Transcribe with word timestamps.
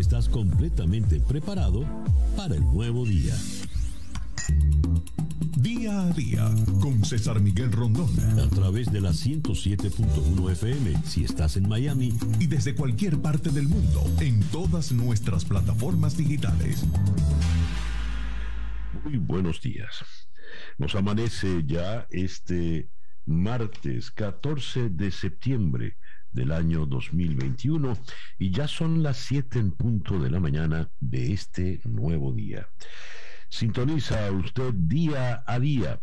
estás 0.00 0.30
completamente 0.30 1.20
preparado 1.20 1.84
para 2.34 2.54
el 2.54 2.64
nuevo 2.64 3.04
día. 3.04 3.34
Día 5.58 6.00
a 6.00 6.10
día 6.12 6.50
con 6.80 7.04
César 7.04 7.38
Miguel 7.40 7.70
Rondón. 7.70 8.08
A 8.40 8.48
través 8.48 8.90
de 8.90 9.02
la 9.02 9.10
107.1 9.10 10.52
FM 10.52 11.02
si 11.04 11.24
estás 11.24 11.58
en 11.58 11.68
Miami. 11.68 12.14
Y 12.38 12.46
desde 12.46 12.74
cualquier 12.74 13.20
parte 13.20 13.50
del 13.50 13.68
mundo 13.68 14.02
en 14.20 14.40
todas 14.44 14.90
nuestras 14.90 15.44
plataformas 15.44 16.16
digitales. 16.16 16.82
Muy 19.04 19.18
buenos 19.18 19.60
días. 19.60 20.02
Nos 20.78 20.94
amanece 20.94 21.62
ya 21.66 22.06
este 22.10 22.88
martes 23.26 24.10
14 24.10 24.88
de 24.88 25.10
septiembre 25.10 25.98
del 26.32 26.52
año 26.52 26.86
2021 26.86 27.96
y 28.38 28.50
ya 28.50 28.68
son 28.68 29.02
las 29.02 29.18
7 29.18 29.58
en 29.58 29.72
punto 29.72 30.18
de 30.18 30.30
la 30.30 30.40
mañana 30.40 30.88
de 31.00 31.32
este 31.32 31.80
nuevo 31.84 32.32
día. 32.32 32.68
Sintoniza 33.48 34.30
usted 34.30 34.72
día 34.74 35.42
a 35.46 35.58
día. 35.58 36.00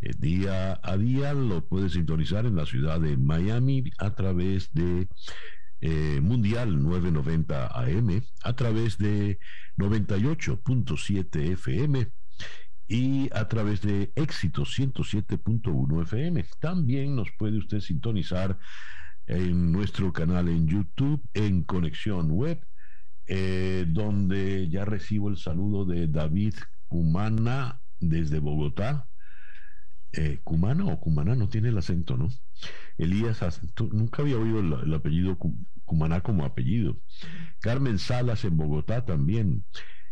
Eh, 0.00 0.12
día 0.16 0.78
a 0.82 0.96
día 0.96 1.34
lo 1.34 1.66
puede 1.66 1.88
sintonizar 1.88 2.46
en 2.46 2.56
la 2.56 2.66
ciudad 2.66 3.00
de 3.00 3.16
Miami 3.16 3.90
a 3.98 4.14
través 4.14 4.72
de 4.72 5.08
eh, 5.80 6.20
Mundial 6.20 6.82
990 6.82 7.66
AM, 7.68 8.22
a 8.42 8.52
través 8.54 8.98
de 8.98 9.38
98.7 9.76 11.52
FM 11.52 12.08
y 12.88 13.28
a 13.32 13.46
través 13.48 13.82
de 13.82 14.10
Éxito 14.16 14.62
107.1 14.62 16.02
FM. 16.02 16.44
También 16.58 17.14
nos 17.14 17.30
puede 17.38 17.58
usted 17.58 17.80
sintonizar 17.80 18.58
en 19.28 19.72
nuestro 19.72 20.12
canal 20.12 20.48
en 20.48 20.66
YouTube, 20.66 21.22
en 21.34 21.62
Conexión 21.62 22.30
Web, 22.30 22.60
eh, 23.26 23.84
donde 23.86 24.68
ya 24.70 24.86
recibo 24.86 25.28
el 25.28 25.36
saludo 25.36 25.84
de 25.84 26.08
David 26.08 26.54
Cumana 26.86 27.80
desde 28.00 28.38
Bogotá. 28.38 29.06
Eh, 30.12 30.40
Cumana 30.42 30.86
o 30.86 30.98
Cumana 30.98 31.36
no 31.36 31.50
tiene 31.50 31.68
el 31.68 31.76
acento, 31.76 32.16
¿no? 32.16 32.28
Elías, 32.96 33.60
nunca 33.92 34.22
había 34.22 34.38
oído 34.38 34.60
el, 34.60 34.94
apellido 34.94 35.36
Cumaná 35.84 36.22
como 36.22 36.46
apellido. 36.46 36.98
Carmen 37.60 37.98
Salas 37.98 38.46
en 38.46 38.56
Bogotá 38.56 39.04
también. 39.04 39.64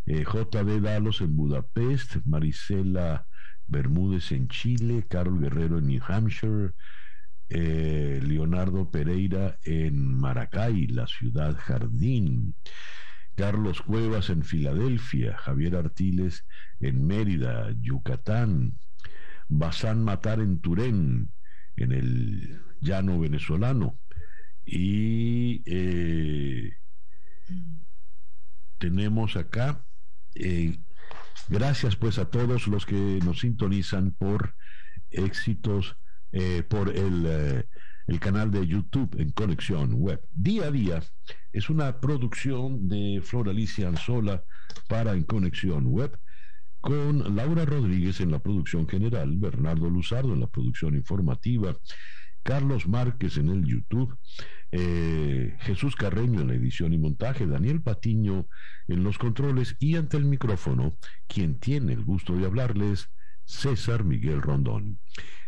Eh, 0.04 0.24
JD 0.24 0.82
Dalos 0.82 1.22
en 1.22 1.34
Budapest. 1.34 2.16
Marisela 2.26 3.26
Bermúdez 3.66 4.30
en 4.32 4.48
Chile. 4.48 5.06
Carol 5.08 5.40
Guerrero 5.40 5.78
en 5.78 5.86
New 5.86 6.02
Hampshire. 6.06 6.74
Eh, 7.48 8.20
Leonardo 8.22 8.90
Pereira 8.90 9.58
en 9.62 10.18
Maracay, 10.18 10.88
la 10.88 11.06
ciudad 11.06 11.56
jardín. 11.56 12.54
Carlos 13.36 13.82
Cuevas 13.82 14.30
en 14.30 14.42
Filadelfia, 14.42 15.36
Javier 15.36 15.76
Artiles 15.76 16.46
en 16.80 17.06
Mérida, 17.06 17.70
Yucatán, 17.82 18.78
Bazán 19.48 20.02
Matar 20.02 20.40
en 20.40 20.60
Turén, 20.60 21.30
en 21.76 21.92
el 21.92 22.62
llano 22.80 23.20
venezolano. 23.20 23.98
Y 24.64 25.62
eh, 25.66 26.72
tenemos 28.78 29.36
acá, 29.36 29.84
eh, 30.34 30.78
gracias 31.48 31.94
pues 31.94 32.18
a 32.18 32.30
todos 32.30 32.66
los 32.66 32.86
que 32.86 33.20
nos 33.22 33.40
sintonizan 33.40 34.12
por 34.12 34.56
éxitos 35.10 35.96
eh, 36.38 36.62
por 36.62 36.90
el, 36.90 37.24
eh, 37.26 37.64
el, 38.08 38.20
canal 38.20 38.50
de 38.50 38.66
YouTube 38.66 39.18
en 39.18 39.30
Conexión 39.30 39.94
Web. 39.94 40.20
Día 40.30 40.66
a 40.66 40.70
día 40.70 41.02
es 41.50 41.70
una 41.70 41.98
producción 41.98 42.88
de 42.88 43.22
Flor 43.24 43.48
Alicia 43.48 43.88
Anzola 43.88 44.44
para 44.86 45.12
En 45.14 45.22
Conexión 45.22 45.86
Web 45.86 46.18
con 46.82 47.34
Laura 47.34 47.64
Rodríguez 47.64 48.20
en 48.20 48.32
la 48.32 48.38
producción 48.40 48.86
general, 48.86 49.38
Bernardo 49.38 49.88
Luzardo 49.88 50.34
en 50.34 50.40
la 50.40 50.46
producción 50.46 50.94
informativa, 50.94 51.74
Carlos 52.42 52.86
Márquez 52.86 53.38
en 53.38 53.48
el 53.48 53.64
YouTube, 53.64 54.14
eh, 54.72 55.56
Jesús 55.60 55.96
Carreño 55.96 56.42
en 56.42 56.48
la 56.48 56.54
edición 56.54 56.92
y 56.92 56.98
montaje, 56.98 57.46
Daniel 57.46 57.80
Patiño 57.80 58.46
en 58.88 59.04
los 59.04 59.16
controles 59.16 59.74
y 59.80 59.96
ante 59.96 60.18
el 60.18 60.26
micrófono, 60.26 60.98
quien 61.26 61.58
tiene 61.58 61.94
el 61.94 62.04
gusto 62.04 62.36
de 62.36 62.44
hablarles, 62.44 63.08
César 63.46 64.04
Miguel 64.04 64.42
Rondón. 64.42 64.98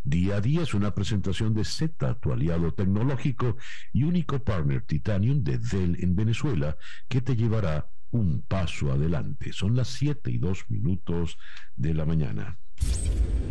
Día 0.05 0.37
a 0.37 0.41
día 0.41 0.63
es 0.63 0.73
una 0.73 0.95
presentación 0.95 1.53
de 1.53 1.65
Z, 1.65 2.15
tu 2.21 2.33
aliado 2.33 2.73
tecnológico 2.73 3.57
y 3.93 4.05
único 4.05 4.43
partner 4.43 4.83
Titanium 4.83 5.43
de 5.43 5.59
Dell 5.59 6.03
en 6.03 6.17
Venezuela, 6.17 6.79
que 7.09 7.21
te 7.21 7.37
llevará 7.37 7.91
un 8.11 8.43
paso 8.43 8.91
adelante. 8.93 9.53
Son 9.53 9.77
las 9.77 9.89
7 9.89 10.31
y 10.31 10.39
2 10.39 10.71
minutos 10.71 11.37
de 11.77 11.93
la 11.93 12.07
mañana. 12.07 12.59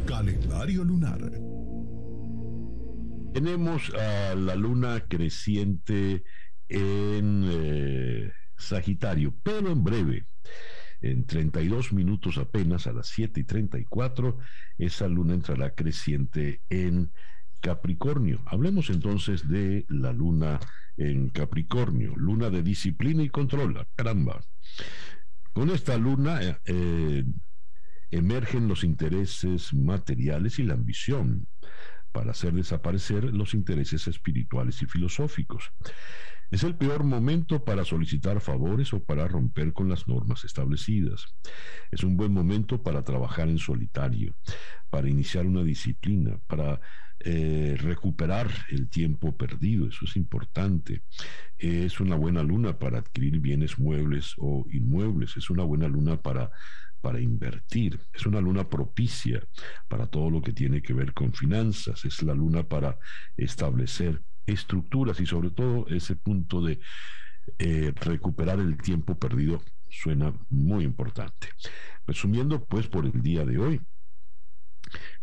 Calendario 0.07 0.83
lunar. 0.83 1.19
Tenemos 3.33 3.93
a 3.93 4.33
la 4.33 4.55
luna 4.55 5.01
creciente 5.07 6.23
en 6.69 7.43
eh, 7.45 8.31
Sagitario, 8.57 9.35
pero 9.43 9.69
en 9.69 9.83
breve 9.83 10.25
en 11.01 11.25
32 11.25 11.93
minutos 11.93 12.37
apenas, 12.37 12.87
a 12.87 12.93
las 12.93 13.07
7 13.07 13.39
y 13.41 13.43
34, 13.43 14.37
esa 14.77 15.07
luna 15.07 15.33
entrará 15.33 15.73
creciente 15.75 16.61
en 16.69 17.11
Capricornio. 17.61 18.41
Hablemos 18.45 18.89
entonces 18.89 19.47
de 19.47 19.85
la 19.89 20.13
luna 20.13 20.59
en 20.97 21.29
Capricornio, 21.29 22.13
luna 22.15 22.49
de 22.49 22.63
disciplina 22.63 23.23
y 23.23 23.29
control, 23.29 23.85
caramba. 23.95 24.41
Con 25.53 25.69
esta 25.69 25.97
luna 25.97 26.41
eh, 26.41 26.57
eh, 26.65 27.23
emergen 28.11 28.67
los 28.67 28.83
intereses 28.83 29.73
materiales 29.73 30.59
y 30.59 30.63
la 30.63 30.75
ambición 30.75 31.47
para 32.11 32.31
hacer 32.31 32.53
desaparecer 32.53 33.25
los 33.25 33.53
intereses 33.53 34.07
espirituales 34.07 34.81
y 34.81 34.85
filosóficos. 34.85 35.71
Es 36.49 36.63
el 36.63 36.75
peor 36.75 37.03
momento 37.03 37.63
para 37.63 37.83
solicitar 37.83 38.39
favores 38.39 38.93
o 38.93 39.03
para 39.03 39.27
romper 39.27 39.73
con 39.73 39.89
las 39.89 40.07
normas 40.07 40.45
establecidas. 40.45 41.25
Es 41.91 42.03
un 42.03 42.15
buen 42.15 42.31
momento 42.31 42.81
para 42.81 43.03
trabajar 43.03 43.49
en 43.49 43.57
solitario, 43.57 44.35
para 44.89 45.09
iniciar 45.09 45.45
una 45.45 45.63
disciplina, 45.63 46.39
para 46.47 46.79
eh, 47.19 47.75
recuperar 47.79 48.49
el 48.69 48.89
tiempo 48.89 49.35
perdido. 49.35 49.87
Eso 49.87 50.05
es 50.05 50.15
importante. 50.15 51.03
Es 51.57 51.99
una 51.99 52.15
buena 52.15 52.43
luna 52.43 52.79
para 52.79 52.99
adquirir 52.99 53.39
bienes 53.39 53.77
muebles 53.77 54.33
o 54.37 54.65
inmuebles. 54.71 55.35
Es 55.35 55.49
una 55.49 55.63
buena 55.63 55.87
luna 55.87 56.21
para 56.21 56.51
para 57.01 57.19
invertir. 57.21 57.99
Es 58.13 58.25
una 58.25 58.41
luna 58.41 58.69
propicia 58.69 59.41
para 59.87 60.07
todo 60.07 60.29
lo 60.29 60.41
que 60.41 60.53
tiene 60.53 60.81
que 60.81 60.93
ver 60.93 61.13
con 61.13 61.33
finanzas. 61.33 62.03
Es 62.05 62.23
la 62.23 62.33
luna 62.33 62.63
para 62.63 62.97
establecer 63.35 64.21
estructuras 64.47 65.19
y 65.19 65.25
sobre 65.25 65.51
todo 65.51 65.85
ese 65.87 66.15
punto 66.15 66.61
de 66.61 66.79
eh, 67.59 67.93
recuperar 67.95 68.59
el 68.59 68.77
tiempo 68.77 69.17
perdido 69.17 69.61
suena 69.89 70.33
muy 70.49 70.83
importante. 70.83 71.49
Resumiendo, 72.05 72.65
pues 72.65 72.87
por 72.87 73.05
el 73.05 73.21
día 73.21 73.45
de 73.45 73.57
hoy, 73.57 73.81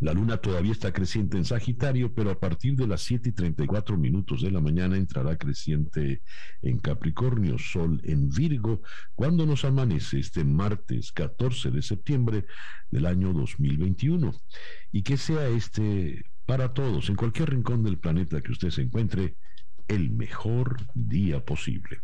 la 0.01 0.13
luna 0.13 0.37
todavía 0.37 0.73
está 0.73 0.93
creciente 0.93 1.37
en 1.39 1.45
Sagitario, 1.45 2.13
pero 2.13 2.31
a 2.31 2.39
partir 2.39 2.77
de 2.77 2.87
las 2.87 3.03
7 3.03 3.31
y 3.31 3.33
34 3.33 3.97
minutos 3.97 4.43
de 4.43 4.51
la 4.51 4.61
mañana 4.61 4.97
entrará 4.97 5.37
creciente 5.37 6.23
en 6.63 6.79
Capricornio, 6.79 7.59
Sol 7.59 8.01
en 8.05 8.29
Virgo, 8.29 8.83
cuando 9.15 9.47
nos 9.47 9.65
amanece 9.65 10.19
este 10.19 10.45
martes 10.45 11.13
14 11.13 11.71
de 11.71 11.83
septiembre 11.83 12.45
del 12.91 13.07
año 13.07 13.33
2021. 13.33 14.33
Y 14.93 15.03
que 15.03 15.17
sea 15.17 15.49
este 15.49 16.25
para 16.47 16.73
todos, 16.73 17.09
en 17.09 17.17
cualquier 17.17 17.51
rincón 17.51 17.83
del 17.83 17.99
planeta 17.99 18.41
que 18.41 18.53
usted 18.53 18.71
se 18.71 18.83
encuentre, 18.83 19.37
el 19.89 20.11
mejor 20.11 20.77
día 20.95 21.45
posible. 21.45 22.01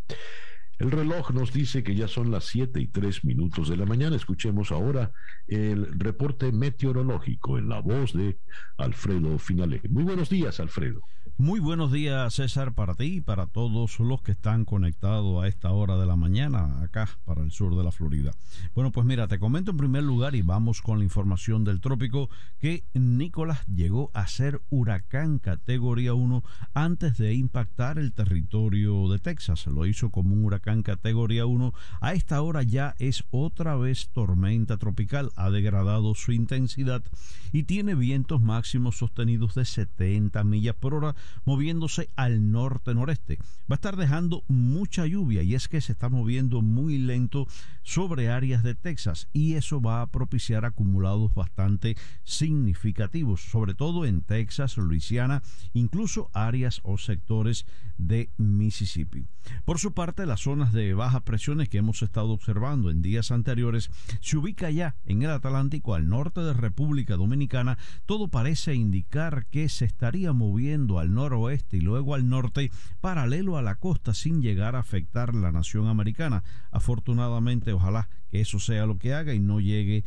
El 0.78 0.90
reloj 0.90 1.30
nos 1.32 1.52
dice 1.52 1.82
que 1.82 1.94
ya 1.94 2.08
son 2.08 2.30
las 2.30 2.44
7 2.46 2.80
y 2.80 2.86
3 2.86 3.24
minutos 3.26 3.68
de 3.68 3.76
la 3.76 3.84
mañana. 3.84 4.16
Escuchemos 4.16 4.72
ahora 4.72 5.12
el 5.46 5.86
reporte 5.98 6.52
meteorológico 6.52 7.58
en 7.58 7.68
la 7.68 7.80
voz 7.80 8.14
de 8.14 8.38
Alfredo 8.78 9.38
Finale. 9.38 9.82
Muy 9.90 10.04
buenos 10.04 10.30
días, 10.30 10.58
Alfredo. 10.58 11.02
Muy 11.40 11.58
buenos 11.58 11.90
días, 11.90 12.34
César, 12.34 12.74
para 12.74 12.94
ti 12.94 13.04
y 13.04 13.20
para 13.22 13.46
todos 13.46 13.98
los 13.98 14.20
que 14.20 14.32
están 14.32 14.66
conectados 14.66 15.42
a 15.42 15.48
esta 15.48 15.70
hora 15.70 15.96
de 15.96 16.04
la 16.04 16.14
mañana 16.14 16.82
acá 16.82 17.08
para 17.24 17.42
el 17.42 17.50
sur 17.50 17.74
de 17.76 17.82
la 17.82 17.92
Florida. 17.92 18.32
Bueno, 18.74 18.92
pues 18.92 19.06
mira, 19.06 19.26
te 19.26 19.38
comento 19.38 19.70
en 19.70 19.78
primer 19.78 20.02
lugar 20.02 20.34
y 20.34 20.42
vamos 20.42 20.82
con 20.82 20.98
la 20.98 21.04
información 21.04 21.64
del 21.64 21.80
trópico 21.80 22.28
que 22.58 22.84
Nicolás 22.92 23.66
llegó 23.68 24.10
a 24.12 24.26
ser 24.26 24.60
huracán 24.68 25.38
categoría 25.38 26.12
1 26.12 26.44
antes 26.74 27.16
de 27.16 27.32
impactar 27.32 27.98
el 27.98 28.12
territorio 28.12 29.08
de 29.08 29.18
Texas. 29.18 29.66
Lo 29.66 29.86
hizo 29.86 30.10
como 30.10 30.34
un 30.34 30.44
huracán 30.44 30.82
categoría 30.82 31.46
1, 31.46 31.72
a 32.02 32.12
esta 32.12 32.42
hora 32.42 32.62
ya 32.62 32.94
es 32.98 33.24
otra 33.30 33.76
vez 33.76 34.10
tormenta 34.12 34.76
tropical. 34.76 35.30
Ha 35.36 35.48
degradado 35.48 36.14
su 36.14 36.32
intensidad 36.32 37.02
y 37.50 37.62
tiene 37.62 37.94
vientos 37.94 38.42
máximos 38.42 38.98
sostenidos 38.98 39.54
de 39.54 39.64
70 39.64 40.44
millas 40.44 40.74
por 40.74 40.92
hora, 40.92 41.14
moviéndose 41.44 42.10
al 42.16 42.50
norte-noreste. 42.50 43.38
Va 43.70 43.74
a 43.74 43.74
estar 43.74 43.96
dejando 43.96 44.44
mucha 44.48 45.06
lluvia 45.06 45.42
y 45.42 45.54
es 45.54 45.68
que 45.68 45.80
se 45.80 45.92
está 45.92 46.08
moviendo 46.08 46.62
muy 46.62 46.98
lento 46.98 47.46
sobre 47.82 48.28
áreas 48.30 48.62
de 48.62 48.74
Texas 48.74 49.28
y 49.32 49.54
eso 49.54 49.80
va 49.80 50.02
a 50.02 50.06
propiciar 50.06 50.64
acumulados 50.64 51.34
bastante 51.34 51.96
significativos, 52.24 53.40
sobre 53.42 53.74
todo 53.74 54.04
en 54.04 54.22
Texas, 54.22 54.76
Luisiana, 54.76 55.42
incluso 55.72 56.30
áreas 56.32 56.80
o 56.84 56.98
sectores 56.98 57.66
de 57.98 58.30
Mississippi. 58.38 59.26
Por 59.64 59.78
su 59.78 59.92
parte, 59.92 60.26
las 60.26 60.40
zonas 60.40 60.72
de 60.72 60.94
bajas 60.94 61.22
presiones 61.22 61.68
que 61.68 61.78
hemos 61.78 62.02
estado 62.02 62.30
observando 62.30 62.90
en 62.90 63.02
días 63.02 63.30
anteriores 63.30 63.90
se 64.20 64.36
ubica 64.36 64.70
ya 64.70 64.96
en 65.04 65.22
el 65.22 65.30
Atlántico 65.30 65.94
al 65.94 66.08
norte 66.08 66.40
de 66.40 66.52
República 66.52 67.16
Dominicana. 67.16 67.78
Todo 68.06 68.28
parece 68.28 68.74
indicar 68.74 69.46
que 69.46 69.68
se 69.68 69.84
estaría 69.84 70.32
moviendo 70.32 70.98
al 70.98 71.14
noroeste 71.20 71.76
y 71.76 71.80
luego 71.80 72.14
al 72.14 72.28
norte 72.28 72.70
paralelo 73.00 73.56
a 73.56 73.62
la 73.62 73.74
costa 73.76 74.14
sin 74.14 74.42
llegar 74.42 74.74
a 74.74 74.80
afectar 74.80 75.34
la 75.34 75.52
nación 75.52 75.86
americana. 75.86 76.42
Afortunadamente, 76.70 77.72
ojalá 77.72 78.08
que 78.30 78.40
eso 78.40 78.58
sea 78.58 78.86
lo 78.86 78.98
que 78.98 79.14
haga 79.14 79.34
y 79.34 79.38
no 79.38 79.60
llegue 79.60 80.04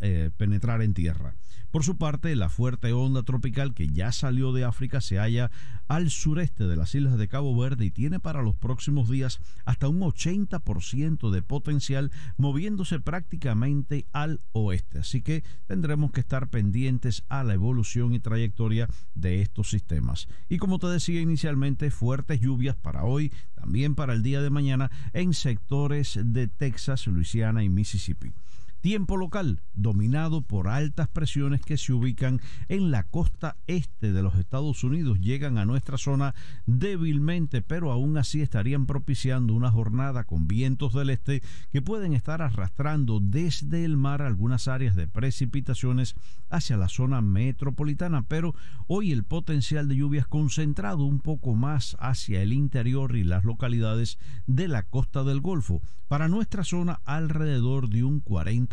eh, 0.00 0.30
penetrar 0.36 0.82
en 0.82 0.94
tierra. 0.94 1.34
Por 1.76 1.84
su 1.84 1.98
parte, 1.98 2.34
la 2.36 2.48
fuerte 2.48 2.94
onda 2.94 3.22
tropical 3.22 3.74
que 3.74 3.88
ya 3.88 4.10
salió 4.10 4.52
de 4.52 4.64
África 4.64 5.02
se 5.02 5.18
halla 5.18 5.50
al 5.88 6.08
sureste 6.10 6.64
de 6.64 6.74
las 6.74 6.94
islas 6.94 7.18
de 7.18 7.28
Cabo 7.28 7.54
Verde 7.54 7.84
y 7.84 7.90
tiene 7.90 8.18
para 8.18 8.40
los 8.40 8.56
próximos 8.56 9.10
días 9.10 9.40
hasta 9.66 9.86
un 9.86 10.00
80% 10.00 11.30
de 11.30 11.42
potencial 11.42 12.12
moviéndose 12.38 12.98
prácticamente 12.98 14.06
al 14.12 14.40
oeste. 14.52 15.00
Así 15.00 15.20
que 15.20 15.44
tendremos 15.66 16.12
que 16.12 16.20
estar 16.20 16.48
pendientes 16.48 17.24
a 17.28 17.44
la 17.44 17.52
evolución 17.52 18.14
y 18.14 18.20
trayectoria 18.20 18.88
de 19.14 19.42
estos 19.42 19.68
sistemas. 19.68 20.28
Y 20.48 20.56
como 20.56 20.78
te 20.78 20.86
decía 20.86 21.20
inicialmente, 21.20 21.90
fuertes 21.90 22.40
lluvias 22.40 22.76
para 22.76 23.04
hoy, 23.04 23.32
también 23.54 23.94
para 23.94 24.14
el 24.14 24.22
día 24.22 24.40
de 24.40 24.48
mañana 24.48 24.90
en 25.12 25.34
sectores 25.34 26.18
de 26.22 26.48
Texas, 26.48 27.06
Luisiana 27.06 27.64
y 27.64 27.68
Mississippi. 27.68 28.32
Tiempo 28.80 29.16
local, 29.16 29.62
dominado 29.74 30.42
por 30.42 30.68
altas 30.68 31.08
presiones 31.08 31.60
que 31.60 31.76
se 31.76 31.92
ubican 31.92 32.40
en 32.68 32.90
la 32.90 33.02
costa 33.02 33.56
este 33.66 34.12
de 34.12 34.22
los 34.22 34.36
Estados 34.36 34.84
Unidos, 34.84 35.20
llegan 35.20 35.58
a 35.58 35.64
nuestra 35.64 35.98
zona 35.98 36.34
débilmente, 36.66 37.62
pero 37.62 37.90
aún 37.90 38.16
así 38.16 38.42
estarían 38.42 38.86
propiciando 38.86 39.54
una 39.54 39.70
jornada 39.70 40.24
con 40.24 40.46
vientos 40.46 40.92
del 40.94 41.10
este 41.10 41.42
que 41.72 41.82
pueden 41.82 42.12
estar 42.12 42.42
arrastrando 42.42 43.18
desde 43.20 43.84
el 43.84 43.96
mar 43.96 44.22
algunas 44.22 44.68
áreas 44.68 44.94
de 44.94 45.08
precipitaciones 45.08 46.14
hacia 46.48 46.76
la 46.76 46.88
zona 46.88 47.20
metropolitana, 47.20 48.22
pero 48.28 48.54
hoy 48.86 49.10
el 49.10 49.24
potencial 49.24 49.88
de 49.88 49.96
lluvias 49.96 50.28
concentrado 50.28 51.04
un 51.04 51.18
poco 51.18 51.54
más 51.54 51.96
hacia 51.98 52.40
el 52.42 52.52
interior 52.52 53.16
y 53.16 53.24
las 53.24 53.44
localidades 53.44 54.18
de 54.46 54.68
la 54.68 54.84
costa 54.84 55.24
del 55.24 55.40
Golfo. 55.40 55.82
Para 56.08 56.28
nuestra 56.28 56.62
zona 56.62 57.00
alrededor 57.04 57.88
de 57.88 58.04
un 58.04 58.20
40 58.20 58.65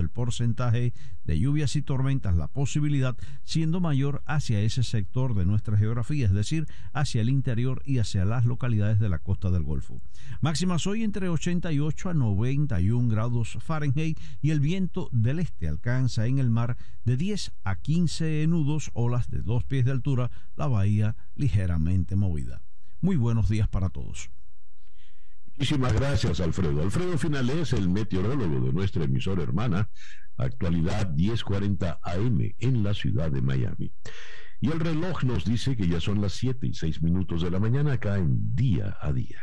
el 0.00 0.10
porcentaje 0.10 0.92
de 1.24 1.38
lluvias 1.38 1.76
y 1.76 1.82
tormentas, 1.82 2.36
la 2.36 2.48
posibilidad 2.48 3.16
siendo 3.44 3.80
mayor 3.80 4.22
hacia 4.26 4.60
ese 4.60 4.82
sector 4.82 5.34
de 5.34 5.44
nuestra 5.44 5.76
geografía, 5.76 6.26
es 6.26 6.32
decir, 6.32 6.66
hacia 6.92 7.20
el 7.20 7.28
interior 7.28 7.82
y 7.84 7.98
hacia 7.98 8.24
las 8.24 8.44
localidades 8.44 8.98
de 8.98 9.08
la 9.08 9.18
costa 9.18 9.50
del 9.50 9.62
Golfo. 9.62 10.00
Máximas 10.40 10.86
hoy 10.86 11.02
entre 11.02 11.28
88 11.28 12.10
a 12.10 12.14
91 12.14 13.08
grados 13.08 13.58
Fahrenheit 13.60 14.18
y 14.40 14.50
el 14.50 14.60
viento 14.60 15.08
del 15.12 15.40
este 15.40 15.68
alcanza 15.68 16.26
en 16.26 16.38
el 16.38 16.50
mar 16.50 16.76
de 17.04 17.16
10 17.16 17.52
a 17.64 17.76
15 17.76 18.46
nudos, 18.46 18.90
olas 18.94 19.28
de 19.30 19.42
dos 19.42 19.64
pies 19.64 19.84
de 19.84 19.90
altura, 19.92 20.30
la 20.56 20.66
bahía 20.66 21.16
ligeramente 21.34 22.16
movida. 22.16 22.62
Muy 23.00 23.16
buenos 23.16 23.48
días 23.48 23.68
para 23.68 23.90
todos. 23.90 24.30
Muchísimas 25.56 25.94
gracias, 25.94 26.40
Alfredo. 26.40 26.82
Alfredo 26.82 27.16
Finales, 27.16 27.72
el 27.72 27.88
meteorólogo 27.88 28.60
de 28.60 28.72
nuestra 28.74 29.04
emisora 29.04 29.42
hermana, 29.42 29.88
actualidad 30.36 31.14
1040 31.14 31.98
AM 32.02 32.54
en 32.58 32.82
la 32.82 32.92
ciudad 32.92 33.30
de 33.30 33.40
Miami. 33.40 33.90
Y 34.60 34.70
el 34.70 34.80
reloj 34.80 35.24
nos 35.24 35.46
dice 35.46 35.74
que 35.74 35.88
ya 35.88 35.98
son 35.98 36.20
las 36.20 36.34
7 36.34 36.66
y 36.66 36.74
6 36.74 37.02
minutos 37.02 37.42
de 37.42 37.50
la 37.50 37.58
mañana 37.58 37.94
acá 37.94 38.18
en 38.18 38.54
día 38.54 38.98
a 39.00 39.14
día. 39.14 39.38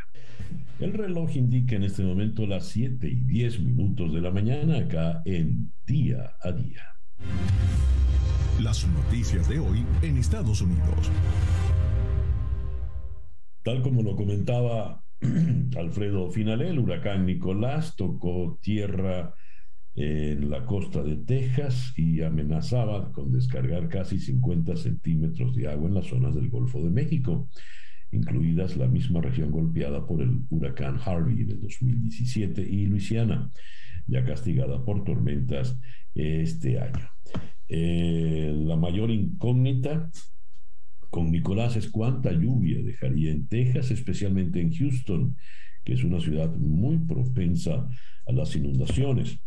El 0.80 0.94
reloj 0.94 1.36
indica 1.36 1.76
en 1.76 1.84
este 1.84 2.04
momento 2.04 2.46
las 2.46 2.68
7 2.68 3.08
y 3.08 3.22
10 3.22 3.62
minutos 3.62 4.14
de 4.14 4.22
la 4.22 4.30
mañana 4.30 4.78
acá 4.80 5.24
en 5.26 5.74
día 5.88 6.36
a 6.44 6.52
día. 6.52 6.84
Las 8.62 8.88
noticias 8.88 9.50
de 9.50 9.58
hoy 9.60 9.84
en 10.04 10.18
Estados 10.18 10.62
Unidos. 10.62 11.12
Tal 13.64 13.82
como 13.82 14.04
lo 14.04 14.16
comentaba 14.16 15.03
Alfredo 15.78 16.30
Finalé, 16.32 16.70
el 16.70 16.80
huracán 16.80 17.26
Nicolás 17.26 17.96
tocó 17.96 18.60
tierra 18.62 19.34
en 19.96 20.50
la 20.50 20.66
costa 20.66 21.04
de 21.04 21.18
Texas 21.18 21.94
y 21.96 22.22
amenazaba 22.22 23.12
con 23.12 23.32
descargar 23.32 23.88
casi 23.90 24.20
50 24.20 24.76
centímetros 24.76 25.56
de 25.56 25.68
agua 25.68 25.88
en 25.88 25.96
las 25.96 26.08
zonas 26.08 26.34
del 26.34 26.50
Golfo 26.50 26.84
de 26.84 26.90
México, 26.90 27.48
incluidas 28.12 28.76
la 28.76 28.88
misma 28.88 29.22
región 29.22 29.52
golpeada 29.52 30.06
por 30.06 30.22
el 30.22 30.42
huracán 30.50 31.00
Harvey 31.04 31.42
el 31.42 31.62
2017 31.62 32.62
y 32.62 32.88
Luisiana, 32.88 33.52
ya 34.08 34.24
castigada 34.26 34.84
por 34.84 35.04
tormentas 35.04 35.80
este 36.16 36.80
año. 36.80 37.10
Eh, 37.68 38.54
la 38.56 38.76
mayor 38.76 39.10
incógnita 39.10 40.12
con 41.14 41.30
Nicolás 41.30 41.76
es 41.76 41.92
cuánta 41.92 42.32
lluvia 42.32 42.82
dejaría 42.82 43.32
en 43.32 43.48
Texas, 43.48 43.92
especialmente 43.92 44.60
en 44.60 44.74
Houston, 44.74 45.38
que 45.84 45.94
es 45.94 46.04
una 46.04 46.20
ciudad 46.20 46.52
muy 46.56 46.98
propensa 46.98 47.88
a 48.26 48.32
las 48.32 48.56
inundaciones. 48.56 49.38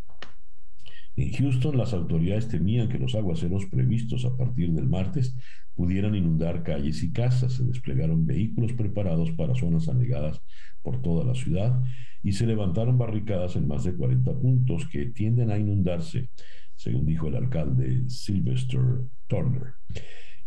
En 1.17 1.33
Houston, 1.33 1.77
las 1.77 1.93
autoridades 1.93 2.47
temían 2.47 2.89
que 2.89 3.01
los 3.01 3.17
aguaceros 3.17 3.67
previstos 3.67 4.25
a 4.25 4.37
partir 4.37 4.71
del 4.75 4.87
martes 4.87 5.37
pudieran 5.75 6.15
inundar 6.15 6.63
calles 6.63 7.03
y 7.03 7.11
casas. 7.11 7.55
Se 7.55 7.65
desplegaron 7.65 8.25
vehículos 8.25 8.73
preparados 8.75 9.33
para 9.33 9.57
zonas 9.57 9.89
anegadas 9.89 10.41
por 10.83 11.03
toda 11.03 11.25
la 11.25 11.35
ciudad 11.35 11.83
y 12.23 12.31
se 12.31 12.47
levantaron 12.47 12.97
barricadas 12.97 13.57
en 13.57 13.67
más 13.67 13.83
de 13.83 13.97
40 13.97 14.39
puntos 14.39 14.87
que 14.87 15.07
tienden 15.07 15.51
a 15.51 15.59
inundarse, 15.59 16.31
según 16.77 17.07
dijo 17.07 17.27
el 17.27 17.35
alcalde 17.35 18.09
Sylvester 18.09 19.01
Turner. 19.27 19.73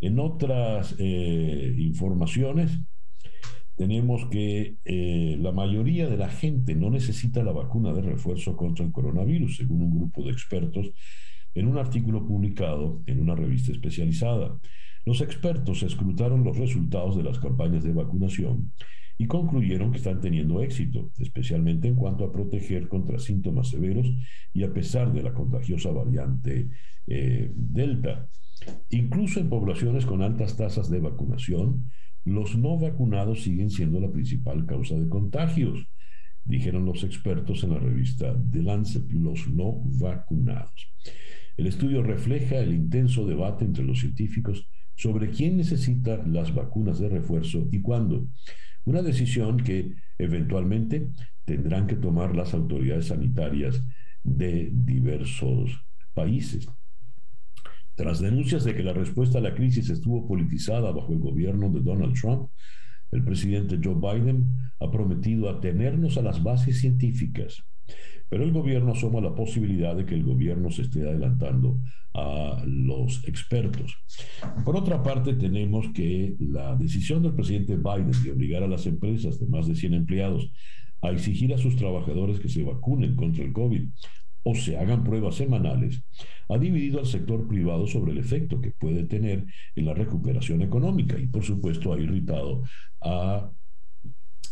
En 0.01 0.19
otras 0.19 0.96
eh, 0.98 1.75
informaciones, 1.78 2.80
tenemos 3.75 4.25
que 4.30 4.78
eh, 4.84 5.38
la 5.40 5.51
mayoría 5.51 6.10
de 6.10 6.18
la 6.18 6.30
gente 6.30 6.75
no 6.75 6.90
necesita 6.90 7.44
la 7.44 7.54
vacuna 7.54 7.94
de 7.94 8.01
refuerzo 8.01 8.57
contra 8.57 8.86
el 8.86 8.92
coronavirus, 8.92 9.58
según 9.58 9.84
un 9.84 9.91
grupo 9.91 10.24
de 10.24 10.32
expertos 10.32 10.91
en 11.53 11.68
un 11.68 11.77
artículo 11.77 12.25
publicado 12.25 13.01
en 13.06 13.22
una 13.22 13.36
revista 13.36 13.72
especializada. 13.72 14.58
Los 15.06 15.22
expertos 15.22 15.84
escrutaron 15.84 16.44
los 16.44 16.58
resultados 16.58 17.15
de 17.15 17.24
las 17.24 17.39
campañas 17.39 17.84
de 17.84 17.94
vacunación 17.94 18.74
y 19.18 19.27
concluyeron 19.27 19.91
que 19.91 19.98
están 19.98 20.22
teniendo 20.22 20.62
éxito, 20.62 21.12
especialmente 21.18 21.88
en 21.88 21.96
cuanto 21.96 22.24
a 22.24 22.32
proteger 22.32 22.88
contra 22.88 23.20
síntomas 23.20 23.70
severos 23.70 24.10
y 24.53 24.63
a 24.63 24.74
pesar 24.74 25.12
de 25.12 25.24
la 25.24 25.34
contagiosa 25.34 25.91
variante 25.91 26.70
eh, 27.08 27.51
Delta. 27.56 28.29
Incluso 28.89 29.39
en 29.39 29.50
poblaciones 29.50 30.06
con 30.06 30.22
altas 30.22 30.58
tasas 30.58 30.89
de 30.89 31.00
vacunación, 31.00 31.86
los 32.25 32.58
no 32.58 32.78
vacunados 32.78 33.44
siguen 33.44 33.70
siendo 33.70 34.00
la 34.00 34.12
principal 34.12 34.66
causa 34.66 34.96
de 34.96 35.08
contagios, 35.08 35.88
dijeron 36.44 36.86
los 36.86 37.04
expertos 37.04 37.63
en 37.63 37.72
la 37.72 37.80
revista 37.80 38.36
The 38.51 38.63
Lancet, 38.63 39.10
los 39.12 39.48
no 39.50 39.82
vacunados. 40.00 40.92
El 41.58 41.68
estudio 41.68 42.01
refleja 42.01 42.58
el 42.58 42.74
intenso 42.74 43.25
debate 43.25 43.66
entre 43.66 43.84
los 43.84 44.00
científicos 44.00 44.68
sobre 44.96 45.30
quién 45.30 45.58
necesita 45.58 46.18
las 46.25 46.54
vacunas 46.54 47.00
de 47.00 47.10
refuerzo 47.10 47.68
y 47.72 47.82
cuándo, 47.82 48.28
una 48.86 49.01
decisión 49.01 49.58
que 49.58 49.94
eventualmente 50.18 51.10
tendrán 51.46 51.88
que 51.88 51.96
tomar 51.96 52.36
las 52.36 52.54
autoridades 52.54 53.08
sanitarias 53.08 53.84
de 54.24 54.70
diversos 54.74 55.86
países. 56.13 56.68
Tras 58.00 58.22
denuncias 58.22 58.63
de 58.63 58.74
que 58.74 58.82
la 58.82 58.94
respuesta 58.94 59.39
a 59.39 59.41
la 59.41 59.53
crisis 59.53 59.89
estuvo 59.89 60.25
politizada 60.25 60.89
bajo 60.94 61.12
el 61.12 61.20
gobierno 61.20 61.70
de 61.70 61.82
Donald 61.82 62.13
Trump, 62.13 62.50
el 63.12 63.25
presidente 63.25 63.77
Joe 63.84 63.96
Biden 63.96 64.48
ha 64.79 64.89
prometido 64.89 65.50
atenernos 65.50 66.18
a 66.18 66.22
las 66.22 66.41
bases 66.41 66.79
científicas, 66.79 67.62
pero 68.29 68.46
el 68.46 68.53
gobierno 68.53 68.94
asoma 68.94 69.20
la 69.20 69.36
posibilidad 69.36 69.98
de 69.98 70.06
que 70.06 70.15
el 70.15 70.24
gobierno 70.24 70.72
se 70.72 70.84
esté 70.84 71.01
adelantando 71.01 71.82
a 72.13 72.63
los 72.65 73.27
expertos. 73.27 73.98
Por 74.63 74.77
otra 74.77 75.03
parte, 75.03 75.34
tenemos 75.34 75.89
que 75.94 76.38
la 76.39 76.77
decisión 76.77 77.22
del 77.22 77.34
presidente 77.34 77.75
Biden 77.75 78.13
de 78.24 78.32
obligar 78.32 78.63
a 78.63 78.70
las 78.70 78.86
empresas 78.86 79.41
de 79.41 79.48
más 79.48 79.68
de 79.68 79.75
100 79.75 79.94
empleados 79.94 80.50
a 81.01 81.12
exigir 81.12 81.53
a 81.53 81.58
sus 81.58 81.75
trabajadores 81.75 82.39
que 82.39 82.48
se 82.48 82.63
vacunen 82.63 83.18
contra 83.18 83.44
el 83.44 83.51
COVID 83.51 83.89
o 84.43 84.55
se 84.55 84.77
hagan 84.77 85.03
pruebas 85.03 85.36
semanales, 85.36 86.01
ha 86.48 86.58
dividido 86.58 87.00
al 87.00 87.05
sector 87.05 87.48
privado 87.48 87.88
sobre 87.88 88.12
el 88.12 88.17
efecto 88.17 88.62
que 88.62 88.72
puede 88.72 89.03
tener 89.03 89.46
en 89.75 89.86
la 89.86 89.93
recuperación 89.93 90.62
económica 90.62 91.17
y 91.19 91.27
por 91.27 91.43
supuesto 91.43 91.93
ha 91.93 92.00
irritado 92.00 92.63
a 93.01 93.51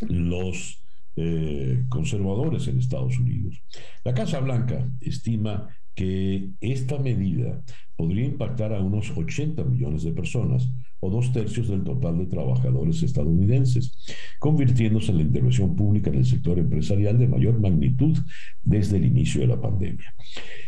los 0.01 0.83
eh, 1.15 1.83
conservadores 1.89 2.67
en 2.67 2.79
Estados 2.79 3.17
Unidos. 3.17 3.61
La 4.03 4.13
Casa 4.13 4.39
Blanca 4.39 4.87
estima 5.01 5.67
que 5.97 6.51
esta 6.61 6.99
medida 6.99 7.59
podría 7.95 8.25
impactar 8.25 8.71
a 8.71 8.79
unos 8.79 9.11
80 9.17 9.63
millones 9.63 10.03
de 10.03 10.11
personas 10.11 10.69
o 10.99 11.09
dos 11.09 11.33
tercios 11.33 11.69
del 11.69 11.83
total 11.83 12.19
de 12.19 12.27
trabajadores 12.27 13.01
estadounidenses, 13.01 13.97
convirtiéndose 14.39 15.11
en 15.11 15.17
la 15.17 15.23
intervención 15.23 15.75
pública 15.75 16.11
en 16.11 16.17
el 16.17 16.25
sector 16.25 16.59
empresarial 16.59 17.17
de 17.17 17.27
mayor 17.27 17.59
magnitud 17.59 18.15
desde 18.61 18.97
el 18.97 19.05
inicio 19.05 19.41
de 19.41 19.47
la 19.47 19.59
pandemia. 19.59 20.13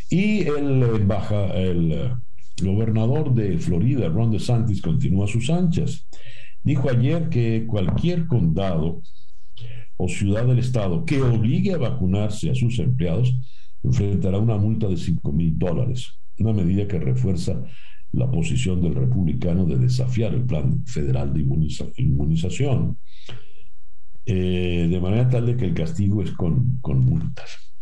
Y 0.09 0.47
el, 0.47 1.05
baja, 1.05 1.53
el 1.53 1.91
eh, 1.91 2.11
gobernador 2.63 3.31
de 3.35 3.59
Florida, 3.59 4.09
Ron 4.09 4.31
DeSantis, 4.31 4.81
continúa 4.81 5.27
sus 5.27 5.51
anchas. 5.51 6.07
Dijo 6.63 6.89
ayer 6.89 7.29
que 7.29 7.67
cualquier 7.67 8.25
condado 8.25 9.03
o 9.95 10.07
ciudad 10.07 10.47
del 10.47 10.57
estado 10.57 11.05
que 11.05 11.21
obligue 11.21 11.73
a 11.73 11.77
vacunarse 11.77 12.49
a 12.49 12.55
sus 12.55 12.79
empleados 12.79 13.31
enfrentará 13.83 14.37
una 14.37 14.57
multa 14.57 14.87
de 14.87 14.97
5 14.97 15.31
mil 15.31 15.57
dólares, 15.57 16.19
una 16.37 16.53
medida 16.53 16.87
que 16.87 16.99
refuerza 16.99 17.63
la 18.11 18.29
posición 18.29 18.81
del 18.81 18.95
republicano 18.95 19.65
de 19.65 19.77
desafiar 19.77 20.33
el 20.33 20.45
plan 20.45 20.83
federal 20.85 21.33
de 21.33 21.41
inmunización, 21.97 22.97
eh, 24.25 24.87
de 24.89 24.99
manera 24.99 25.29
tal 25.29 25.45
de 25.45 25.57
que 25.57 25.65
el 25.65 25.73
castigo 25.73 26.23
es 26.23 26.31
con, 26.31 26.79
multas. 26.83 27.73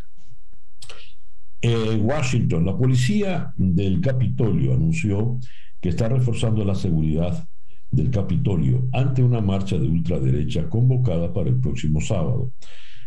En 1.60 2.04
Washington, 2.04 2.64
la 2.64 2.76
policía 2.76 3.52
del 3.56 4.00
Capitolio 4.00 4.74
anunció 4.74 5.38
que 5.80 5.88
está 5.88 6.08
reforzando 6.08 6.64
la 6.64 6.74
seguridad 6.74 7.46
del 7.90 8.10
Capitolio 8.10 8.88
ante 8.92 9.22
una 9.22 9.40
marcha 9.40 9.76
de 9.78 9.88
ultraderecha 9.88 10.68
convocada 10.68 11.32
para 11.32 11.48
el 11.48 11.58
próximo 11.58 12.00
sábado. 12.00 12.52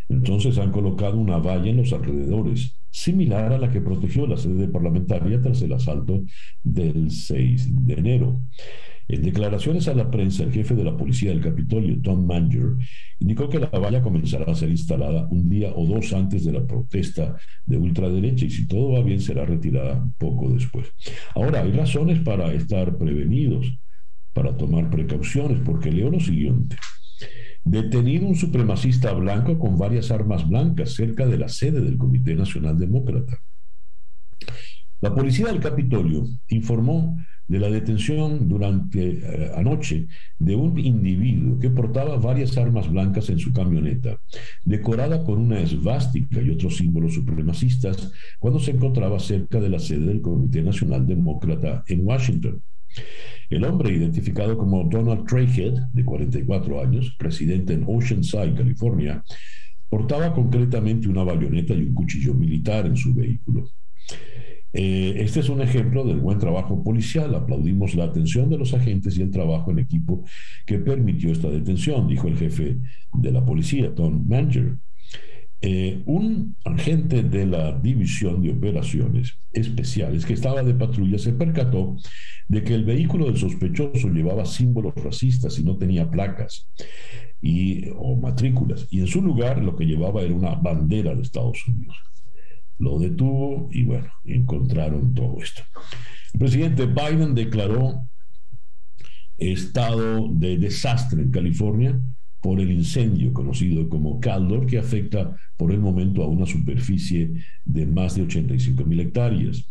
Entonces 0.10 0.57
han 0.57 0.71
colocado 0.71 1.17
una 1.17 1.38
valla 1.38 1.69
en 1.69 1.77
los 1.77 1.93
alrededores, 1.93 2.75
similar 2.91 3.53
a 3.53 3.57
la 3.57 3.71
que 3.71 3.81
protegió 3.81 4.27
la 4.27 4.38
sede 4.38 4.67
parlamentaria 4.67 5.41
tras 5.41 5.62
el 5.62 5.74
asalto 5.74 6.24
del 6.63 7.10
6 7.10 7.86
de 7.86 7.93
enero. 7.93 8.41
En 9.07 9.24
declaraciones 9.24 9.89
a 9.89 9.93
la 9.93 10.10
prensa, 10.10 10.43
el 10.43 10.53
jefe 10.53 10.74
de 10.74 10.86
la 10.86 10.95
policía 10.95 11.31
del 11.31 11.41
Capitolio, 11.41 12.00
Tom 12.01 12.25
Manger, 12.25 12.75
indicó 13.19 13.50
que 13.50 13.60
la 13.60 13.67
valla 13.67 14.01
comenzará 14.01 14.50
a 14.50 14.55
ser 14.55 14.69
instalada 14.69 15.27
un 15.31 15.50
día 15.50 15.74
o 15.75 15.86
dos 15.86 16.13
antes 16.13 16.45
de 16.45 16.53
la 16.53 16.65
protesta 16.65 17.36
de 17.65 17.77
ultraderecha 17.77 18.45
y 18.45 18.50
si 18.50 18.67
todo 18.67 18.93
va 18.93 19.03
bien 19.03 19.19
será 19.19 19.45
retirada 19.45 20.07
poco 20.17 20.50
después. 20.50 20.93
Ahora, 21.36 21.62
hay 21.62 21.71
razones 21.71 22.19
para 22.19 22.53
estar 22.53 22.98
prevenidos, 22.98 23.77
para 24.33 24.55
tomar 24.55 24.89
precauciones, 24.89 25.60
porque 25.60 25.91
leo 25.91 26.10
lo 26.10 26.19
siguiente. 26.19 26.77
Detenido 27.63 28.27
un 28.27 28.36
supremacista 28.36 29.13
blanco 29.13 29.60
con 29.60 29.77
varias 29.77 30.10
armas 30.10 30.48
blancas 30.50 30.94
cerca 30.94 31.27
de 31.27 31.38
la 31.38 31.48
sede 31.48 31.82
del 31.82 31.98
Comité 31.98 32.34
Nacional 32.36 32.77
Demócrata. 32.77 33.38
La 35.01 35.13
policía 35.13 35.48
del 35.48 35.60
Capitolio 35.60 36.25
informó 36.50 37.18
de 37.48 37.60
la 37.60 37.70
detención 37.70 38.48
durante 38.48 39.20
eh, 39.20 39.51
anoche 39.56 40.08
de 40.39 40.56
un 40.56 40.80
individuo 40.80 41.60
que 41.60 41.70
portaba 41.70 42.15
varias 42.18 42.58
armas 42.58 42.89
blancas 42.89 43.30
en 43.30 43.39
su 43.39 43.51
camioneta, 43.51 44.20
decorada 44.63 45.24
con 45.24 45.39
una 45.39 45.60
esvástica 45.60 46.41
y 46.41 46.50
otros 46.50 46.77
símbolos 46.77 47.13
supremacistas, 47.13 48.12
cuando 48.39 48.60
se 48.60 48.72
encontraba 48.72 49.20
cerca 49.20 49.60
de 49.60 49.70
la 49.70 49.80
sede 49.80 50.06
del 50.06 50.22
Comité 50.22 50.62
Nacional 50.62 51.06
Demócrata 51.06 51.84
en 51.88 52.06
Washington. 52.06 52.63
El 53.50 53.65
hombre, 53.65 53.93
identificado 53.93 54.57
como 54.57 54.83
Donald 54.86 55.25
Craighead, 55.25 55.74
de 55.93 56.05
44 56.05 56.81
años, 56.81 57.15
residente 57.19 57.74
en 57.74 57.83
Oceanside, 57.86 58.55
California, 58.55 59.24
portaba 59.89 60.33
concretamente 60.33 61.10
una 61.10 61.24
bayoneta 61.24 61.74
y 61.74 61.83
un 61.83 61.93
cuchillo 61.93 62.33
militar 62.33 62.86
en 62.86 62.95
su 62.95 63.13
vehículo. 63.13 63.69
Eh, 64.74 65.15
este 65.17 65.41
es 65.41 65.50
un 65.50 65.62
ejemplo 65.62 66.05
del 66.05 66.19
buen 66.19 66.39
trabajo 66.39 66.81
policial. 66.81 67.36
Aplaudimos 67.36 67.93
la 67.95 68.05
atención 68.05 68.50
de 68.50 68.57
los 68.57 68.74
agentes 68.74 69.17
y 69.17 69.21
el 69.21 69.31
trabajo 69.31 69.71
en 69.71 69.79
equipo 69.79 70.24
que 70.65 70.79
permitió 70.79 71.31
esta 71.31 71.50
detención, 71.50 72.07
dijo 72.07 72.27
el 72.27 72.38
jefe 72.38 72.77
de 73.13 73.31
la 73.31 73.43
policía, 73.45 73.93
Tom 73.93 74.25
Manger. 74.27 74.77
Eh, 75.63 76.01
un 76.08 76.56
agente 76.65 77.22
de 77.22 77.46
la 77.46 77.72
División 77.72 78.41
de 78.41 78.51
Operaciones 78.51 79.38
Especiales 79.53 80.25
que 80.25 80.34
estaba 80.34 80.63
de 80.63 80.74
patrulla 80.74 81.20
se 81.20 81.34
percató 81.34 81.98
de 82.48 82.63
que 82.63 82.74
el 82.74 82.84
vehículo 82.84 83.25
del 83.25 83.38
sospechoso 83.38 84.10
llevaba 84.10 84.46
símbolos 84.46 84.96
racistas 84.96 85.60
y 85.60 85.63
no 85.63 85.77
tenía 85.77 86.10
placas 86.10 86.68
y, 87.41 87.89
o 87.96 88.15
matrículas, 88.15 88.88
y 88.89 89.01
en 89.01 89.08
su 89.08 89.22
lugar 89.22 89.62
lo 89.63 89.75
que 89.75 89.86
llevaba 89.86 90.24
era 90.24 90.34
una 90.34 90.56
bandera 90.56 91.13
de 91.13 91.22
Estados 91.22 91.68
Unidos. 91.68 91.96
Lo 92.80 92.98
detuvo 92.98 93.70
y 93.72 93.84
bueno, 93.84 94.12
encontraron 94.25 95.13
todo 95.13 95.41
esto. 95.44 95.62
El 96.34 96.39
presidente 96.39 96.88
Biden 96.88 97.36
declaró 97.36 98.08
estado 99.38 100.27
de 100.34 100.58
desastre 100.58 101.22
en 101.22 101.32
California 101.32 102.00
por 102.41 102.60
el 102.60 102.71
incendio 102.71 103.31
conocido 103.31 103.88
como 103.88 104.19
Caldor, 104.19 104.65
que 104.65 104.79
afecta 104.79 105.36
por 105.55 105.71
el 105.71 105.79
momento 105.79 106.24
a 106.24 106.27
una 106.27 106.45
superficie 106.45 107.31
de 107.63 107.86
más 107.86 108.15
de 108.15 108.24
85 108.24 108.83
mil 108.86 109.00
hectáreas. 109.00 109.65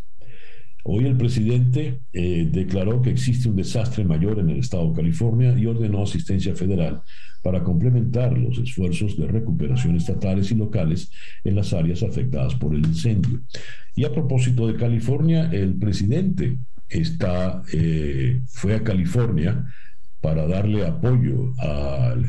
Hoy 0.83 1.05
el 1.05 1.15
presidente 1.15 1.99
eh, 2.11 2.47
declaró 2.51 3.01
que 3.01 3.11
existe 3.11 3.47
un 3.47 3.55
desastre 3.55 4.03
mayor 4.03 4.39
en 4.39 4.49
el 4.49 4.59
estado 4.59 4.89
de 4.89 4.95
California 4.95 5.55
y 5.55 5.67
ordenó 5.67 6.01
asistencia 6.01 6.55
federal 6.55 7.03
para 7.43 7.63
complementar 7.63 8.35
los 8.35 8.57
esfuerzos 8.57 9.15
de 9.17 9.27
recuperación 9.27 9.95
estatales 9.95 10.51
y 10.51 10.55
locales 10.55 11.11
en 11.43 11.55
las 11.55 11.73
áreas 11.73 12.01
afectadas 12.01 12.55
por 12.55 12.73
el 12.73 12.85
incendio. 12.85 13.41
Y 13.95 14.05
a 14.05 14.11
propósito 14.11 14.65
de 14.67 14.75
California, 14.75 15.51
el 15.51 15.75
presidente 15.75 16.57
está, 16.89 17.61
eh, 17.73 18.41
fue 18.47 18.75
a 18.75 18.83
California 18.83 19.65
para 20.21 20.47
darle 20.47 20.85
apoyo 20.85 21.53
al 21.57 22.25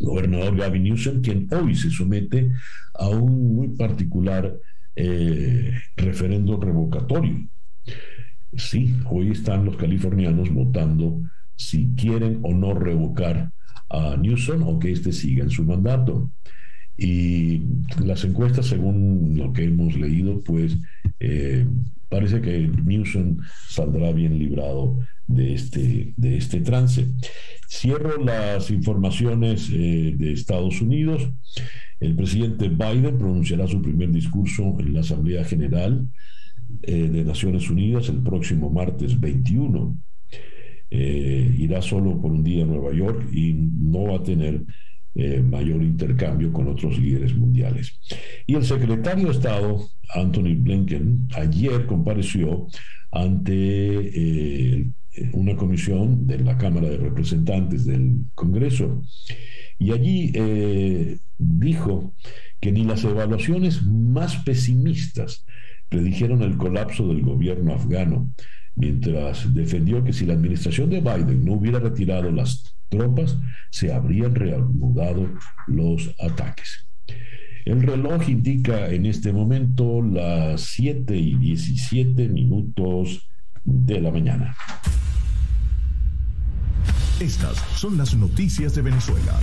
gobernador 0.00 0.56
Gavin 0.56 0.84
Newsom, 0.84 1.20
quien 1.22 1.48
hoy 1.52 1.74
se 1.74 1.90
somete 1.90 2.52
a 2.94 3.08
un 3.08 3.54
muy 3.54 3.68
particular 3.68 4.58
eh, 4.94 5.72
referendo 5.96 6.58
revocatorio. 6.58 7.48
Sí, 8.56 8.94
hoy 9.10 9.30
están 9.30 9.64
los 9.66 9.76
californianos 9.76 10.50
votando 10.50 11.20
si 11.54 11.94
quieren 11.94 12.40
o 12.42 12.54
no 12.54 12.74
revocar 12.74 13.52
a 13.90 14.16
Newsom 14.16 14.62
o 14.62 14.78
que 14.78 14.92
éste 14.92 15.12
siga 15.12 15.44
en 15.44 15.50
su 15.50 15.64
mandato. 15.64 16.30
Y 16.96 17.62
las 18.02 18.24
encuestas, 18.24 18.66
según 18.66 19.34
lo 19.36 19.52
que 19.52 19.64
hemos 19.64 19.96
leído, 19.96 20.40
pues 20.40 20.78
eh, 21.20 21.66
parece 22.08 22.40
que 22.40 22.68
Newsom 22.68 23.36
saldrá 23.68 24.12
bien 24.12 24.38
librado 24.38 25.00
de 25.26 25.54
este, 25.54 26.14
de 26.16 26.36
este 26.36 26.60
trance. 26.60 27.06
Cierro 27.68 28.22
las 28.22 28.70
informaciones 28.70 29.68
eh, 29.72 30.14
de 30.16 30.32
Estados 30.32 30.80
Unidos. 30.80 31.28
El 31.98 32.14
presidente 32.14 32.68
Biden 32.68 33.18
pronunciará 33.18 33.66
su 33.66 33.82
primer 33.82 34.12
discurso 34.12 34.76
en 34.78 34.94
la 34.94 35.00
Asamblea 35.00 35.44
General 35.44 36.06
eh, 36.82 37.08
de 37.08 37.24
Naciones 37.24 37.68
Unidas 37.70 38.08
el 38.08 38.22
próximo 38.22 38.70
martes 38.70 39.18
21. 39.18 39.98
Eh, 40.88 41.54
irá 41.58 41.82
solo 41.82 42.20
por 42.20 42.30
un 42.30 42.44
día 42.44 42.62
a 42.62 42.66
Nueva 42.66 42.92
York 42.94 43.28
y 43.32 43.52
no 43.54 44.04
va 44.04 44.18
a 44.18 44.22
tener 44.22 44.62
mayor 45.48 45.82
intercambio 45.82 46.52
con 46.52 46.68
otros 46.68 46.98
líderes 46.98 47.34
mundiales. 47.34 47.98
Y 48.46 48.54
el 48.54 48.66
secretario 48.66 49.28
de 49.28 49.32
Estado, 49.32 49.88
Anthony 50.14 50.54
Blinken, 50.58 51.28
ayer 51.34 51.86
compareció 51.86 52.66
ante 53.10 54.92
una 55.32 55.56
comisión 55.56 56.26
de 56.26 56.38
la 56.38 56.58
Cámara 56.58 56.88
de 56.88 56.98
Representantes 56.98 57.86
del 57.86 58.16
Congreso 58.34 59.02
y 59.78 59.92
allí 59.92 60.32
eh, 60.34 61.18
dijo 61.38 62.14
que 62.60 62.72
ni 62.72 62.84
las 62.84 63.04
evaluaciones 63.04 63.82
más 63.82 64.36
pesimistas 64.36 65.44
predijeron 65.88 66.42
el 66.42 66.56
colapso 66.56 67.06
del 67.08 67.22
gobierno 67.22 67.74
afgano, 67.74 68.32
mientras 68.74 69.52
defendió 69.54 70.02
que 70.02 70.12
si 70.12 70.26
la 70.26 70.34
administración 70.34 70.90
de 70.90 71.00
Biden 71.00 71.44
no 71.44 71.54
hubiera 71.54 71.78
retirado 71.78 72.30
las 72.30 72.74
tropas, 72.88 73.38
se 73.70 73.92
habrían 73.92 74.34
reanudado 74.34 75.28
los 75.66 76.14
ataques. 76.20 76.86
El 77.64 77.82
reloj 77.82 78.28
indica 78.28 78.88
en 78.90 79.06
este 79.06 79.32
momento 79.32 80.00
las 80.00 80.62
7 80.62 81.16
y 81.16 81.34
17 81.36 82.28
minutos 82.28 83.28
de 83.66 84.00
la 84.00 84.10
mañana. 84.10 84.56
Estas 87.20 87.56
son 87.76 87.98
las 87.98 88.14
noticias 88.14 88.74
de 88.74 88.82
Venezuela. 88.82 89.38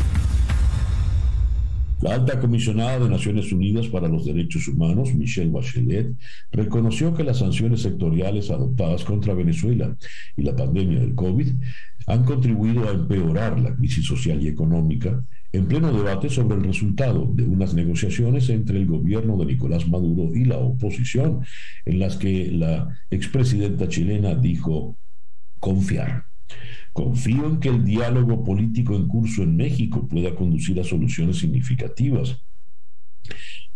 La 2.01 2.15
alta 2.15 2.39
comisionada 2.39 2.99
de 2.99 3.09
Naciones 3.09 3.51
Unidas 3.53 3.87
para 3.87 4.09
los 4.09 4.25
Derechos 4.25 4.67
Humanos, 4.67 5.13
Michelle 5.13 5.49
Bachelet, 5.49 6.13
reconoció 6.51 7.13
que 7.13 7.23
las 7.23 7.39
sanciones 7.39 7.81
sectoriales 7.81 8.51
adoptadas 8.51 9.05
contra 9.05 9.33
Venezuela 9.33 9.95
y 10.35 10.43
la 10.43 10.55
pandemia 10.55 10.99
del 10.99 11.15
COVID 11.15 11.47
han 12.07 12.25
contribuido 12.25 12.87
a 12.87 12.91
empeorar 12.91 13.59
la 13.59 13.73
crisis 13.75 14.05
social 14.05 14.41
y 14.43 14.49
económica 14.49 15.23
en 15.53 15.67
pleno 15.67 15.93
debate 15.93 16.29
sobre 16.29 16.57
el 16.57 16.63
resultado 16.63 17.29
de 17.31 17.43
unas 17.43 17.75
negociaciones 17.75 18.49
entre 18.49 18.79
el 18.79 18.87
gobierno 18.87 19.37
de 19.37 19.45
Nicolás 19.45 19.87
Maduro 19.87 20.35
y 20.35 20.45
la 20.45 20.57
oposición, 20.57 21.45
en 21.85 21.99
las 21.99 22.17
que 22.17 22.51
la 22.51 22.97
expresidenta 23.11 23.87
chilena 23.87 24.33
dijo 24.33 24.97
confiar. 25.59 26.25
Confío 26.91 27.45
en 27.45 27.59
que 27.59 27.69
el 27.69 27.85
diálogo 27.85 28.43
político 28.43 28.95
en 28.95 29.07
curso 29.07 29.43
en 29.43 29.55
México 29.55 30.07
pueda 30.07 30.33
conducir 30.35 30.79
a 30.79 30.83
soluciones 30.83 31.37
significativas 31.37 32.43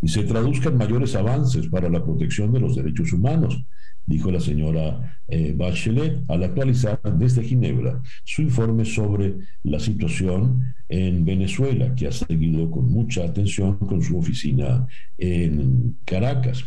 y 0.01 0.07
se 0.07 0.24
traduzcan 0.24 0.77
mayores 0.77 1.15
avances 1.15 1.67
para 1.67 1.89
la 1.89 2.03
protección 2.03 2.51
de 2.51 2.60
los 2.60 2.75
derechos 2.75 3.13
humanos, 3.13 3.63
dijo 4.08 4.32
la 4.32 4.40
señora 4.40 5.20
eh, 5.28 5.54
Bachelet 5.56 6.24
al 6.30 6.44
actualizar 6.44 7.00
desde 7.18 7.44
Ginebra 7.44 8.02
su 8.24 8.42
informe 8.42 8.86
sobre 8.86 9.36
la 9.64 9.80
situación 9.80 10.74
en 10.90 11.26
Venezuela, 11.26 11.94
que 11.94 12.08
ha 12.08 12.12
seguido 12.12 12.72
con 12.72 12.90
mucha 12.90 13.26
atención 13.26 13.78
con 13.78 14.02
su 14.02 14.18
oficina 14.18 14.88
en 15.18 15.98
Caracas. 16.06 16.64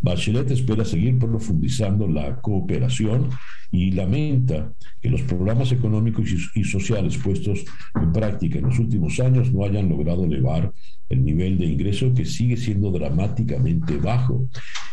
Bachelet 0.00 0.50
espera 0.50 0.84
seguir 0.84 1.18
profundizando 1.18 2.06
la 2.06 2.40
cooperación 2.40 3.30
y 3.72 3.90
lamenta 3.90 4.72
que 5.00 5.08
los 5.08 5.22
programas 5.22 5.72
económicos 5.72 6.28
y 6.54 6.62
sociales 6.62 7.16
puestos 7.18 7.64
en 8.00 8.12
práctica 8.12 8.58
en 8.58 8.66
los 8.66 8.78
últimos 8.78 9.18
años 9.18 9.52
no 9.52 9.64
hayan 9.64 9.88
logrado 9.88 10.24
elevar 10.24 10.72
el 11.08 11.24
nivel 11.24 11.58
de 11.58 11.66
ingreso 11.66 12.12
que 12.14 12.24
sigue 12.24 12.56
siendo 12.56 12.90
dramáticamente 12.90 13.96
bajo, 13.96 14.48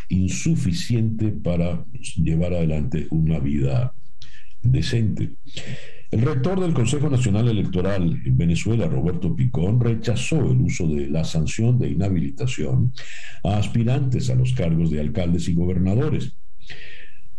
insuficiente 0.08 1.28
para 1.28 1.84
llevar 2.16 2.54
adelante 2.54 3.06
una 3.10 3.38
vida 3.38 3.94
decente. 4.62 5.36
El 6.10 6.20
rector 6.20 6.60
del 6.60 6.74
Consejo 6.74 7.08
Nacional 7.08 7.48
Electoral 7.48 8.20
en 8.24 8.36
Venezuela, 8.36 8.86
Roberto 8.86 9.34
Picón, 9.34 9.80
rechazó 9.80 10.50
el 10.50 10.60
uso 10.60 10.86
de 10.86 11.08
la 11.08 11.24
sanción 11.24 11.78
de 11.78 11.88
inhabilitación 11.88 12.92
a 13.42 13.56
aspirantes 13.56 14.28
a 14.28 14.34
los 14.34 14.52
cargos 14.52 14.90
de 14.90 15.00
alcaldes 15.00 15.48
y 15.48 15.54
gobernadores. 15.54 16.36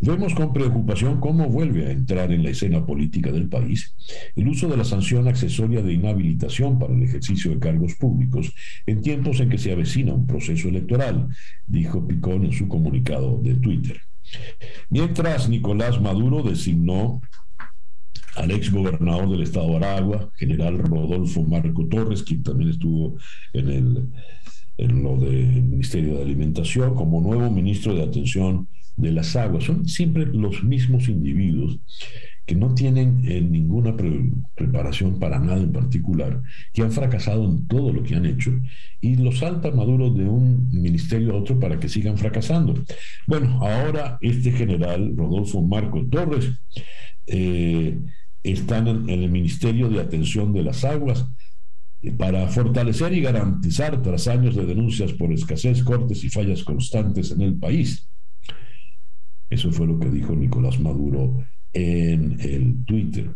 Vemos 0.06 0.36
con 0.36 0.52
preocupación 0.52 1.22
cómo 1.22 1.48
vuelve 1.48 1.88
a 1.88 1.92
entrar 1.92 2.34
en 2.34 2.44
la 2.44 2.50
escena 2.50 2.86
política 2.86 3.32
del 3.32 3.48
país 3.48 3.96
el 4.36 4.50
uso 4.50 4.68
de 4.68 4.76
la 4.76 4.84
sanción 4.84 5.30
accesoria 5.30 5.82
de 5.82 5.94
inhabilitación 5.94 6.78
para 6.78 6.94
el 6.94 7.04
ejercicio 7.04 7.52
de 7.52 7.60
cargos 7.60 7.96
públicos 7.96 8.54
en 8.86 9.02
tiempos 9.02 9.40
en 9.40 9.48
que 9.48 9.58
se 9.58 9.72
avecina 9.72 10.14
un 10.14 10.28
proceso 10.28 10.68
electoral, 10.68 11.30
dijo 11.66 12.06
Picón 12.06 12.44
en 12.44 12.52
su 12.52 12.68
comunicado 12.68 13.40
de 13.42 13.56
Twitter. 13.56 14.02
Mientras 14.90 15.48
Nicolás 15.48 16.02
Maduro 16.02 16.44
designó 16.44 17.22
al 18.36 18.52
ex 18.52 18.74
gobernador 18.74 19.30
del 19.30 19.44
estado 19.44 19.70
de 19.70 19.76
Aragua, 19.78 20.32
general 20.36 20.80
Rodolfo 20.80 21.44
Marco 21.44 21.88
Torres, 21.88 22.24
quien 22.24 22.44
también 22.44 22.72
estuvo 22.72 23.16
en, 23.54 23.70
el, 23.70 24.10
en 24.80 25.02
lo 25.02 25.18
del 25.18 25.64
Ministerio 25.64 26.18
de 26.18 26.24
Alimentación, 26.24 26.94
como 26.94 27.22
nuevo 27.22 27.50
ministro 27.50 27.96
de 27.96 28.04
Atención 28.04 28.68
de 28.96 29.12
las 29.12 29.36
Aguas. 29.36 29.66
Son 29.66 29.88
siempre 29.88 30.26
los 30.26 30.64
mismos 30.64 31.08
individuos 31.08 31.80
que 32.46 32.56
no 32.56 32.74
tienen 32.74 33.22
eh, 33.26 33.42
ninguna 33.42 33.96
preparación 34.56 35.18
para 35.18 35.40
nada 35.40 35.62
en 35.62 35.72
particular, 35.72 36.42
que 36.74 36.82
han 36.82 36.92
fracasado 36.92 37.46
en 37.46 37.68
todo 37.68 37.94
lo 37.94 38.04
que 38.04 38.16
han 38.16 38.26
hecho, 38.26 38.52
y 39.00 39.16
los 39.16 39.40
salta 39.40 39.72
Maduro 39.72 40.10
de 40.10 40.26
un 40.26 40.70
ministerio 40.70 41.34
a 41.34 41.38
otro 41.38 41.60
para 41.60 41.80
que 41.80 41.88
sigan 41.88 42.18
fracasando. 42.18 42.74
Bueno, 43.28 43.60
ahora 43.62 44.18
este 44.20 44.52
general 44.52 45.14
Rodolfo 45.16 45.62
Marco 45.62 46.06
Torres 46.08 46.52
eh, 47.28 47.98
están 48.44 48.88
en, 48.88 49.10
el 49.10 49.32
Ministerio 49.32 49.88
de 49.88 50.02
Atención 50.02 50.52
de 50.52 50.64
las 50.64 50.84
Aguas 50.84 51.26
eh, 52.02 52.12
para 52.12 52.46
fortalecer 52.50 53.14
y 53.14 53.22
garantizar, 53.22 54.02
tras 54.02 54.28
años 54.28 54.56
de 54.56 54.66
denuncias 54.66 55.14
por 55.14 55.32
escasez, 55.32 55.82
cortes 55.82 56.26
y 56.26 56.30
fallas 56.30 56.64
constantes 56.64 57.32
en 57.32 57.42
el 57.42 57.56
país. 57.56 58.10
Eso 59.50 59.72
fue 59.72 59.88
lo 59.88 60.00
que 60.00 60.10
dijo 60.10 60.36
Nicolás 60.36 60.80
Maduro 60.80 61.46
en 61.74 62.40
el 62.40 62.84
Twitter. 62.86 63.36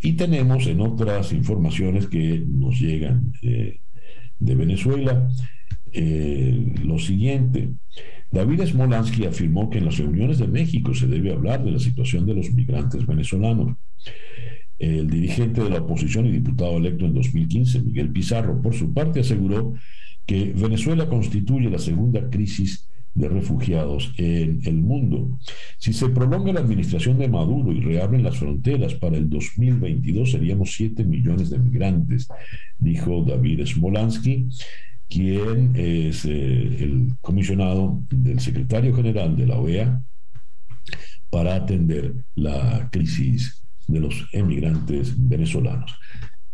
Y 0.00 0.12
tenemos 0.14 0.66
en 0.66 0.80
otras 0.80 1.32
informaciones 1.32 2.06
que 2.08 2.44
nos 2.46 2.80
llegan 2.80 3.32
eh, 3.42 3.80
de 4.38 4.54
Venezuela 4.54 5.28
eh, 5.92 6.74
lo 6.82 6.98
siguiente. 6.98 7.74
David 8.30 8.62
Smolansky 8.64 9.26
afirmó 9.26 9.68
que 9.68 9.78
en 9.78 9.84
las 9.84 9.98
reuniones 9.98 10.38
de 10.38 10.48
México 10.48 10.94
se 10.94 11.06
debe 11.06 11.32
hablar 11.32 11.62
de 11.64 11.72
la 11.72 11.78
situación 11.78 12.24
de 12.24 12.34
los 12.34 12.52
migrantes 12.52 13.06
venezolanos. 13.06 13.76
El 14.78 15.08
dirigente 15.08 15.62
de 15.62 15.70
la 15.70 15.80
oposición 15.80 16.26
y 16.26 16.32
diputado 16.32 16.78
electo 16.78 17.04
en 17.04 17.14
2015, 17.14 17.82
Miguel 17.82 18.10
Pizarro, 18.10 18.60
por 18.60 18.74
su 18.74 18.92
parte 18.92 19.20
aseguró 19.20 19.74
que 20.26 20.52
Venezuela 20.56 21.08
constituye 21.08 21.70
la 21.70 21.78
segunda 21.78 22.28
crisis 22.30 22.88
de 23.14 23.28
refugiados 23.28 24.12
en 24.16 24.60
el 24.64 24.80
mundo. 24.80 25.38
Si 25.78 25.92
se 25.92 26.08
prolonga 26.08 26.52
la 26.52 26.60
administración 26.60 27.18
de 27.18 27.28
Maduro 27.28 27.72
y 27.72 27.80
reabren 27.80 28.22
las 28.22 28.38
fronteras 28.38 28.94
para 28.94 29.16
el 29.16 29.28
2022 29.28 30.30
seríamos 30.30 30.72
7 30.72 31.04
millones 31.04 31.50
de 31.50 31.58
migrantes, 31.58 32.28
dijo 32.78 33.24
David 33.24 33.66
Smolansky 33.66 34.48
quien 35.08 35.72
es 35.76 36.24
eh, 36.24 36.30
el 36.30 37.12
comisionado 37.20 38.02
del 38.10 38.40
secretario 38.40 38.94
general 38.94 39.36
de 39.36 39.46
la 39.46 39.58
OEA 39.58 40.02
para 41.28 41.54
atender 41.54 42.14
la 42.34 42.88
crisis 42.90 43.62
de 43.88 44.00
los 44.00 44.26
emigrantes 44.32 45.14
venezolanos. 45.16 45.98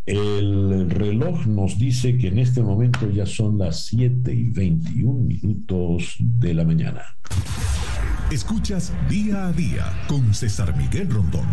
El 0.09 0.89
reloj 0.89 1.47
nos 1.47 1.79
dice 1.79 2.17
que 2.17 2.29
en 2.29 2.39
este 2.39 2.63
momento 2.63 3.11
ya 3.11 3.27
son 3.27 3.59
las 3.59 3.85
7 3.85 4.33
y 4.33 4.49
21 4.49 5.19
minutos 5.19 6.17
de 6.19 6.55
la 6.55 6.65
mañana. 6.65 7.03
Escuchas 8.33 8.95
día 9.11 9.49
a 9.49 9.53
día 9.53 9.85
con 10.09 10.33
César 10.33 10.75
Miguel 10.79 11.11
Rondón. 11.11 11.47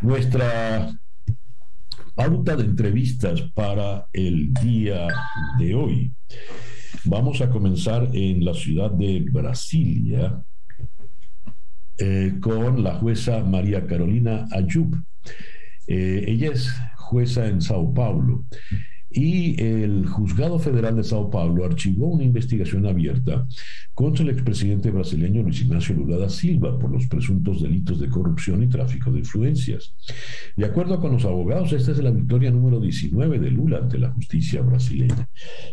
Nuestra 0.00 0.96
pauta 2.14 2.54
de 2.54 2.66
entrevistas 2.66 3.42
para 3.52 4.06
el 4.12 4.54
día 4.54 5.08
de 5.58 5.74
hoy. 5.74 6.12
Vamos 7.04 7.40
a 7.40 7.50
comenzar 7.50 8.10
en 8.12 8.44
la 8.44 8.54
ciudad 8.54 8.92
de 8.92 9.26
Brasilia 9.28 10.40
eh, 11.98 12.34
con 12.40 12.84
la 12.84 12.94
jueza 12.94 13.42
María 13.42 13.88
Carolina 13.88 14.46
Ayub. 14.52 14.94
Eh, 15.86 16.24
ella 16.26 16.52
es 16.52 16.72
jueza 16.96 17.46
en 17.46 17.60
Sao 17.60 17.92
Paulo 17.92 18.44
y 19.14 19.62
el 19.62 20.06
Juzgado 20.06 20.58
Federal 20.58 20.96
de 20.96 21.04
Sao 21.04 21.30
Paulo 21.30 21.64
archivó 21.64 22.08
una 22.08 22.24
investigación 22.24 22.86
abierta 22.86 23.46
contra 23.94 24.24
el 24.24 24.30
expresidente 24.30 24.90
brasileño 24.90 25.42
Luis 25.42 25.60
Ignacio 25.60 25.94
Lula 25.94 26.16
da 26.16 26.30
Silva 26.30 26.78
por 26.78 26.90
los 26.90 27.06
presuntos 27.08 27.62
delitos 27.62 28.00
de 28.00 28.08
corrupción 28.08 28.62
y 28.62 28.68
tráfico 28.68 29.12
de 29.12 29.18
influencias. 29.18 29.94
De 30.56 30.64
acuerdo 30.64 30.98
con 31.00 31.12
los 31.12 31.24
abogados, 31.24 31.72
esta 31.72 31.92
es 31.92 31.98
la 31.98 32.10
victoria 32.10 32.50
número 32.50 32.80
19 32.80 33.38
de 33.38 33.50
Lula 33.50 33.78
ante 33.78 33.98
la 33.98 34.10
justicia 34.12 34.62
brasileña. 34.62 35.28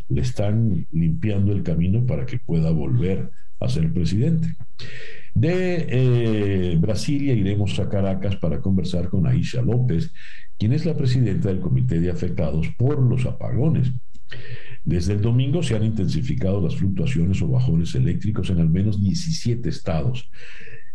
Le 0.10 0.22
están 0.22 0.86
limpiando 0.92 1.54
el 1.54 1.64
camino 1.64 2.06
para 2.06 2.26
que 2.26 2.40
pueda 2.40 2.72
volver 2.72 3.32
a 3.60 3.70
ser 3.70 3.94
presidente. 3.94 4.54
De 5.34 5.86
eh, 5.90 6.78
Brasilia 6.80 7.34
iremos 7.34 7.80
a 7.80 7.88
Caracas 7.88 8.36
para 8.38 8.60
conversar 8.60 9.10
con 9.10 9.28
Aisha 9.28 9.62
López, 9.62 10.12
quien 10.58 10.74
es 10.74 10.86
la 10.86 10.96
presidenta 10.96 11.50
del 11.50 11.60
Comité 11.60 12.00
de 12.00 12.12
Afectados 12.12 12.68
por 12.78 13.02
los 13.02 13.26
Apagones. 13.26 13.92
Desde 14.84 15.14
el 15.14 15.22
domingo 15.22 15.62
se 15.62 15.76
han 15.76 15.84
intensificado 15.84 16.62
las 16.62 16.76
fluctuaciones 16.76 17.42
o 17.42 17.48
bajones 17.48 17.94
eléctricos 17.96 18.50
en 18.50 18.60
al 18.60 18.70
menos 18.70 19.02
17 19.02 19.70
estados. 19.70 20.30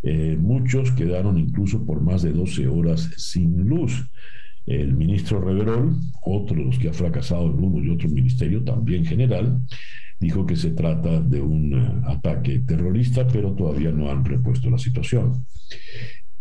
Eh, 0.02 0.36
muchos 0.38 0.90
quedaron 0.92 1.38
incluso 1.38 1.84
por 1.86 2.02
más 2.02 2.22
de 2.22 2.32
12 2.32 2.68
horas 2.68 3.10
sin 3.16 3.68
luz. 3.68 4.04
El 4.66 4.94
ministro 4.94 5.40
Reverol, 5.40 5.96
otro 6.24 6.56
de 6.56 6.64
los 6.64 6.78
que 6.78 6.88
ha 6.88 6.92
fracasado 6.92 7.46
en 7.46 7.62
uno 7.62 7.84
y 7.84 7.90
otro 7.90 8.08
ministerio, 8.08 8.64
también 8.64 9.04
general, 9.04 9.60
dijo 10.24 10.46
que 10.46 10.56
se 10.56 10.70
trata 10.70 11.20
de 11.20 11.40
un 11.42 11.74
eh, 11.74 12.02
ataque 12.06 12.60
terrorista, 12.60 13.26
pero 13.26 13.52
todavía 13.52 13.92
no 13.92 14.10
han 14.10 14.24
repuesto 14.24 14.70
la 14.70 14.78
situación. 14.78 15.44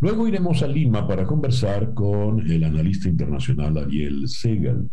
Luego 0.00 0.26
iremos 0.26 0.62
a 0.62 0.66
Lima 0.66 1.06
para 1.06 1.26
conversar 1.26 1.92
con 1.92 2.50
el 2.50 2.64
analista 2.64 3.10
internacional 3.10 3.76
Ariel 3.76 4.26
Segal. 4.26 4.90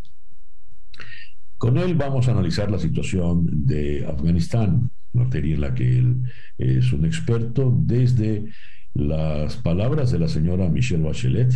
Con 1.58 1.78
él 1.78 1.96
vamos 1.96 2.28
a 2.28 2.32
analizar 2.32 2.70
la 2.70 2.80
situación 2.80 3.48
de 3.66 4.06
Afganistán, 4.06 4.92
materia 5.14 5.56
en 5.56 5.62
la 5.62 5.74
que 5.74 6.00
él 6.00 6.24
es 6.58 6.92
un 6.92 7.06
experto, 7.06 7.74
desde 7.74 8.46
las 8.94 9.56
palabras 9.58 10.12
de 10.12 10.20
la 10.20 10.28
señora 10.28 10.68
Michelle 10.68 11.04
Bachelet, 11.04 11.54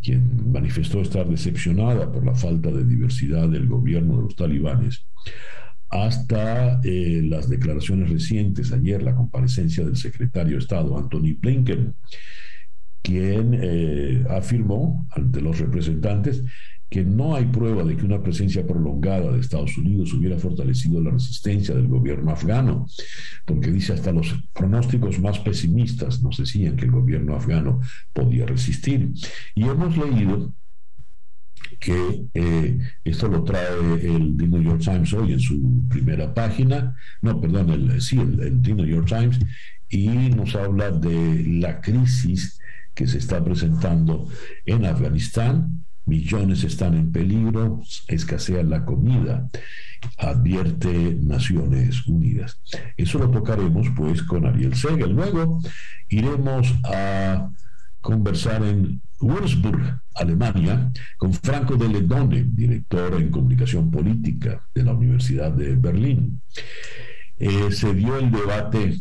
quien 0.00 0.52
manifestó 0.52 1.00
estar 1.00 1.28
decepcionada 1.28 2.12
por 2.12 2.24
la 2.24 2.34
falta 2.34 2.70
de 2.70 2.84
diversidad 2.84 3.48
del 3.48 3.66
gobierno 3.66 4.18
de 4.18 4.22
los 4.22 4.36
talibanes, 4.36 5.06
hasta 6.04 6.80
eh, 6.82 7.22
las 7.24 7.48
declaraciones 7.48 8.10
recientes, 8.10 8.72
ayer 8.72 9.02
la 9.02 9.14
comparecencia 9.14 9.84
del 9.84 9.96
secretario 9.96 10.54
de 10.54 10.62
Estado, 10.62 10.98
Anthony 10.98 11.36
Blinken, 11.40 11.94
quien 13.02 13.58
eh, 13.60 14.24
afirmó 14.28 15.06
ante 15.10 15.40
los 15.40 15.58
representantes 15.58 16.42
que 16.88 17.04
no 17.04 17.34
hay 17.34 17.46
prueba 17.46 17.82
de 17.82 17.96
que 17.96 18.04
una 18.04 18.22
presencia 18.22 18.66
prolongada 18.66 19.32
de 19.32 19.40
Estados 19.40 19.76
Unidos 19.76 20.12
hubiera 20.12 20.38
fortalecido 20.38 21.00
la 21.00 21.10
resistencia 21.10 21.74
del 21.74 21.88
gobierno 21.88 22.30
afgano, 22.30 22.86
porque 23.44 23.72
dice 23.72 23.92
hasta 23.92 24.12
los 24.12 24.34
pronósticos 24.52 25.18
más 25.18 25.38
pesimistas 25.40 26.22
nos 26.22 26.36
decían 26.36 26.76
que 26.76 26.84
el 26.84 26.92
gobierno 26.92 27.34
afgano 27.34 27.80
podía 28.12 28.46
resistir. 28.46 29.10
Y 29.54 29.64
hemos 29.64 29.96
leído 29.96 30.52
que 31.78 32.26
eh, 32.34 32.78
esto 33.04 33.28
lo 33.28 33.44
trae 33.44 33.94
el 34.02 34.36
The 34.36 34.46
New 34.46 34.62
York 34.62 34.82
Times 34.82 35.12
hoy 35.12 35.32
en 35.32 35.40
su 35.40 35.86
primera 35.88 36.32
página, 36.32 36.96
no, 37.22 37.40
perdón, 37.40 37.70
el, 37.70 38.00
sí, 38.00 38.18
el, 38.18 38.60
The 38.62 38.74
New 38.74 38.86
York 38.86 39.06
Times, 39.08 39.38
y 39.88 40.08
nos 40.08 40.54
habla 40.54 40.90
de 40.90 41.44
la 41.60 41.80
crisis 41.80 42.58
que 42.94 43.06
se 43.06 43.18
está 43.18 43.44
presentando 43.44 44.28
en 44.64 44.86
Afganistán, 44.86 45.84
millones 46.06 46.64
están 46.64 46.94
en 46.94 47.12
peligro, 47.12 47.82
escasea 48.08 48.62
la 48.62 48.84
comida, 48.84 49.48
advierte 50.18 51.18
Naciones 51.20 52.06
Unidas. 52.06 52.60
Eso 52.96 53.18
lo 53.18 53.30
tocaremos 53.30 53.88
pues 53.96 54.22
con 54.22 54.46
Ariel 54.46 54.74
Segel. 54.74 55.12
Luego 55.12 55.60
iremos 56.08 56.72
a 56.84 57.50
conversar 58.00 58.62
en 58.64 59.02
Würzburg, 59.20 60.00
Alemania, 60.14 60.90
con 61.16 61.32
Franco 61.32 61.76
de 61.76 61.88
Ledone, 61.88 62.44
director 62.48 63.14
en 63.14 63.30
comunicación 63.30 63.90
política 63.90 64.66
de 64.74 64.84
la 64.84 64.92
Universidad 64.92 65.52
de 65.52 65.76
Berlín. 65.76 66.40
Eh, 67.38 67.70
se 67.70 67.94
dio 67.94 68.16
el 68.18 68.30
debate 68.30 69.00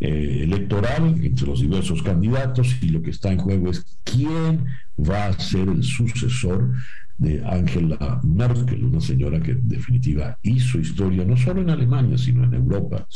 eh, 0.00 0.40
electoral 0.42 1.14
entre 1.22 1.46
los 1.46 1.60
diversos 1.60 2.02
candidatos 2.02 2.76
y 2.82 2.88
lo 2.88 3.02
que 3.02 3.10
está 3.10 3.30
en 3.30 3.38
juego 3.38 3.70
es 3.70 3.84
quién 4.04 4.66
va 4.98 5.26
a 5.26 5.38
ser 5.38 5.68
el 5.68 5.84
sucesor 5.84 6.72
de 7.18 7.44
Angela 7.44 8.20
Merkel, 8.24 8.84
una 8.84 9.00
señora 9.00 9.40
que 9.40 9.52
en 9.52 9.68
definitiva 9.68 10.38
hizo 10.42 10.78
historia 10.78 11.24
no 11.24 11.36
solo 11.36 11.60
en 11.60 11.70
Alemania, 11.70 12.18
sino 12.18 12.44
en 12.44 12.54
Europa. 12.54 13.06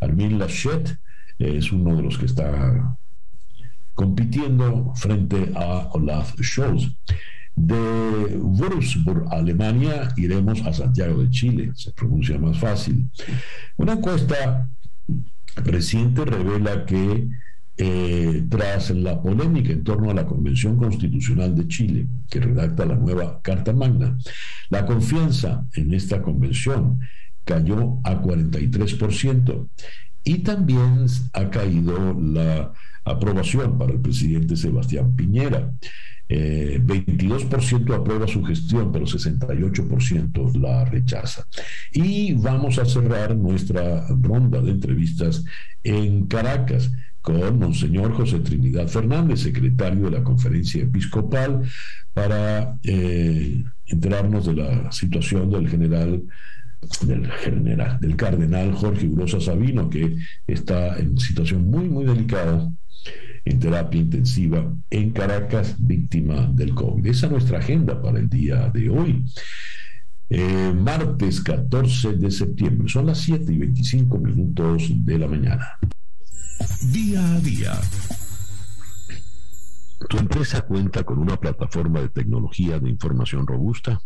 Armin 0.00 0.38
Laschet 0.38 0.96
es 1.38 1.72
uno 1.72 1.96
de 1.96 2.02
los 2.02 2.16
que 2.16 2.26
está 2.26 2.96
compitiendo 4.00 4.94
frente 4.94 5.52
a 5.54 5.90
Olaf 5.92 6.34
Scholz. 6.40 6.88
De 7.54 8.38
Würzburg, 8.38 9.26
Alemania, 9.30 10.08
iremos 10.16 10.62
a 10.62 10.72
Santiago 10.72 11.22
de 11.22 11.28
Chile, 11.28 11.72
se 11.74 11.92
pronuncia 11.92 12.38
más 12.38 12.58
fácil. 12.58 13.10
Una 13.76 13.92
encuesta 13.92 14.70
reciente 15.56 16.24
revela 16.24 16.86
que 16.86 17.28
eh, 17.76 18.46
tras 18.48 18.88
la 18.90 19.20
polémica 19.20 19.72
en 19.72 19.84
torno 19.84 20.10
a 20.10 20.14
la 20.14 20.24
Convención 20.24 20.78
Constitucional 20.78 21.54
de 21.54 21.68
Chile, 21.68 22.06
que 22.30 22.40
redacta 22.40 22.86
la 22.86 22.96
nueva 22.96 23.42
Carta 23.42 23.74
Magna, 23.74 24.16
la 24.70 24.86
confianza 24.86 25.66
en 25.74 25.92
esta 25.92 26.22
convención 26.22 27.00
cayó 27.44 27.98
a 28.04 28.22
43% 28.22 29.68
y 30.24 30.38
también 30.38 31.04
ha 31.34 31.50
caído 31.50 32.18
la 32.18 32.72
aprobación 33.04 33.78
para 33.78 33.92
el 33.92 34.00
presidente 34.00 34.56
Sebastián 34.56 35.14
Piñera. 35.14 35.72
22% 36.30 37.90
eh, 37.90 37.96
aprueba 37.96 38.28
su 38.28 38.44
gestión, 38.44 38.92
pero 38.92 39.04
68% 39.04 40.60
la 40.60 40.84
rechaza. 40.84 41.44
Y 41.92 42.34
vamos 42.34 42.78
a 42.78 42.84
cerrar 42.84 43.36
nuestra 43.36 44.06
ronda 44.08 44.60
de 44.60 44.70
entrevistas 44.70 45.44
en 45.82 46.26
Caracas 46.26 46.90
con 47.20 47.58
Monseñor 47.58 48.14
José 48.14 48.38
Trinidad 48.40 48.86
Fernández, 48.86 49.40
secretario 49.40 50.04
de 50.04 50.18
la 50.18 50.24
Conferencia 50.24 50.82
Episcopal, 50.82 51.62
para 52.14 52.78
eh, 52.84 53.62
enterarnos 53.86 54.46
de 54.46 54.54
la 54.54 54.92
situación 54.92 55.50
del 55.50 55.68
general 55.68 56.22
del 57.02 57.30
general, 57.30 58.00
del 58.00 58.16
cardenal 58.16 58.72
Jorge 58.72 59.06
Urosa 59.06 59.38
Sabino, 59.38 59.90
que 59.90 60.16
está 60.46 60.98
en 60.98 61.18
situación 61.18 61.70
muy, 61.70 61.90
muy 61.90 62.06
delicada 62.06 62.70
en 63.44 63.58
terapia 63.58 64.00
intensiva 64.00 64.72
en 64.90 65.10
Caracas, 65.10 65.74
víctima 65.78 66.46
del 66.52 66.74
COVID. 66.74 67.06
Esa 67.06 67.26
es 67.26 67.32
nuestra 67.32 67.58
agenda 67.58 68.00
para 68.00 68.18
el 68.18 68.28
día 68.28 68.70
de 68.70 68.88
hoy. 68.88 69.24
Eh, 70.28 70.72
martes 70.72 71.40
14 71.40 72.14
de 72.14 72.30
septiembre, 72.30 72.88
son 72.88 73.06
las 73.06 73.18
7 73.18 73.52
y 73.52 73.58
25 73.58 74.18
minutos 74.18 74.84
de 75.04 75.18
la 75.18 75.26
mañana. 75.26 75.66
Día 76.92 77.34
a 77.34 77.40
día. 77.40 77.72
¿Tu 80.08 80.18
empresa 80.18 80.62
cuenta 80.62 81.04
con 81.04 81.18
una 81.18 81.36
plataforma 81.36 82.00
de 82.00 82.08
tecnología 82.08 82.78
de 82.78 82.88
información 82.88 83.46
robusta? 83.46 84.00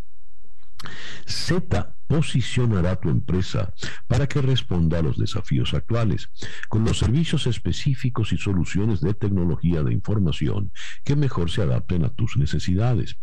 Z 1.26 1.94
posicionará 2.06 2.96
tu 2.96 3.08
empresa 3.08 3.72
para 4.06 4.26
que 4.26 4.42
responda 4.42 4.98
a 4.98 5.02
los 5.02 5.16
desafíos 5.18 5.74
actuales, 5.74 6.30
con 6.68 6.84
los 6.84 6.98
servicios 6.98 7.46
específicos 7.46 8.32
y 8.32 8.38
soluciones 8.38 9.00
de 9.00 9.14
tecnología 9.14 9.82
de 9.82 9.92
información 9.92 10.70
que 11.04 11.16
mejor 11.16 11.50
se 11.50 11.62
adapten 11.62 12.04
a 12.04 12.10
tus 12.10 12.36
necesidades. 12.36 13.16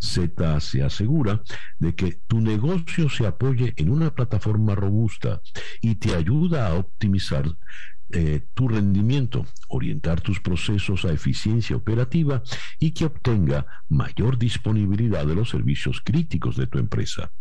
Z 0.00 0.60
se 0.60 0.82
asegura 0.82 1.42
de 1.78 1.94
que 1.94 2.18
tu 2.26 2.40
negocio 2.40 3.08
se 3.08 3.26
apoye 3.26 3.72
en 3.76 3.90
una 3.90 4.14
plataforma 4.14 4.74
robusta 4.74 5.40
y 5.80 5.96
te 5.96 6.14
ayuda 6.14 6.68
a 6.68 6.74
optimizar 6.74 7.44
eh, 8.10 8.46
tu 8.54 8.68
rendimiento, 8.68 9.46
orientar 9.68 10.20
tus 10.20 10.38
procesos 10.40 11.04
a 11.04 11.12
eficiencia 11.12 11.74
operativa 11.74 12.42
y 12.78 12.92
que 12.92 13.06
obtenga 13.06 13.66
mayor 13.88 14.38
disponibilidad 14.38 15.26
de 15.26 15.34
los 15.34 15.50
servicios 15.50 16.00
críticos 16.04 16.56
de 16.56 16.66
tu 16.66 16.78
empresa. 16.78 17.32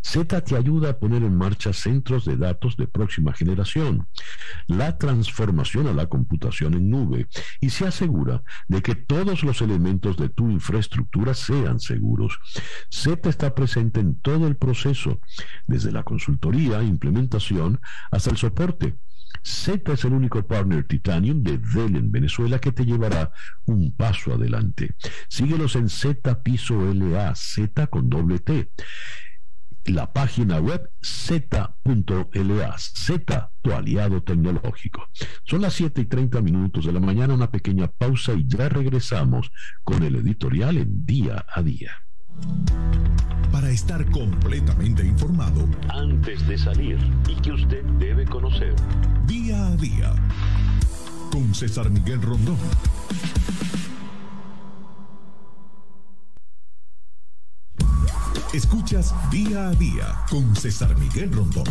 Z 0.00 0.40
te 0.42 0.56
ayuda 0.56 0.90
a 0.90 0.98
poner 0.98 1.22
en 1.22 1.36
marcha 1.36 1.72
centros 1.72 2.24
de 2.24 2.36
datos 2.36 2.76
de 2.76 2.86
próxima 2.86 3.32
generación, 3.32 4.08
la 4.68 4.96
transformación 4.96 5.88
a 5.88 5.92
la 5.92 6.06
computación 6.06 6.74
en 6.74 6.88
nube 6.88 7.26
y 7.60 7.70
se 7.70 7.86
asegura 7.86 8.42
de 8.68 8.80
que 8.80 8.94
todos 8.94 9.42
los 9.42 9.60
elementos 9.60 10.16
de 10.16 10.28
tu 10.28 10.50
infraestructura 10.50 11.34
sean 11.34 11.80
seguros. 11.80 12.38
Z 12.90 13.28
está 13.28 13.54
presente 13.54 14.00
en 14.00 14.20
todo 14.20 14.46
el 14.46 14.56
proceso, 14.56 15.20
desde 15.66 15.92
la 15.92 16.04
consultoría, 16.04 16.82
implementación, 16.82 17.80
hasta 18.10 18.30
el 18.30 18.36
soporte 18.36 18.96
Z 19.42 19.92
es 19.92 20.04
el 20.04 20.12
único 20.12 20.46
partner 20.46 20.84
Titanium 20.84 21.42
de 21.42 21.58
Dell 21.58 21.96
en 21.96 22.10
Venezuela 22.10 22.58
que 22.58 22.72
te 22.72 22.84
llevará 22.84 23.32
un 23.66 23.94
paso 23.94 24.34
adelante. 24.34 24.94
Síguelos 25.28 25.76
en 25.76 25.88
Z 25.88 26.42
Piso 26.42 26.92
LA, 26.92 27.34
Z 27.34 27.86
con 27.88 28.08
doble 28.08 28.38
T. 28.38 28.70
La 29.86 30.12
página 30.12 30.60
web 30.60 30.88
z.la, 31.00 32.76
Z, 32.78 33.52
tu 33.60 33.72
aliado 33.72 34.22
tecnológico. 34.22 35.08
Son 35.44 35.60
las 35.60 35.74
7 35.74 36.02
y 36.02 36.04
30 36.04 36.40
minutos 36.40 36.86
de 36.86 36.92
la 36.92 37.00
mañana, 37.00 37.34
una 37.34 37.50
pequeña 37.50 37.88
pausa 37.88 38.32
y 38.34 38.46
ya 38.46 38.68
regresamos 38.68 39.50
con 39.82 40.04
el 40.04 40.14
editorial 40.14 40.78
en 40.78 41.04
día 41.04 41.44
a 41.52 41.62
día 41.62 41.92
para 43.50 43.70
estar 43.70 44.04
completamente 44.10 45.04
informado 45.04 45.68
antes 45.88 46.46
de 46.48 46.58
salir 46.58 46.98
y 47.28 47.34
que 47.36 47.52
usted 47.52 47.84
debe 47.98 48.24
conocer. 48.24 48.74
Día 49.26 49.66
a 49.66 49.76
día 49.76 50.14
con 51.30 51.54
César 51.54 51.90
Miguel 51.90 52.22
Rondón. 52.22 52.58
Escuchas 58.54 59.14
día 59.30 59.68
a 59.68 59.74
día 59.74 60.14
con 60.28 60.54
César 60.54 60.98
Miguel 60.98 61.32
Rondón. 61.32 61.64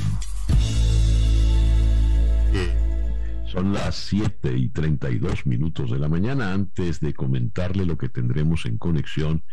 Son 3.51 3.73
las 3.73 3.95
7 3.95 4.57
y 4.57 4.69
32 4.69 5.45
minutos 5.45 5.91
de 5.91 5.99
la 5.99 6.07
mañana. 6.07 6.53
Antes 6.53 7.01
de 7.01 7.13
comentarle 7.13 7.85
lo 7.85 7.97
que 7.97 8.07
tendremos 8.07 8.65
en 8.65 8.77
conexión, 8.77 9.43
eh, 9.43 9.49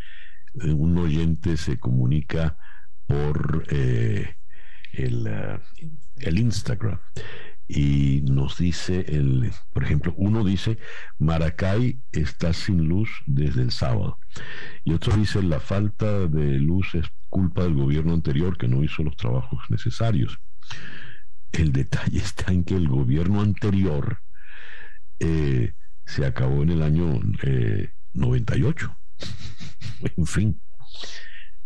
un 0.53 0.97
oyente 0.97 1.57
se 1.57 1.77
comunica 1.77 2.57
por 3.07 3.65
eh, 3.69 4.35
el, 4.93 5.27
eh, 5.27 5.59
el, 6.17 6.39
Instagram 6.39 6.99
y 7.67 8.21
nos 8.23 8.57
dice, 8.57 9.05
el, 9.07 9.51
por 9.71 9.83
ejemplo, 9.83 10.13
uno 10.17 10.43
dice, 10.43 10.79
Maracay 11.19 12.01
está 12.11 12.53
sin 12.53 12.87
luz 12.87 13.09
desde 13.25 13.61
el 13.61 13.71
sábado. 13.71 14.17
Y 14.83 14.93
otro 14.93 15.15
dice, 15.15 15.41
la 15.43 15.59
falta 15.59 16.27
de 16.27 16.59
luz 16.59 16.95
es 16.95 17.07
culpa 17.29 17.63
del 17.63 17.75
gobierno 17.75 18.13
anterior 18.13 18.57
que 18.57 18.67
no 18.67 18.83
hizo 18.83 19.03
los 19.03 19.15
trabajos 19.15 19.59
necesarios. 19.69 20.39
El 21.51 21.71
detalle 21.71 22.17
está 22.19 22.51
en 22.51 22.63
que 22.63 22.75
el 22.75 22.87
gobierno 22.87 23.41
anterior 23.41 24.19
se 26.05 26.25
acabó 26.25 26.63
en 26.63 26.69
el 26.69 26.81
año 26.81 27.19
98 28.13 28.98
en 30.17 30.25
fin, 30.25 30.61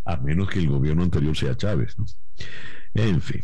a 0.06 0.18
menos 0.18 0.50
que 0.50 0.60
el 0.60 0.70
gobierno 0.70 1.04
anterior 1.04 1.36
sea 1.36 1.56
Chávez. 1.56 1.98
¿no? 1.98 2.06
En 2.94 3.22
fin, 3.22 3.42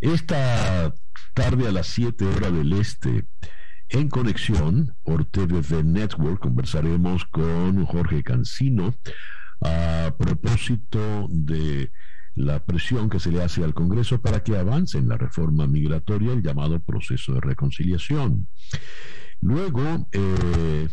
esta 0.00 0.94
tarde 1.34 1.68
a 1.68 1.72
las 1.72 1.86
7 1.88 2.24
horas 2.24 2.52
del 2.52 2.72
este, 2.74 3.26
en 3.88 4.08
conexión 4.08 4.94
por 5.02 5.24
TVV 5.24 5.84
Network, 5.84 6.40
conversaremos 6.40 7.24
con 7.26 7.84
Jorge 7.84 8.22
Cancino 8.22 8.94
a 9.60 10.14
propósito 10.18 11.26
de 11.30 11.90
la 12.34 12.64
presión 12.64 13.10
que 13.10 13.20
se 13.20 13.30
le 13.30 13.42
hace 13.42 13.62
al 13.62 13.74
Congreso 13.74 14.20
para 14.20 14.42
que 14.42 14.56
avance 14.56 14.98
en 14.98 15.08
la 15.08 15.18
reforma 15.18 15.66
migratoria, 15.66 16.32
el 16.32 16.42
llamado 16.42 16.80
proceso 16.80 17.34
de 17.34 17.40
reconciliación. 17.40 18.48
Luego, 19.40 20.08
eh, 20.12 20.88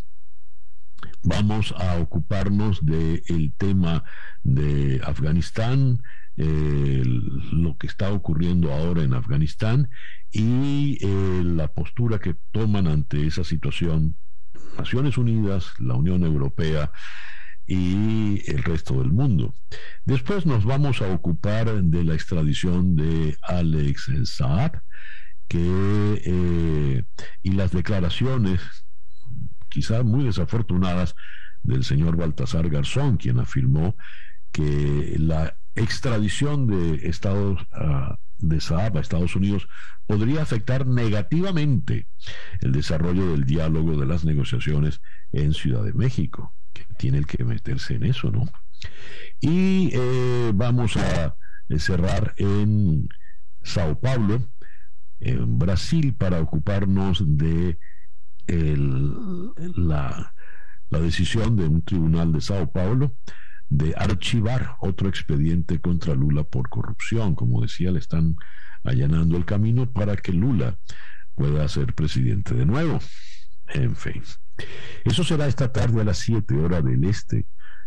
vamos 1.24 1.74
a 1.78 1.98
ocuparnos 1.98 2.86
del 2.86 3.54
tema 3.58 4.04
de 4.44 5.02
Afganistán, 5.04 6.02
lo 6.38 7.78
que 7.78 7.88
está 7.88 8.14
ocurriendo 8.14 8.72
ahora 8.72 9.04
en 9.04 9.14
Afganistán 9.14 9.90
y 10.32 10.98
eh, 11.02 11.42
la 11.44 11.68
postura 11.68 12.20
que 12.20 12.36
toman 12.52 12.88
ante 12.88 13.28
esa 13.28 13.44
situación 13.44 14.16
Naciones 14.78 15.18
Unidas, 15.18 15.74
la 15.80 15.96
Unión 15.96 16.24
Europea 16.24 16.92
y 17.68 18.42
el 18.50 18.64
resto 18.64 19.00
del 19.00 19.12
mundo. 19.12 19.54
Después 20.06 20.46
nos 20.46 20.66
vamos 20.66 21.02
a 21.02 21.12
ocupar 21.14 21.84
de 21.84 22.04
la 22.04 22.16
extradición 22.16 22.96
de 22.96 23.38
Alex 23.44 24.10
Saab 24.24 24.82
eh, 25.52 27.04
y 27.42 27.52
las 27.52 27.72
declaraciones, 27.72 28.62
quizás 29.70 30.04
muy 30.04 30.26
desafortunadas, 30.26 31.16
del 31.64 31.84
señor 31.84 32.16
Baltasar 32.16 32.70
Garzón, 32.70 33.18
quien 33.18 33.40
afirmó 33.40 33.96
que 34.52 35.16
la 35.20 35.56
extradición 35.76 36.68
de 36.68 37.08
Estados 37.08 37.62
uh, 37.74 38.16
de 38.40 38.62
Saab 38.62 38.98
a 38.98 39.02
Estados 39.02 39.36
Unidos 39.36 39.68
podría 40.08 40.42
afectar 40.42 40.88
negativamente 40.88 42.08
el 42.62 42.72
desarrollo 42.72 43.32
del 43.32 43.44
diálogo 43.44 44.00
de 44.00 44.06
las 44.06 44.24
negociaciones 44.26 45.02
en 45.32 45.54
Ciudad 45.54 45.84
de 45.84 45.94
México, 45.94 46.56
que 46.74 46.86
tiene 46.98 47.24
que 47.26 47.44
meterse 47.44 47.96
en 47.96 48.06
eso, 48.06 48.32
¿no? 48.32 48.50
Y 49.42 49.92
eh, 49.94 50.52
vamos 50.56 50.96
a 50.98 51.36
cerrar 51.78 52.34
en 52.38 53.10
Sao 53.62 54.00
Paulo, 54.00 54.42
en 55.20 55.60
Brasil, 55.60 56.16
para 56.16 56.40
ocuparnos 56.40 57.22
de 57.26 57.78
la, 58.58 60.34
la 60.90 61.00
decisión 61.00 61.56
de 61.56 61.68
un 61.68 61.84
tribunal 61.84 62.32
de 62.32 62.42
Sao 62.42 62.72
Paulo 62.72 63.16
de 63.70 63.94
archivar 63.96 64.76
otro 64.82 65.08
expediente 65.08 65.80
contra 65.80 66.16
Lula 66.16 66.44
por 66.44 66.70
corrupción. 66.70 67.36
Como 67.36 67.62
decía, 67.62 67.92
le 67.92 68.00
están 68.00 68.36
allanando 68.84 69.38
el 69.38 69.46
camino 69.46 69.92
para 69.92 70.16
que 70.18 70.34
Lula 70.34 70.78
pueda 71.36 71.68
ser 71.68 71.94
presidente 71.94 72.56
de 72.56 72.66
nuevo. 72.66 73.00
En 73.68 73.96
fin. 73.96 74.24
Eso 75.06 75.24
será 75.24 75.48
esta 75.48 75.72
tarde 75.72 76.02
a 76.02 76.04
las 76.04 76.18
7 76.18 76.56
horas 76.56 76.84
del 76.84 77.04
este 77.06 77.46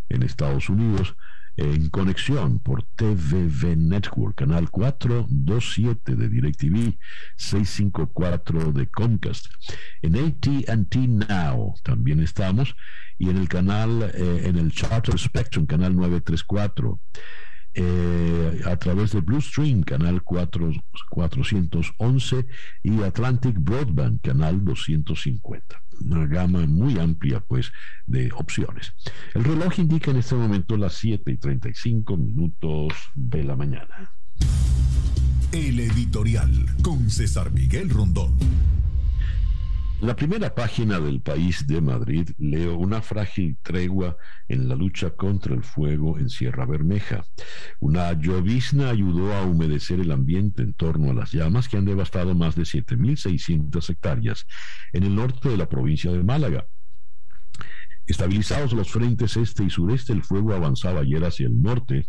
en 0.08 0.22
Estados 0.22 0.68
Unidos 0.68 1.16
en 1.56 1.90
conexión 1.90 2.58
por 2.58 2.82
TVV 2.82 3.76
Network, 3.76 4.36
canal 4.36 4.70
427 4.70 6.16
de 6.16 6.28
DirecTV, 6.28 6.98
654 7.36 8.72
de 8.72 8.86
Comcast. 8.88 9.46
En 10.00 10.16
ATT 10.16 10.96
Now 11.28 11.74
también 11.82 12.20
estamos 12.20 12.74
y 13.18 13.30
en 13.30 13.36
el 13.36 13.48
canal, 13.48 14.10
eh, 14.14 14.42
en 14.44 14.56
el 14.56 14.72
Charter 14.72 15.18
Spectrum, 15.18 15.66
canal 15.66 15.94
934. 15.94 17.00
Eh, 17.74 18.60
a 18.66 18.76
través 18.76 19.12
de 19.12 19.20
Blue 19.20 19.40
Stream, 19.40 19.82
canal 19.82 20.22
4, 20.22 20.72
411 21.10 22.46
y 22.82 23.02
Atlantic 23.02 23.56
Broadband, 23.58 24.20
canal 24.20 24.62
250 24.64 25.82
una 26.04 26.26
gama 26.26 26.66
muy 26.66 26.98
amplia 26.98 27.40
pues 27.40 27.72
de 28.06 28.30
opciones. 28.32 28.92
El 29.34 29.44
reloj 29.44 29.78
indica 29.78 30.10
en 30.10 30.18
este 30.18 30.34
momento 30.34 30.76
las 30.76 30.94
7 30.94 31.30
y 31.30 31.36
35 31.36 32.16
minutos 32.16 32.92
de 33.14 33.44
la 33.44 33.56
mañana. 33.56 34.12
El 35.52 35.80
editorial 35.80 36.66
con 36.82 37.10
César 37.10 37.52
Miguel 37.52 37.90
Rondón. 37.90 38.32
La 40.02 40.16
primera 40.16 40.52
página 40.52 40.98
del 40.98 41.20
país 41.20 41.64
de 41.68 41.80
Madrid 41.80 42.28
leo 42.36 42.76
una 42.76 43.02
frágil 43.02 43.56
tregua 43.62 44.16
en 44.48 44.68
la 44.68 44.74
lucha 44.74 45.10
contra 45.10 45.54
el 45.54 45.62
fuego 45.62 46.18
en 46.18 46.28
Sierra 46.28 46.66
Bermeja. 46.66 47.24
Una 47.78 48.12
llovizna 48.12 48.90
ayudó 48.90 49.32
a 49.32 49.42
humedecer 49.42 50.00
el 50.00 50.10
ambiente 50.10 50.64
en 50.64 50.74
torno 50.74 51.12
a 51.12 51.14
las 51.14 51.30
llamas 51.30 51.68
que 51.68 51.76
han 51.76 51.84
devastado 51.84 52.34
más 52.34 52.56
de 52.56 52.62
7.600 52.62 53.90
hectáreas 53.90 54.44
en 54.92 55.04
el 55.04 55.14
norte 55.14 55.50
de 55.50 55.56
la 55.56 55.68
provincia 55.68 56.10
de 56.10 56.24
Málaga. 56.24 56.66
Estabilizados 58.04 58.72
los 58.72 58.90
frentes 58.90 59.36
este 59.36 59.62
y 59.62 59.70
sureste, 59.70 60.12
el 60.12 60.24
fuego 60.24 60.52
avanzaba 60.52 61.02
ayer 61.02 61.22
hacia 61.24 61.46
el 61.46 61.62
norte, 61.62 62.08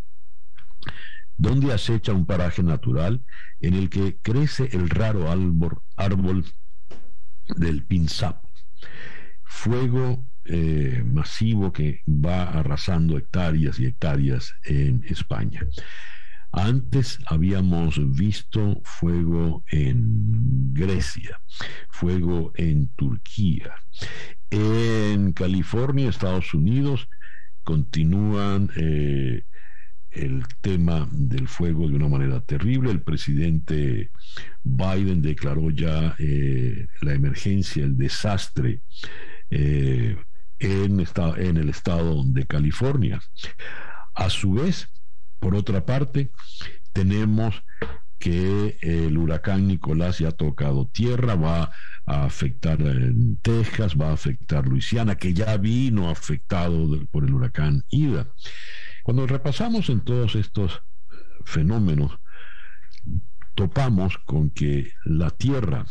donde 1.38 1.72
acecha 1.72 2.12
un 2.12 2.26
paraje 2.26 2.64
natural 2.64 3.24
en 3.60 3.76
el 3.76 3.92
que 3.92 4.18
crece 4.20 4.68
el 4.72 4.90
raro 4.90 5.30
árbol, 5.30 5.78
árbol 5.96 6.44
del 7.58 7.84
Pinzap. 7.86 8.44
Fuego 9.44 10.26
eh, 10.46 11.04
masivo 11.06 11.72
que 11.72 12.02
va 12.08 12.44
arrasando 12.44 13.18
hectáreas 13.18 13.80
y 13.80 13.86
hectáreas 13.86 14.54
en 14.66 15.04
España. 15.08 15.62
Antes 16.52 17.18
habíamos 17.26 18.00
visto 18.16 18.82
fuego 18.84 19.64
en 19.72 20.74
Grecia, 20.74 21.42
fuego 21.90 22.52
en 22.56 22.90
Turquía. 22.90 23.74
En 24.52 25.32
California, 25.32 26.10
Estados 26.10 26.54
Unidos, 26.54 27.08
continúan 27.64 28.70
eh, 28.76 29.46
el 30.14 30.44
tema 30.62 31.08
del 31.12 31.48
fuego 31.48 31.88
de 31.88 31.96
una 31.96 32.08
manera 32.08 32.42
terrible. 32.42 32.92
El 32.92 33.02
presidente 33.02 34.12
Biden 34.64 35.22
declaró 35.22 35.70
ya 35.70 36.16
eh, 36.20 36.88
la 37.02 37.14
emergencia, 37.14 37.84
el 37.84 37.98
desastre 37.98 38.82
eh, 39.50 40.16
en, 40.60 41.00
en 41.00 41.58
el 41.58 41.70
estado 41.70 42.24
de 42.26 42.46
California. 42.46 43.22
A 44.14 44.30
su 44.30 44.54
vez, 44.54 44.88
por 45.40 45.56
otra 45.56 45.86
parte, 45.86 46.32
tenemos 46.94 47.64
que 48.20 48.78
el 48.82 49.18
huracán 49.18 49.68
Nicolás 49.68 50.20
ya 50.20 50.30
ha 50.30 50.32
tocado 50.32 50.88
tierra, 50.88 51.36
va 51.36 51.72
a 52.06 52.24
afectar 52.24 52.80
en 52.82 53.38
Texas, 53.42 53.96
va 54.00 54.12
a 54.12 54.14
afectar 54.14 54.66
Luisiana, 54.66 55.16
que 55.16 55.34
ya 55.34 55.58
vino 55.58 56.10
afectado 56.10 56.88
por 57.12 57.26
el 57.26 57.34
huracán 57.34 57.84
Ida. 57.90 58.28
Cuando 59.04 59.28
repasamos 59.28 59.90
en 59.90 60.00
todos 60.00 60.36
estos 60.36 60.82
fenómenos, 61.44 62.18
topamos 63.54 64.18
con 64.20 64.50
que 64.50 64.94
la 65.04 65.30
Tierra, 65.30 65.86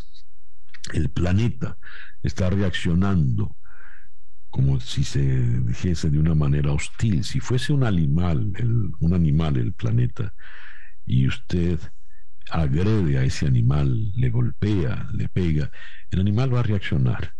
el 0.94 1.11
planeta, 1.11 1.77
está 2.22 2.48
reaccionando 2.48 3.55
como 4.48 4.81
si 4.81 5.05
se 5.05 5.20
dijese 5.20 6.09
de 6.09 6.18
una 6.18 6.35
manera 6.35 6.72
hostil. 6.72 7.22
Si 7.22 7.38
fuese 7.38 7.75
un 7.75 7.85
animal, 7.85 8.51
un 9.01 9.14
animal 9.14 9.59
el 9.59 9.75
planeta, 9.75 10.33
y 11.05 11.29
usted 11.29 11.79
agrede 12.51 13.18
a 13.18 13.25
ese 13.25 13.46
animal, 13.46 14.12
le 14.14 14.31
golpea, 14.31 15.09
le 15.12 15.29
pega, 15.29 15.70
el 16.11 16.20
animal 16.20 16.55
va 16.55 16.61
a 16.61 16.64
reaccionar. 16.64 17.35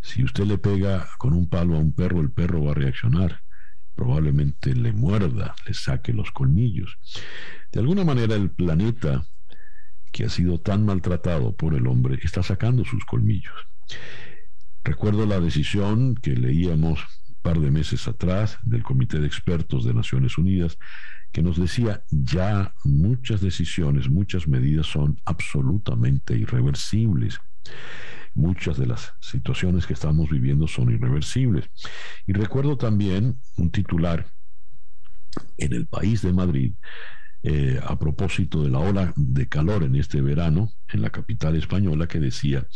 Si 0.00 0.24
usted 0.24 0.44
le 0.46 0.58
pega 0.58 1.08
con 1.18 1.32
un 1.32 1.48
palo 1.48 1.76
a 1.76 1.78
un 1.78 1.92
perro, 1.92 2.20
el 2.20 2.32
perro 2.32 2.64
va 2.64 2.72
a 2.72 2.74
reaccionar 2.74 3.45
probablemente 3.96 4.74
le 4.74 4.92
muerda, 4.92 5.56
le 5.66 5.74
saque 5.74 6.12
los 6.12 6.30
colmillos. 6.30 6.98
De 7.72 7.80
alguna 7.80 8.04
manera 8.04 8.36
el 8.36 8.50
planeta, 8.50 9.26
que 10.12 10.24
ha 10.24 10.28
sido 10.28 10.60
tan 10.60 10.84
maltratado 10.84 11.56
por 11.56 11.74
el 11.74 11.86
hombre, 11.86 12.18
está 12.22 12.42
sacando 12.42 12.84
sus 12.84 13.04
colmillos. 13.04 13.54
Recuerdo 14.84 15.26
la 15.26 15.40
decisión 15.40 16.14
que 16.14 16.36
leíamos 16.36 17.00
un 17.28 17.34
par 17.42 17.58
de 17.58 17.70
meses 17.70 18.06
atrás 18.06 18.58
del 18.62 18.82
Comité 18.82 19.18
de 19.18 19.26
Expertos 19.26 19.84
de 19.84 19.94
Naciones 19.94 20.38
Unidas, 20.38 20.78
que 21.32 21.42
nos 21.42 21.58
decía 21.58 22.04
ya 22.10 22.72
muchas 22.84 23.40
decisiones, 23.40 24.08
muchas 24.08 24.46
medidas 24.46 24.86
son 24.86 25.20
absolutamente 25.24 26.36
irreversibles 26.36 27.40
muchas 28.36 28.76
de 28.76 28.86
las 28.86 29.14
situaciones 29.20 29.86
que 29.86 29.94
estamos 29.94 30.30
viviendo 30.30 30.68
son 30.68 30.90
irreversibles. 30.90 31.70
Y 32.26 32.32
recuerdo 32.34 32.76
también 32.76 33.38
un 33.56 33.70
titular 33.70 34.26
en 35.56 35.72
el 35.72 35.86
país 35.86 36.22
de 36.22 36.32
Madrid, 36.32 36.74
eh, 37.42 37.80
a 37.82 37.98
propósito 37.98 38.62
de 38.62 38.70
la 38.70 38.78
ola 38.78 39.12
de 39.16 39.48
calor 39.48 39.84
en 39.84 39.96
este 39.96 40.20
verano 40.20 40.72
en 40.88 41.02
la 41.02 41.10
capital 41.10 41.56
española, 41.56 42.06
que 42.06 42.20
decía, 42.20 42.66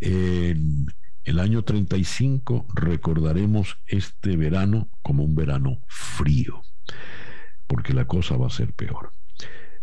en, 0.00 0.86
el 1.24 1.40
año 1.40 1.62
35 1.62 2.68
recordaremos 2.74 3.76
este 3.86 4.36
verano 4.36 4.90
como 5.02 5.24
un 5.24 5.34
verano 5.34 5.80
frío, 5.86 6.62
porque 7.66 7.92
la 7.92 8.06
cosa 8.06 8.36
va 8.36 8.46
a 8.46 8.50
ser 8.50 8.72
peor. 8.72 9.12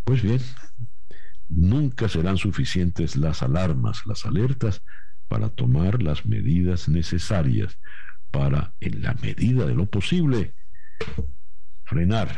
Pues 0.03 0.23
bien, 0.23 0.41
nunca 1.47 2.09
serán 2.09 2.37
suficientes 2.37 3.15
las 3.15 3.43
alarmas, 3.43 4.01
las 4.05 4.25
alertas, 4.25 4.81
para 5.27 5.49
tomar 5.49 6.01
las 6.01 6.25
medidas 6.25 6.89
necesarias 6.89 7.77
para, 8.31 8.73
en 8.79 9.01
la 9.01 9.13
medida 9.15 9.65
de 9.65 9.75
lo 9.75 9.85
posible, 9.85 10.55
frenar 11.83 12.37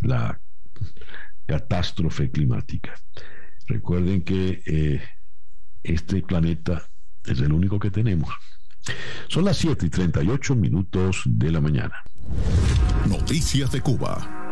la 0.00 0.40
catástrofe 1.46 2.30
climática. 2.30 2.94
Recuerden 3.66 4.22
que 4.22 4.62
eh, 4.66 5.02
este 5.82 6.22
planeta 6.22 6.88
es 7.24 7.40
el 7.40 7.52
único 7.52 7.78
que 7.78 7.90
tenemos. 7.90 8.30
Son 9.28 9.44
las 9.44 9.58
7 9.58 9.86
y 9.86 9.90
38 9.90 10.54
minutos 10.54 11.22
de 11.26 11.50
la 11.50 11.60
mañana. 11.60 12.02
Noticias 13.06 13.70
de 13.72 13.80
Cuba. 13.80 14.47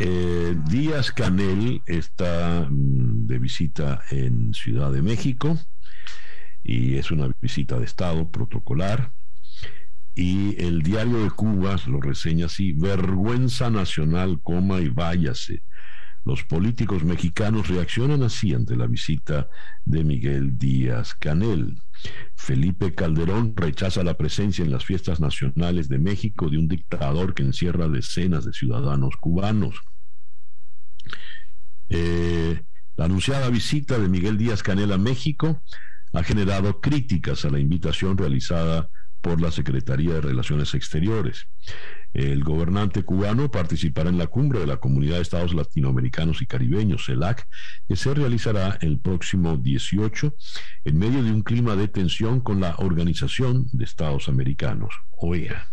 Eh, 0.00 0.54
Díaz 0.70 1.10
Canel 1.10 1.82
está 1.86 2.68
mm, 2.70 3.26
de 3.26 3.38
visita 3.40 4.00
en 4.10 4.54
Ciudad 4.54 4.92
de 4.92 5.02
México 5.02 5.58
y 6.62 6.94
es 6.94 7.10
una 7.10 7.34
visita 7.40 7.78
de 7.78 7.84
Estado 7.84 8.30
protocolar. 8.30 9.10
Y 10.14 10.60
el 10.62 10.82
diario 10.82 11.24
de 11.24 11.30
Cuba 11.30 11.76
lo 11.86 12.00
reseña 12.00 12.46
así, 12.46 12.72
vergüenza 12.72 13.70
nacional, 13.70 14.40
coma 14.40 14.80
y 14.80 14.88
váyase. 14.88 15.62
Los 16.28 16.44
políticos 16.44 17.04
mexicanos 17.04 17.68
reaccionan 17.68 18.22
así 18.22 18.52
ante 18.52 18.76
la 18.76 18.86
visita 18.86 19.48
de 19.86 20.04
Miguel 20.04 20.58
Díaz 20.58 21.14
Canel. 21.14 21.80
Felipe 22.36 22.94
Calderón 22.94 23.54
rechaza 23.56 24.02
la 24.02 24.12
presencia 24.12 24.62
en 24.62 24.70
las 24.70 24.84
fiestas 24.84 25.20
nacionales 25.20 25.88
de 25.88 25.98
México 25.98 26.50
de 26.50 26.58
un 26.58 26.68
dictador 26.68 27.32
que 27.32 27.44
encierra 27.44 27.88
decenas 27.88 28.44
de 28.44 28.52
ciudadanos 28.52 29.16
cubanos. 29.16 29.80
Eh, 31.88 32.60
la 32.98 33.06
anunciada 33.06 33.48
visita 33.48 33.98
de 33.98 34.10
Miguel 34.10 34.36
Díaz 34.36 34.62
Canel 34.62 34.92
a 34.92 34.98
México 34.98 35.62
ha 36.12 36.22
generado 36.22 36.82
críticas 36.82 37.46
a 37.46 37.50
la 37.50 37.58
invitación 37.58 38.18
realizada 38.18 38.90
por 39.22 39.40
la 39.40 39.50
Secretaría 39.50 40.12
de 40.12 40.20
Relaciones 40.20 40.74
Exteriores. 40.74 41.48
El 42.18 42.42
gobernante 42.42 43.04
cubano 43.04 43.48
participará 43.48 44.10
en 44.10 44.18
la 44.18 44.26
cumbre 44.26 44.58
de 44.58 44.66
la 44.66 44.78
Comunidad 44.78 45.14
de 45.14 45.22
Estados 45.22 45.54
Latinoamericanos 45.54 46.42
y 46.42 46.46
Caribeños, 46.46 47.06
CELAC, 47.06 47.46
que 47.86 47.94
se 47.94 48.12
realizará 48.12 48.76
el 48.80 48.98
próximo 48.98 49.56
18 49.56 50.34
en 50.86 50.98
medio 50.98 51.22
de 51.22 51.30
un 51.30 51.42
clima 51.42 51.76
de 51.76 51.86
tensión 51.86 52.40
con 52.40 52.60
la 52.60 52.74
Organización 52.78 53.68
de 53.70 53.84
Estados 53.84 54.28
Americanos, 54.28 54.92
OEA. 55.12 55.68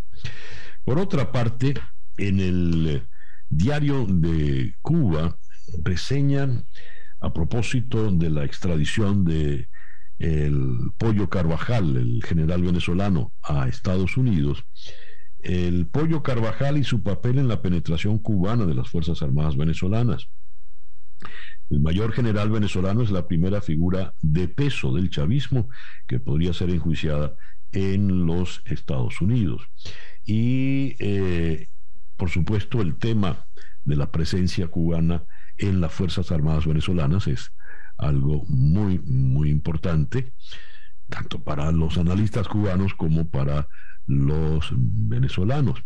Por 0.84 1.00
otra 1.00 1.32
parte, 1.32 1.74
en 2.16 2.40
el 2.40 3.08
diario 3.50 4.06
de 4.06 4.76
Cuba 4.84 5.40
reseñan 5.84 6.68
a 7.22 7.34
propósito 7.34 8.12
de 8.12 8.30
la 8.30 8.46
extradición 8.46 9.26
de 9.26 9.68
el 10.20 10.92
Pollo 11.00 11.28
Carvajal, 11.28 11.98
el 11.98 12.24
general 12.24 12.62
venezolano, 12.62 13.34
a 13.42 13.68
Estados 13.68 14.16
Unidos, 14.16 14.64
el 15.46 15.86
Pollo 15.88 16.24
Carvajal 16.24 16.78
y 16.78 16.84
su 16.84 17.04
papel 17.04 17.38
en 17.38 17.48
la 17.48 17.62
penetración 17.62 18.18
cubana 18.18 18.66
de 18.66 18.74
las 18.74 18.90
Fuerzas 18.90 19.22
Armadas 19.22 19.56
venezolanas. 19.56 20.30
El 21.70 21.80
mayor 21.80 22.12
general 22.14 22.50
venezolano 22.50 23.02
es 23.02 23.12
la 23.12 23.28
primera 23.28 23.62
figura 23.62 24.14
de 24.22 24.48
peso 24.48 24.94
del 24.94 25.10
chavismo 25.10 25.70
que 26.08 26.20
podría 26.20 26.54
ser 26.54 26.70
enjuiciada 26.72 27.36
en 27.72 28.26
los 28.26 28.62
Estados 28.66 29.22
Unidos. 29.22 29.64
Y, 30.26 30.96
eh, 31.00 31.68
por 32.18 32.30
supuesto, 32.30 32.82
el 32.82 32.98
tema 32.98 33.46
de 33.84 33.96
la 33.96 34.12
presencia 34.12 34.68
cubana 34.68 35.24
en 35.58 35.80
las 35.80 35.94
Fuerzas 35.94 36.32
Armadas 36.32 36.66
venezolanas 36.66 37.28
es 37.28 37.52
algo 37.98 38.46
muy, 38.48 39.00
muy 39.00 39.50
importante, 39.50 40.34
tanto 41.10 41.44
para 41.44 41.72
los 41.72 41.98
analistas 41.98 42.48
cubanos 42.48 42.94
como 42.96 43.30
para 43.30 43.68
los 44.08 44.72
venezolanos. 44.76 45.84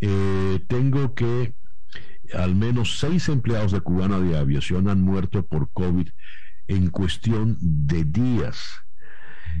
Eh, 0.00 0.64
tengo 0.68 1.14
que 1.14 1.54
al 2.34 2.54
menos 2.54 2.98
seis 2.98 3.28
empleados 3.28 3.72
de 3.72 3.80
Cubana 3.80 4.18
de 4.20 4.36
Aviación 4.36 4.88
han 4.88 5.00
muerto 5.02 5.46
por 5.46 5.70
COVID 5.72 6.08
en 6.66 6.90
cuestión 6.90 7.56
de 7.60 8.04
días. 8.04 8.60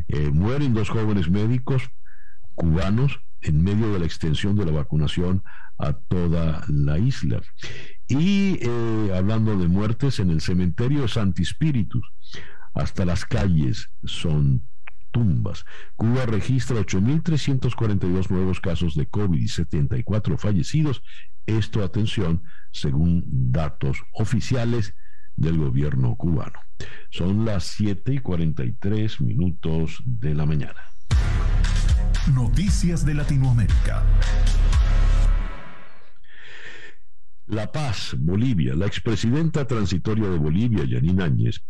Eh, 0.08 0.30
mueren 0.30 0.74
dos 0.74 0.90
jóvenes 0.90 1.30
médicos 1.30 1.90
cubanos 2.54 3.20
en 3.40 3.62
medio 3.62 3.92
de 3.92 4.00
la 4.00 4.04
extensión 4.04 4.56
de 4.56 4.66
la 4.66 4.72
vacunación 4.72 5.42
a 5.78 5.92
toda 5.92 6.64
la 6.68 6.98
isla. 6.98 7.40
Y 8.08 8.58
eh, 8.60 9.12
hablando 9.16 9.56
de 9.56 9.68
muertes, 9.68 10.18
en 10.18 10.30
el 10.30 10.40
cementerio 10.40 11.08
Santi 11.08 11.44
hasta 12.74 13.04
las 13.04 13.24
calles 13.24 13.90
son 14.04 14.68
tumbas. 15.18 15.64
Cuba 15.96 16.26
registra 16.26 16.76
8.342 16.78 18.30
nuevos 18.30 18.60
casos 18.60 18.94
de 18.94 19.06
COVID 19.06 19.40
y 19.40 19.48
74 19.48 20.38
fallecidos. 20.38 21.02
Esto, 21.46 21.82
atención, 21.82 22.42
según 22.70 23.24
datos 23.50 23.98
oficiales 24.12 24.94
del 25.34 25.58
gobierno 25.58 26.14
cubano. 26.16 26.60
Son 27.10 27.44
las 27.44 27.64
7 27.64 28.14
y 28.14 28.18
43 28.18 29.20
minutos 29.20 30.00
de 30.04 30.34
la 30.34 30.46
mañana. 30.46 30.80
Noticias 32.32 33.04
de 33.04 33.14
Latinoamérica. 33.14 34.04
La 37.46 37.72
Paz, 37.72 38.14
Bolivia. 38.18 38.74
La 38.74 38.86
expresidenta 38.86 39.66
transitoria 39.66 40.28
de 40.28 40.38
Bolivia, 40.38 40.84
Yanine 40.84 41.24
Áñez, 41.24 41.64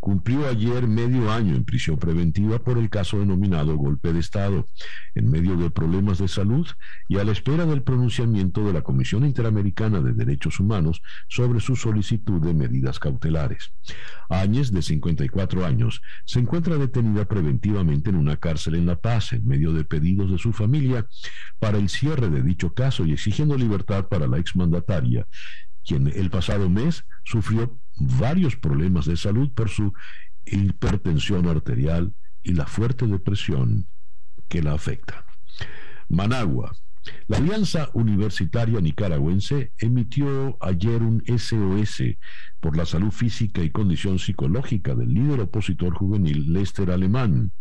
cumplió 0.00 0.48
ayer 0.48 0.88
medio 0.88 1.30
año 1.30 1.54
en 1.54 1.64
prisión 1.64 1.98
preventiva 1.98 2.58
por 2.58 2.78
el 2.78 2.88
caso 2.88 3.18
denominado 3.18 3.76
golpe 3.76 4.12
de 4.12 4.20
Estado, 4.20 4.66
en 5.14 5.30
medio 5.30 5.56
de 5.56 5.70
problemas 5.70 6.18
de 6.18 6.26
salud 6.26 6.66
y 7.06 7.18
a 7.18 7.24
la 7.24 7.32
espera 7.32 7.66
del 7.66 7.82
pronunciamiento 7.82 8.64
de 8.64 8.72
la 8.72 8.82
Comisión 8.82 9.26
Interamericana 9.26 10.00
de 10.00 10.14
Derechos 10.14 10.58
Humanos 10.58 11.02
sobre 11.28 11.60
su 11.60 11.76
solicitud 11.76 12.40
de 12.40 12.54
medidas 12.54 12.98
cautelares. 12.98 13.72
Áñez, 14.30 14.72
de 14.72 14.82
54 14.82 15.66
años, 15.66 16.00
se 16.24 16.40
encuentra 16.40 16.78
detenida 16.78 17.26
preventivamente 17.26 18.10
en 18.10 18.16
una 18.16 18.36
cárcel 18.38 18.76
en 18.76 18.86
La 18.86 18.96
Paz, 18.96 19.32
en 19.32 19.46
medio 19.46 19.72
de 19.72 19.84
pedidos 19.84 20.30
de 20.30 20.38
su 20.38 20.52
familia 20.52 21.06
para 21.58 21.78
el 21.78 21.88
cierre 21.88 22.30
de 22.30 22.42
dicho 22.42 22.72
caso 22.72 23.04
y 23.04 23.12
exigiendo 23.12 23.56
libertad 23.56 24.08
para 24.08 24.26
la 24.26 24.38
exmandataria, 24.38 25.26
quien 25.84 26.06
el 26.06 26.30
pasado 26.30 26.70
mes 26.70 27.04
sufrió 27.24 27.78
varios 28.00 28.56
problemas 28.56 29.06
de 29.06 29.16
salud 29.16 29.52
por 29.52 29.68
su 29.68 29.92
hipertensión 30.44 31.46
arterial 31.46 32.14
y 32.42 32.54
la 32.54 32.66
fuerte 32.66 33.06
depresión 33.06 33.86
que 34.48 34.62
la 34.62 34.72
afecta. 34.72 35.24
Managua. 36.08 36.72
La 37.28 37.38
Alianza 37.38 37.88
Universitaria 37.94 38.78
Nicaragüense 38.80 39.72
emitió 39.78 40.58
ayer 40.60 41.02
un 41.02 41.22
SOS 41.26 42.02
por 42.60 42.76
la 42.76 42.84
salud 42.84 43.10
física 43.10 43.62
y 43.62 43.70
condición 43.70 44.18
psicológica 44.18 44.94
del 44.94 45.14
líder 45.14 45.40
opositor 45.40 45.94
juvenil 45.94 46.52
Lester 46.52 46.90
Alemán, 46.90 47.52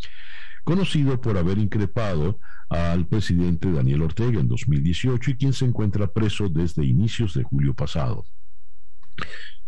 conocido 0.65 1.21
por 1.21 1.38
haber 1.38 1.58
increpado 1.58 2.39
al 2.69 3.08
presidente 3.08 3.71
Daniel 3.71 4.02
Ortega 4.02 4.39
en 4.39 4.47
2018 4.47 5.32
y 5.32 5.38
quien 5.38 5.54
se 5.54 5.65
encuentra 5.65 6.08
preso 6.08 6.49
desde 6.49 6.86
inicios 6.86 7.34
de 7.34 7.43
julio 7.43 7.73
pasado. 7.73 8.25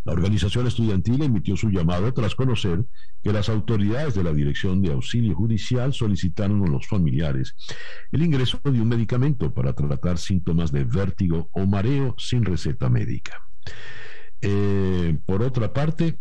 La 0.03 0.13
organización 0.13 0.65
estudiantil 0.65 1.21
emitió 1.21 1.55
su 1.55 1.69
llamado 1.69 2.11
tras 2.13 2.33
conocer 2.33 2.83
que 3.21 3.31
las 3.31 3.49
autoridades 3.49 4.15
de 4.15 4.23
la 4.23 4.33
Dirección 4.33 4.81
de 4.81 4.91
Auxilio 4.91 5.35
Judicial 5.35 5.93
solicitaron 5.93 6.65
a 6.65 6.69
los 6.69 6.87
familiares 6.87 7.55
el 8.11 8.23
ingreso 8.23 8.59
de 8.63 8.81
un 8.81 8.89
medicamento 8.89 9.53
para 9.53 9.73
tratar 9.73 10.17
síntomas 10.17 10.71
de 10.71 10.85
vértigo 10.85 11.49
o 11.53 11.67
mareo 11.67 12.15
sin 12.17 12.43
receta 12.43 12.89
médica. 12.89 13.47
Eh, 14.41 15.19
por 15.25 15.43
otra 15.43 15.71
parte, 15.71 16.17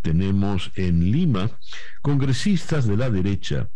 tenemos 0.00 0.72
en 0.76 1.12
Lima 1.12 1.50
congresistas 2.00 2.86
de 2.86 2.96
la 2.96 3.10
derecha 3.10 3.68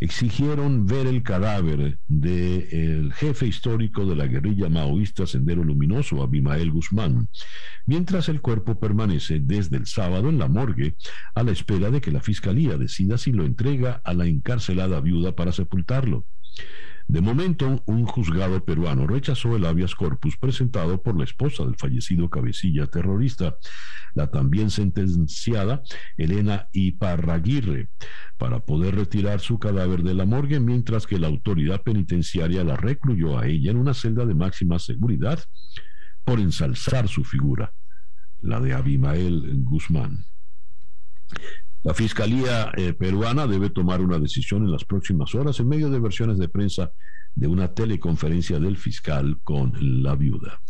exigieron 0.00 0.86
ver 0.86 1.06
el 1.06 1.22
cadáver 1.22 1.98
del 2.08 3.12
jefe 3.12 3.46
histórico 3.46 4.06
de 4.06 4.16
la 4.16 4.26
guerrilla 4.26 4.70
maoísta 4.70 5.26
Sendero 5.26 5.62
Luminoso, 5.62 6.22
Abimael 6.22 6.70
Guzmán, 6.70 7.28
mientras 7.86 8.30
el 8.30 8.40
cuerpo 8.40 8.80
permanece 8.80 9.40
desde 9.40 9.76
el 9.76 9.86
sábado 9.86 10.30
en 10.30 10.38
la 10.38 10.48
morgue 10.48 10.96
a 11.34 11.42
la 11.42 11.52
espera 11.52 11.90
de 11.90 12.00
que 12.00 12.10
la 12.10 12.20
fiscalía 12.20 12.78
decida 12.78 13.18
si 13.18 13.30
lo 13.30 13.44
entrega 13.44 14.00
a 14.02 14.14
la 14.14 14.26
encarcelada 14.26 15.00
viuda 15.00 15.36
para 15.36 15.52
sepultarlo. 15.52 16.24
De 17.10 17.20
momento, 17.20 17.82
un 17.86 18.06
juzgado 18.06 18.64
peruano 18.64 19.04
rechazó 19.04 19.56
el 19.56 19.66
habeas 19.66 19.96
corpus 19.96 20.36
presentado 20.36 21.02
por 21.02 21.18
la 21.18 21.24
esposa 21.24 21.64
del 21.64 21.74
fallecido 21.74 22.30
cabecilla 22.30 22.86
terrorista, 22.86 23.56
la 24.14 24.30
también 24.30 24.70
sentenciada 24.70 25.82
Elena 26.16 26.68
Iparraguirre, 26.70 27.88
para 28.38 28.60
poder 28.60 28.94
retirar 28.94 29.40
su 29.40 29.58
cadáver 29.58 30.04
de 30.04 30.14
la 30.14 30.24
morgue, 30.24 30.60
mientras 30.60 31.08
que 31.08 31.18
la 31.18 31.26
autoridad 31.26 31.82
penitenciaria 31.82 32.62
la 32.62 32.76
recluyó 32.76 33.40
a 33.40 33.48
ella 33.48 33.72
en 33.72 33.78
una 33.78 33.92
celda 33.92 34.24
de 34.24 34.36
máxima 34.36 34.78
seguridad 34.78 35.40
por 36.24 36.38
ensalzar 36.38 37.08
su 37.08 37.24
figura, 37.24 37.74
la 38.40 38.60
de 38.60 38.72
Abimael 38.72 39.64
Guzmán. 39.64 40.26
La 41.82 41.94
Fiscalía 41.94 42.72
eh, 42.76 42.92
peruana 42.92 43.46
debe 43.46 43.70
tomar 43.70 44.00
una 44.00 44.18
decisión 44.18 44.64
en 44.64 44.72
las 44.72 44.84
próximas 44.84 45.34
horas 45.34 45.60
en 45.60 45.68
medio 45.68 45.88
de 45.88 45.98
versiones 45.98 46.38
de 46.38 46.48
prensa 46.48 46.92
de 47.34 47.46
una 47.46 47.72
teleconferencia 47.72 48.58
del 48.58 48.76
fiscal 48.76 49.38
con 49.42 49.72
la 50.02 50.14
viuda. 50.14 50.60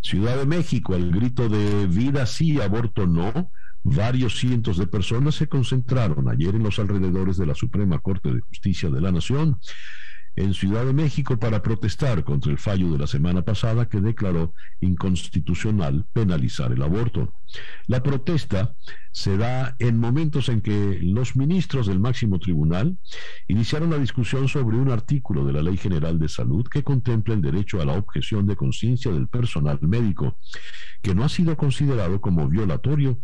Ciudad 0.00 0.36
de 0.36 0.46
México, 0.46 0.96
el 0.96 1.12
grito 1.12 1.48
de 1.48 1.86
vida 1.86 2.26
sí, 2.26 2.60
aborto 2.60 3.06
no. 3.06 3.52
Varios 3.82 4.38
cientos 4.38 4.76
de 4.76 4.86
personas 4.86 5.36
se 5.36 5.48
concentraron 5.48 6.28
ayer 6.28 6.54
en 6.54 6.64
los 6.64 6.78
alrededores 6.78 7.36
de 7.36 7.46
la 7.46 7.54
Suprema 7.54 7.98
Corte 7.98 8.32
de 8.32 8.40
Justicia 8.40 8.90
de 8.90 9.00
la 9.00 9.12
Nación 9.12 9.58
en 10.36 10.54
Ciudad 10.54 10.86
de 10.86 10.92
México 10.92 11.38
para 11.38 11.62
protestar 11.62 12.24
contra 12.24 12.52
el 12.52 12.58
fallo 12.58 12.90
de 12.92 12.98
la 12.98 13.06
semana 13.06 13.42
pasada 13.42 13.88
que 13.88 14.00
declaró 14.00 14.54
inconstitucional 14.80 16.06
penalizar 16.12 16.72
el 16.72 16.82
aborto. 16.82 17.34
La 17.86 18.02
protesta 18.02 18.76
se 19.10 19.36
da 19.36 19.74
en 19.78 19.98
momentos 19.98 20.48
en 20.48 20.60
que 20.60 20.98
los 21.02 21.36
ministros 21.36 21.86
del 21.88 21.98
máximo 21.98 22.38
tribunal 22.38 22.98
iniciaron 23.48 23.90
la 23.90 23.98
discusión 23.98 24.48
sobre 24.48 24.76
un 24.76 24.90
artículo 24.90 25.44
de 25.44 25.52
la 25.52 25.62
Ley 25.62 25.76
General 25.76 26.18
de 26.18 26.28
Salud 26.28 26.66
que 26.68 26.84
contempla 26.84 27.34
el 27.34 27.42
derecho 27.42 27.80
a 27.80 27.84
la 27.84 27.94
objeción 27.94 28.46
de 28.46 28.56
conciencia 28.56 29.10
del 29.10 29.28
personal 29.28 29.78
médico, 29.82 30.38
que 31.02 31.14
no 31.14 31.24
ha 31.24 31.28
sido 31.28 31.56
considerado 31.56 32.20
como 32.20 32.48
violatorio 32.48 33.20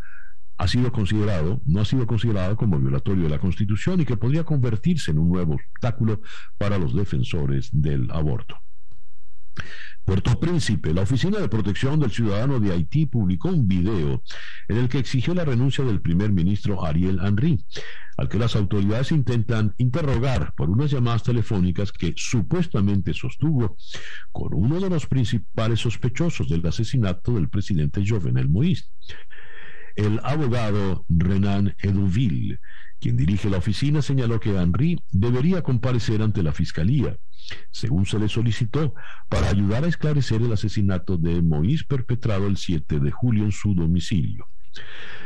ha 0.58 0.68
sido 0.68 0.92
considerado, 0.92 1.60
no 1.66 1.80
ha 1.80 1.84
sido 1.84 2.06
considerado 2.06 2.56
como 2.56 2.78
violatorio 2.78 3.24
de 3.24 3.30
la 3.30 3.38
Constitución 3.38 4.00
y 4.00 4.04
que 4.04 4.16
podría 4.16 4.44
convertirse 4.44 5.10
en 5.10 5.18
un 5.18 5.30
nuevo 5.30 5.54
obstáculo 5.54 6.20
para 6.58 6.78
los 6.78 6.94
defensores 6.94 7.68
del 7.72 8.10
aborto. 8.10 8.56
Puerto 10.04 10.38
Príncipe, 10.38 10.94
la 10.94 11.02
Oficina 11.02 11.40
de 11.40 11.48
Protección 11.48 11.98
del 11.98 12.12
Ciudadano 12.12 12.60
de 12.60 12.72
Haití 12.72 13.06
publicó 13.06 13.48
un 13.48 13.66
video 13.66 14.22
en 14.68 14.76
el 14.76 14.88
que 14.88 14.98
exigió 14.98 15.34
la 15.34 15.44
renuncia 15.44 15.84
del 15.84 16.00
primer 16.00 16.30
ministro 16.30 16.84
Ariel 16.84 17.18
Henry, 17.20 17.64
al 18.16 18.28
que 18.28 18.38
las 18.38 18.54
autoridades 18.54 19.10
intentan 19.10 19.74
interrogar 19.78 20.54
por 20.54 20.70
unas 20.70 20.92
llamadas 20.92 21.24
telefónicas 21.24 21.90
que 21.90 22.14
supuestamente 22.16 23.14
sostuvo 23.14 23.76
con 24.30 24.54
uno 24.54 24.78
de 24.78 24.90
los 24.90 25.06
principales 25.06 25.80
sospechosos 25.80 26.48
del 26.48 26.64
asesinato 26.64 27.32
del 27.32 27.48
presidente 27.48 28.04
Jovenel 28.06 28.48
Moïse 28.48 28.84
el 29.96 30.20
abogado 30.22 31.04
Renan 31.08 31.74
Eduville, 31.78 32.60
quien 33.00 33.16
dirige 33.16 33.50
la 33.50 33.58
oficina, 33.58 34.02
señaló 34.02 34.40
que 34.40 34.54
Henry 34.54 34.98
debería 35.10 35.62
comparecer 35.62 36.22
ante 36.22 36.42
la 36.42 36.52
fiscalía, 36.52 37.18
según 37.70 38.06
se 38.06 38.18
le 38.18 38.28
solicitó, 38.28 38.94
para 39.28 39.48
ayudar 39.48 39.84
a 39.84 39.88
esclarecer 39.88 40.42
el 40.42 40.52
asesinato 40.52 41.16
de 41.16 41.42
Moïse 41.42 41.86
perpetrado 41.86 42.46
el 42.46 42.56
7 42.56 43.00
de 43.00 43.10
julio 43.10 43.44
en 43.44 43.52
su 43.52 43.74
domicilio. 43.74 44.46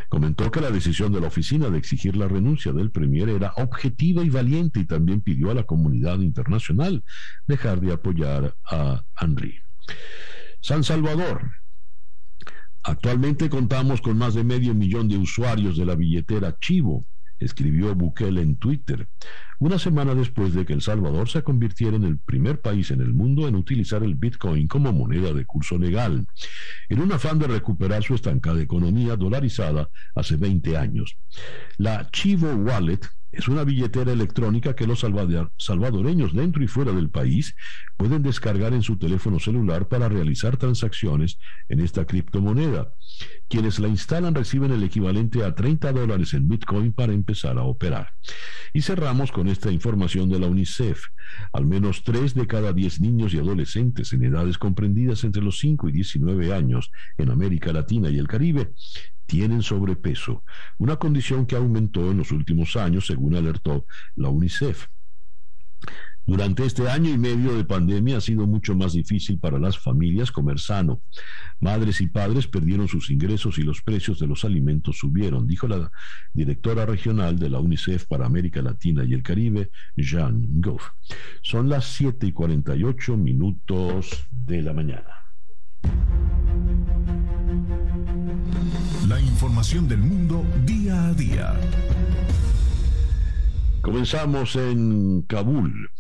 Comentó 0.09 0.51
que 0.51 0.61
la 0.61 0.71
decisión 0.71 1.13
de 1.13 1.21
la 1.21 1.29
oficina 1.29 1.71
de 1.71 1.79
exigir 1.79 2.17
la 2.17 2.27
renuncia 2.27 2.73
del 2.73 2.91
Premier 2.91 3.29
era 3.29 3.53
objetiva 3.57 4.25
y 4.25 4.31
valiente 4.31 4.81
y 4.81 4.85
también 4.85 5.21
pidió 5.21 5.51
a 5.51 5.55
la 5.55 5.63
comunidad 5.63 6.19
internacional 6.19 7.05
dejar 7.47 7.81
de 7.81 7.93
apoyar 7.93 8.57
a 8.69 9.05
Henry. 9.21 9.61
San 10.61 10.85
Salvador, 10.85 11.51
Actualmente 12.83 13.51
contamos 13.51 14.01
con 14.01 14.17
más 14.17 14.35
de 14.35 14.45
medio 14.45 14.75
millón 14.75 15.09
de 15.09 15.19
usuarios 15.19 15.77
de 15.77 15.85
la 15.85 15.95
billetera 15.95 16.57
Chivo, 16.59 17.07
escribió 17.39 17.95
Bukele 17.95 18.41
en 18.41 18.57
Twitter, 18.57 19.09
una 19.59 19.79
semana 19.79 20.15
después 20.15 20.55
de 20.55 20.65
que 20.65 20.73
El 20.73 20.81
Salvador 20.81 21.29
se 21.29 21.43
convirtiera 21.43 21.97
en 21.97 22.05
el 22.05 22.19
primer 22.19 22.61
país 22.61 22.91
en 22.91 23.03
el 23.03 23.13
mundo 23.13 23.47
en 23.47 23.55
utilizar 23.55 24.03
el 24.03 24.15
Bitcoin 24.15 24.67
como 24.67 24.93
moneda 24.93 25.35
de 25.35 25.45
curso 25.45 25.79
legal, 25.79 26.27
en 26.89 27.01
un 27.01 27.13
afán 27.13 27.39
de 27.39 27.49
recuperar 27.49 28.03
su 28.03 28.15
estancada 28.15 28.63
economía 28.63 29.17
dolarizada 29.17 29.91
hace 30.15 30.37
20 30.37 30.77
años. 30.79 31.17
La 31.77 32.09
Chivo 32.11 32.55
Wallet 32.55 33.01
es 33.33 33.49
una 33.49 33.65
billetera 33.65 34.13
electrónica 34.13 34.75
que 34.75 34.87
los 34.87 35.01
salvadoreños 35.01 36.35
dentro 36.35 36.63
y 36.65 36.67
fuera 36.67 36.93
del 36.93 37.11
país 37.11 37.55
pueden 37.97 38.23
descargar 38.23 38.73
en 38.73 38.83
su 38.83 38.99
teléfono 38.99 39.39
celular 39.39 39.89
para 39.89 40.09
realizar 40.09 40.57
transacciones 40.57 41.39
en 41.69 41.81
esta 41.81 42.05
criptomoneda. 42.07 42.93
Quienes 43.49 43.79
la 43.79 43.89
instalan 43.89 44.35
reciben 44.35 44.73
el 44.73 44.83
equivalente 44.83 45.45
a 45.45 45.55
30 45.55 45.93
dólares 45.93 46.35
en 46.35 46.49
Bitcoin 46.49 46.93
para 46.93 47.13
empezar 47.13 47.59
a 47.59 47.63
operar. 47.63 48.15
Y 48.73 48.83
cerramos 48.83 49.33
con 49.33 49.49
esta 49.49 49.71
información 49.71 50.29
de 50.29 50.39
la 50.39 50.47
UNICEF. 50.47 51.03
Al 51.53 51.67
menos 51.67 52.03
3 52.03 52.35
de 52.35 52.47
cada 52.47 52.73
10 52.73 53.01
niños 53.01 53.35
y 53.35 53.39
adolescentes 53.39 54.13
en 54.13 54.25
edades 54.25 54.59
comprendidas 54.59 55.25
entre 55.25 55.43
los 55.43 55.59
5 55.59 55.89
y 55.89 55.93
19 55.93 56.53
años 56.53 56.91
en 57.17 57.31
América 57.31 57.73
Latina 57.73 58.11
y 58.11 58.19
el 58.19 58.27
Caribe 58.27 58.73
tienen 59.31 59.63
sobrepeso, 59.63 60.43
una 60.79 60.97
condición 60.97 61.47
que 61.47 61.55
aumentó 61.55 62.11
en 62.11 62.19
los 62.19 62.33
últimos 62.33 62.75
años, 62.75 63.07
según 63.07 63.37
alertó 63.37 63.87
la 64.17 64.29
UNICEF. 64.29 64.89
Durante 66.27 66.67
este 66.67 66.89
año 66.89 67.11
y 67.11 67.17
medio 67.17 67.57
de 67.57 67.65
pandemia 67.65 68.17
ha 68.17 68.21
sido 68.21 68.49
mucho 68.49 68.75
más 68.75 68.93
difícil 68.93 69.39
para 69.39 69.61
las 69.61 69.79
familias 69.79 70.33
comer 70.33 70.59
sano. 70.59 71.03
Madres 71.61 72.01
y 72.01 72.09
padres 72.09 72.49
perdieron 72.49 72.89
sus 72.89 73.09
ingresos 73.09 73.57
y 73.59 73.63
los 73.63 73.83
precios 73.83 74.19
de 74.19 74.27
los 74.27 74.45
alimentos 74.45 74.99
subieron, 74.99 75.47
dijo 75.47 75.69
la 75.69 75.93
directora 76.35 76.85
regional 76.85 77.39
de 77.39 77.51
la 77.51 77.61
UNICEF 77.61 78.07
para 78.07 78.27
América 78.27 78.61
Latina 78.63 79.05
y 79.05 79.15
el 79.15 79.23
Caribe, 79.23 79.71
Jean 79.97 80.61
Goff. 80.61 80.89
Son 81.41 81.69
las 81.69 81.85
7 81.85 82.27
y 82.27 82.33
48 82.33 83.17
minutos 83.17 84.27
de 84.29 84.63
la 84.63 84.73
mañana. 84.73 85.11
La 89.11 89.21
información 89.21 89.89
del 89.89 89.99
mundo 89.99 90.47
día 90.65 91.09
a 91.09 91.15
día. 91.15 91.61
Comenzamos 93.83 94.55
en 94.55 95.23
Kabul. 95.23 95.91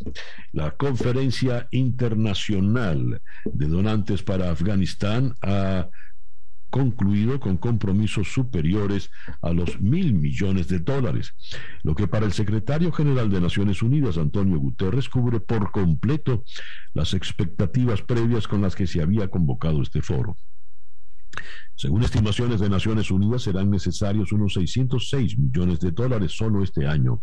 La 0.52 0.70
conferencia 0.76 1.66
internacional 1.72 3.20
de 3.44 3.66
donantes 3.66 4.22
para 4.22 4.52
Afganistán 4.52 5.34
ha 5.42 5.88
concluido 6.70 7.40
con 7.40 7.56
compromisos 7.56 8.28
superiores 8.28 9.10
a 9.42 9.50
los 9.52 9.80
mil 9.80 10.14
millones 10.14 10.68
de 10.68 10.78
dólares, 10.78 11.34
lo 11.82 11.96
que 11.96 12.06
para 12.06 12.26
el 12.26 12.32
secretario 12.32 12.92
general 12.92 13.28
de 13.28 13.40
Naciones 13.40 13.82
Unidas, 13.82 14.18
Antonio 14.18 14.56
Guterres, 14.60 15.08
cubre 15.08 15.40
por 15.40 15.72
completo 15.72 16.44
las 16.94 17.12
expectativas 17.14 18.02
previas 18.02 18.46
con 18.46 18.62
las 18.62 18.76
que 18.76 18.86
se 18.86 19.02
había 19.02 19.26
convocado 19.26 19.82
este 19.82 20.00
foro. 20.00 20.36
Según 21.74 22.02
estimaciones 22.02 22.60
de 22.60 22.68
Naciones 22.68 23.10
Unidas, 23.10 23.42
serán 23.42 23.70
necesarios 23.70 24.32
unos 24.32 24.54
606 24.54 25.38
millones 25.38 25.80
de 25.80 25.92
dólares 25.92 26.32
solo 26.32 26.62
este 26.62 26.86
año 26.86 27.22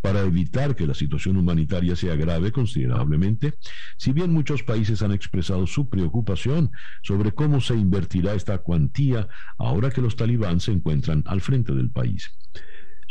para 0.00 0.20
evitar 0.22 0.74
que 0.74 0.86
la 0.86 0.94
situación 0.94 1.36
humanitaria 1.36 1.94
se 1.94 2.10
agrave 2.10 2.50
considerablemente, 2.50 3.54
si 3.96 4.12
bien 4.12 4.32
muchos 4.32 4.64
países 4.64 5.02
han 5.02 5.12
expresado 5.12 5.66
su 5.66 5.88
preocupación 5.88 6.70
sobre 7.02 7.32
cómo 7.32 7.60
se 7.60 7.74
invertirá 7.74 8.34
esta 8.34 8.58
cuantía 8.58 9.28
ahora 9.58 9.90
que 9.90 10.02
los 10.02 10.16
talibán 10.16 10.58
se 10.58 10.72
encuentran 10.72 11.22
al 11.26 11.40
frente 11.40 11.72
del 11.72 11.90
país. 11.90 12.36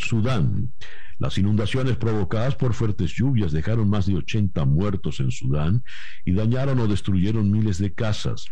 Sudán. 0.01 0.73
Las 1.19 1.37
inundaciones 1.37 1.97
provocadas 1.97 2.55
por 2.55 2.73
fuertes 2.73 3.13
lluvias 3.13 3.51
dejaron 3.51 3.87
más 3.89 4.07
de 4.07 4.15
80 4.15 4.65
muertos 4.65 5.19
en 5.19 5.29
Sudán 5.29 5.83
y 6.25 6.33
dañaron 6.33 6.79
o 6.79 6.87
destruyeron 6.87 7.51
miles 7.51 7.77
de 7.77 7.93
casas. 7.93 8.47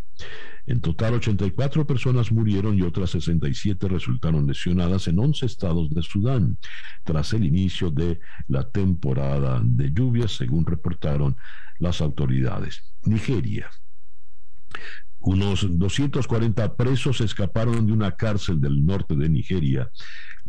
En 0.68 0.80
total, 0.80 1.16
84 1.16 1.88
personas 1.88 2.32
murieron 2.32 2.78
y 2.78 2.84
otras 2.84 3.10
67 3.10 3.88
resultaron 3.88 4.46
lesionadas 4.46 5.08
en 5.08 5.18
11 5.18 5.48
estados 5.48 5.90
de 5.90 6.04
Sudán 6.04 6.60
tras 7.04 7.34
el 7.34 7.44
inicio 7.44 7.90
de 7.90 8.20
la 8.48 8.70
temporada 8.70 9.62
de 9.64 9.92
lluvias, 9.92 10.34
según 10.34 10.64
reportaron 10.64 11.36
las 11.80 12.02
autoridades. 12.02 12.84
Nigeria. 13.04 13.68
Unos 15.22 15.66
240 15.68 16.76
presos 16.78 17.20
escaparon 17.20 17.86
de 17.86 17.92
una 17.92 18.16
cárcel 18.16 18.62
del 18.62 18.86
norte 18.86 19.16
de 19.16 19.28
Nigeria, 19.28 19.90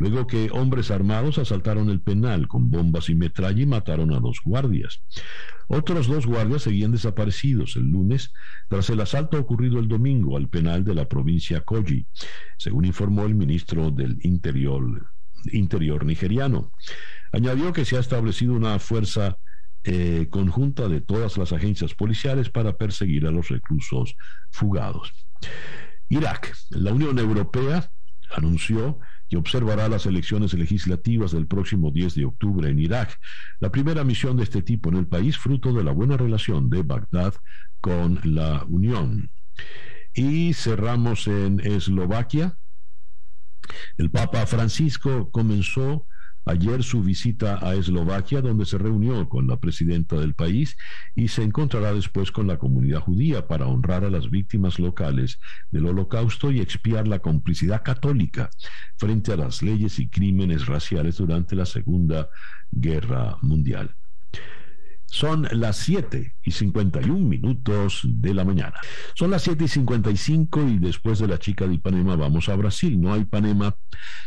luego 0.01 0.25
que 0.25 0.49
hombres 0.51 0.89
armados 0.89 1.37
asaltaron 1.37 1.91
el 1.91 2.01
penal 2.01 2.47
con 2.47 2.71
bombas 2.71 3.07
y 3.09 3.13
metralla 3.13 3.61
y 3.61 3.67
mataron 3.67 4.11
a 4.13 4.19
dos 4.19 4.39
guardias. 4.43 5.03
Otros 5.67 6.07
dos 6.07 6.25
guardias 6.25 6.63
seguían 6.63 6.91
desaparecidos 6.91 7.75
el 7.75 7.83
lunes 7.83 8.33
tras 8.67 8.89
el 8.89 8.99
asalto 8.99 9.39
ocurrido 9.39 9.79
el 9.79 9.87
domingo 9.87 10.37
al 10.37 10.49
penal 10.49 10.83
de 10.83 10.95
la 10.95 11.07
provincia 11.07 11.61
Koji, 11.61 12.07
según 12.57 12.85
informó 12.85 13.25
el 13.25 13.35
ministro 13.35 13.91
del 13.91 14.17
Interior, 14.23 15.05
nigeriano. 16.03 16.71
Añadió 17.31 17.71
que 17.71 17.85
se 17.85 17.95
ha 17.95 17.99
establecido 17.99 18.53
una 18.53 18.79
fuerza 18.79 19.37
eh, 19.83 20.29
conjunta 20.31 20.87
de 20.87 21.01
todas 21.01 21.37
las 21.37 21.53
agencias 21.53 21.93
policiales 21.93 22.49
para 22.49 22.75
perseguir 22.75 23.27
a 23.27 23.31
los 23.31 23.49
reclusos 23.49 24.15
fugados. 24.49 25.13
Irak, 26.09 26.55
la 26.71 26.91
Unión 26.91 27.19
Europea 27.19 27.91
anunció 28.31 28.99
que 29.31 29.37
observará 29.37 29.87
las 29.87 30.05
elecciones 30.05 30.53
legislativas 30.53 31.31
del 31.31 31.47
próximo 31.47 31.89
10 31.89 32.15
de 32.15 32.25
octubre 32.25 32.69
en 32.69 32.79
Irak, 32.79 33.17
la 33.61 33.71
primera 33.71 34.03
misión 34.03 34.35
de 34.35 34.43
este 34.43 34.61
tipo 34.61 34.89
en 34.89 34.97
el 34.97 35.07
país 35.07 35.37
fruto 35.37 35.71
de 35.71 35.85
la 35.85 35.93
buena 35.93 36.17
relación 36.17 36.69
de 36.69 36.83
Bagdad 36.83 37.35
con 37.79 38.19
la 38.25 38.65
Unión. 38.67 39.31
Y 40.13 40.51
cerramos 40.51 41.27
en 41.27 41.61
Eslovaquia. 41.61 42.57
El 43.97 44.11
Papa 44.11 44.45
Francisco 44.47 45.31
comenzó 45.31 46.05
ayer 46.45 46.83
su 46.83 47.01
visita 47.03 47.59
a 47.61 47.75
Eslovaquia, 47.75 48.41
donde 48.41 48.65
se 48.65 48.77
reunió 48.77 49.27
con 49.29 49.47
la 49.47 49.57
presidenta 49.57 50.17
del 50.17 50.33
país 50.33 50.77
y 51.15 51.27
se 51.27 51.43
encontrará 51.43 51.93
después 51.93 52.31
con 52.31 52.47
la 52.47 52.57
comunidad 52.57 53.01
judía 53.01 53.47
para 53.47 53.67
honrar 53.67 54.05
a 54.05 54.09
las 54.09 54.29
víctimas 54.29 54.79
locales 54.79 55.39
del 55.71 55.85
holocausto 55.85 56.51
y 56.51 56.59
expiar 56.59 57.07
la 57.07 57.19
complicidad 57.19 57.83
católica 57.83 58.49
frente 58.97 59.33
a 59.33 59.37
las 59.37 59.61
leyes 59.61 59.99
y 59.99 60.09
crímenes 60.09 60.65
raciales 60.65 61.17
durante 61.17 61.55
la 61.55 61.65
Segunda 61.65 62.29
Guerra 62.71 63.37
Mundial. 63.41 63.95
Son 65.11 65.45
las 65.51 65.75
7 65.75 66.35
y 66.41 66.51
51 66.51 67.19
minutos 67.19 68.01
de 68.05 68.33
la 68.33 68.45
mañana. 68.45 68.75
Son 69.13 69.29
las 69.29 69.41
7 69.41 69.65
y 69.65 69.67
55 69.67 70.63
y 70.69 70.77
después 70.79 71.19
de 71.19 71.27
la 71.27 71.37
chica 71.37 71.67
de 71.67 71.73
Ipanema 71.73 72.15
vamos 72.15 72.47
a 72.47 72.55
Brasil. 72.55 72.99
No 72.99 73.13
a 73.13 73.17
Ipanema, 73.17 73.75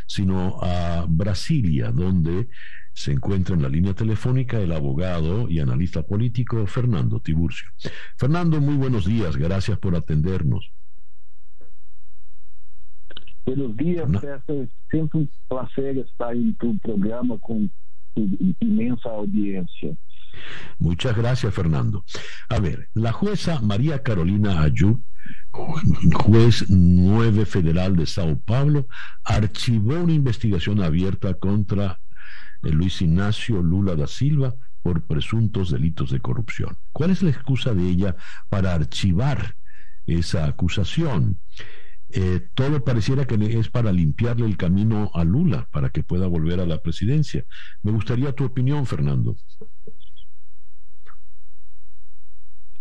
sino 0.07 0.59
a 0.61 1.07
Brasilia, 1.09 1.91
donde 1.91 2.49
se 2.93 3.13
encuentra 3.13 3.55
en 3.55 3.63
la 3.63 3.71
línea 3.71 3.95
telefónica 3.95 4.61
el 4.61 4.73
abogado 4.73 5.49
y 5.49 5.59
analista 5.59 6.03
político 6.03 6.67
Fernando 6.67 7.19
Tiburcio. 7.19 7.67
Fernando, 8.19 8.61
muy 8.61 8.77
buenos 8.77 9.07
días. 9.07 9.39
Gracias 9.39 9.79
por 9.79 9.97
atendernos. 9.97 10.71
Buenos 13.47 13.75
días. 13.79 14.07
Siempre 14.91 15.21
un 15.21 15.31
placer 15.49 15.97
estar 15.97 16.37
en 16.37 16.55
tu 16.57 16.77
programa 16.79 17.39
con 17.39 17.71
tu 18.15 18.29
inmensa 18.61 19.09
audiencia. 19.09 19.97
Muchas 20.79 21.17
gracias, 21.17 21.55
Fernando. 21.55 22.05
A 22.49 22.59
ver, 22.61 22.89
la 22.95 23.13
jueza 23.13 23.61
María 23.61 24.03
Carolina 24.03 24.63
Ayú, 24.63 25.03
juez 26.15 26.65
9 26.69 27.47
federal 27.47 27.97
de 27.97 28.07
Sao 28.07 28.39
Paulo, 28.41 28.87
archivó 29.25 29.95
una 29.95 30.13
investigación 30.13 30.83
abierta 30.83 31.35
contra 31.35 32.01
Luis 32.63 33.03
Ignacio 33.03 33.63
Lula 33.63 33.95
da 33.95 34.07
Silva 34.07 34.55
por 34.83 35.07
presuntos 35.07 35.71
delitos 35.71 36.11
de 36.11 36.21
corrupción. 36.21 36.77
¿Cuál 36.93 37.11
es 37.11 37.23
la 37.23 37.31
excusa 37.31 37.73
de 37.73 37.89
ella 37.89 38.17
para 38.49 38.75
archivar 38.75 39.57
esa 40.07 40.47
acusación? 40.47 41.41
Eh, 42.11 42.49
todo 42.55 42.85
pareciera 42.85 43.27
que 43.27 43.35
es 43.59 43.71
para 43.71 43.91
limpiarle 43.93 44.47
el 44.47 44.57
camino 44.57 45.11
a 45.15 45.25
Lula 45.25 45.69
para 45.73 45.91
que 45.91 46.03
pueda 46.03 46.27
volver 46.27 46.61
a 46.61 46.67
la 46.67 46.79
presidencia. 46.79 47.45
Me 47.83 47.93
gustaría 47.93 48.33
tu 48.33 48.45
opinión, 48.45 48.87
Fernando. 48.87 49.37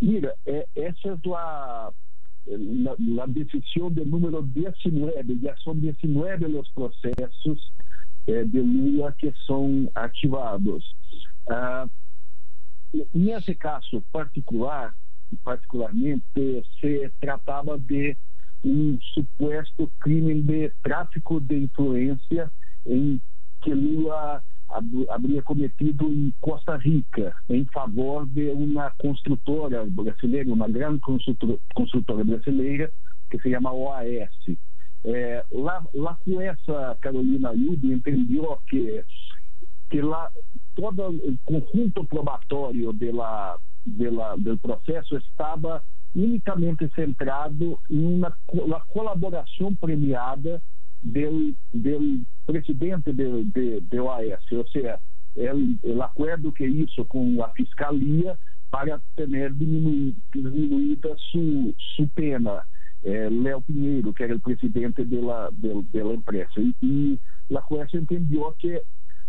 Mira, 0.04 0.36
é, 0.46 0.68
essa 0.76 1.08
é 1.08 1.34
a, 1.34 1.90
a, 1.90 3.24
a 3.24 3.26
decisão 3.26 3.90
de 3.90 4.04
número 4.04 4.42
19, 4.44 5.40
já 5.42 5.56
são 5.64 5.74
19 5.74 6.46
os 6.58 6.70
processos 6.72 7.72
é, 8.28 8.44
de 8.44 8.60
Lula 8.60 9.16
que 9.18 9.34
são 9.48 9.90
ativados. 9.96 10.94
Ah, 11.50 11.88
nesse 13.14 13.56
caso 13.56 14.04
particular, 14.12 14.94
particularmente, 15.42 16.26
se 16.82 17.10
tratava 17.22 17.80
de 17.80 18.18
um 18.62 19.00
suposto 19.14 19.90
crime 20.02 20.42
de 20.42 20.70
tráfico 20.84 21.40
de 21.40 21.64
influência 21.64 22.52
em 22.86 23.22
que 23.62 23.74
Lula 23.74 24.44
habría 25.10 25.42
cometido 25.42 26.08
en 26.08 26.34
Costa 26.40 26.78
Rica 26.78 27.34
en 27.48 27.66
favor 27.68 28.28
de 28.28 28.52
una 28.52 28.94
constructora 28.98 29.84
brasileña, 29.88 30.54
una 30.54 30.68
gran 30.68 31.00
constructora 31.00 32.24
brasileña 32.24 32.90
que 33.30 33.40
se 33.40 33.50
llama 33.50 33.72
OAS. 33.72 34.30
Eh, 35.06 35.42
la, 35.52 35.86
la, 35.94 36.18
jueza 36.24 36.98
Carolina 37.02 37.50
Ayubi 37.50 37.92
entendió 37.92 38.60
que, 38.70 39.04
que 39.90 40.02
la, 40.02 40.30
todo 40.76 41.10
el 41.10 41.38
conjunto 41.44 42.06
probatorio 42.06 42.94
de 42.94 43.12
la, 43.12 43.58
de 43.84 44.12
la, 44.12 44.36
del 44.38 44.58
proceso 44.60 45.18
estaba 45.18 45.84
únicamente 46.16 46.90
centrado 46.96 47.80
en 47.90 48.06
una 48.06 48.38
la 48.68 48.84
colaboración 48.94 49.76
premiada 49.76 50.62
del, 51.04 51.56
del 51.74 52.26
presidente 52.46 53.14
de, 53.14 53.44
de, 53.46 53.82
de 53.82 54.00
OAS, 54.00 54.52
ou 54.52 54.68
seja, 54.70 55.00
el, 55.36 55.78
el 55.84 56.02
acordo 56.02 56.52
que 56.52 56.66
hizo 56.66 57.06
com 57.06 57.44
a 57.44 57.50
fiscalia 57.50 58.38
para 58.72 59.00
ter 59.16 59.54
diminuída, 59.54 60.18
diminuída 60.34 61.10
su, 61.32 61.76
pena. 62.16 62.64
Eh, 63.04 63.30
Léo 63.30 63.62
Pinheiro, 63.62 64.14
que 64.14 64.24
era 64.24 64.36
o 64.36 64.40
presidente 64.40 65.06
la 65.06 65.50
empresa. 66.14 66.52
E, 66.58 66.74
e 66.82 67.58
a 67.58 67.62
jueza 67.62 67.98
entendeu 67.98 68.54
que 68.58 68.82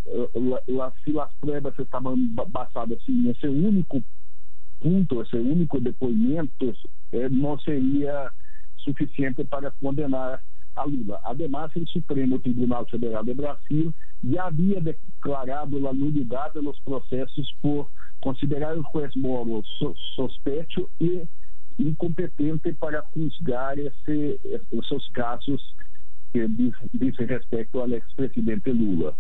uh, 0.07 0.59
la, 0.68 0.93
se 1.03 1.18
as 1.18 1.35
provas 1.41 1.77
estavam 1.79 2.16
basadas 2.53 2.99
assim, 3.03 3.22
nesse 3.22 3.49
único 3.49 4.03
ponto, 4.81 5.22
esse 5.22 5.37
único 5.37 5.81
depoimento, 5.81 6.72
eh, 7.12 7.29
não 7.31 7.59
seria 7.59 8.31
suficiente 8.77 9.45
para 9.45 9.70
condenar 9.72 10.41
a 10.77 10.87
Lula. 10.87 11.20
Además, 11.25 11.70
el 11.75 11.87
Supremo 11.87 12.39
Tribunal 12.41 12.87
Federal 12.91 13.25
de 13.25 13.35
Brasil 13.35 13.95
já 14.22 14.47
havia 14.47 14.81
declarado 14.81 15.89
a 15.89 15.93
nulidade 15.93 16.61
nos 16.62 16.79
processos 16.81 17.55
por 17.61 17.89
considerar 18.20 18.77
o 18.77 18.83
juez 18.83 19.14
Moro 19.16 19.62
suspeito 20.14 20.91
e 21.01 21.27
incompetente 21.79 22.72
para 22.75 23.03
juzgar 23.12 23.79
esse, 23.79 24.41
esses 24.45 25.09
casos 25.12 25.61
que 26.33 26.47
dizem 26.93 27.27
respeito 27.27 27.81
ao 27.81 27.89
ex-presidente 27.93 28.72
Lula. 28.72 29.14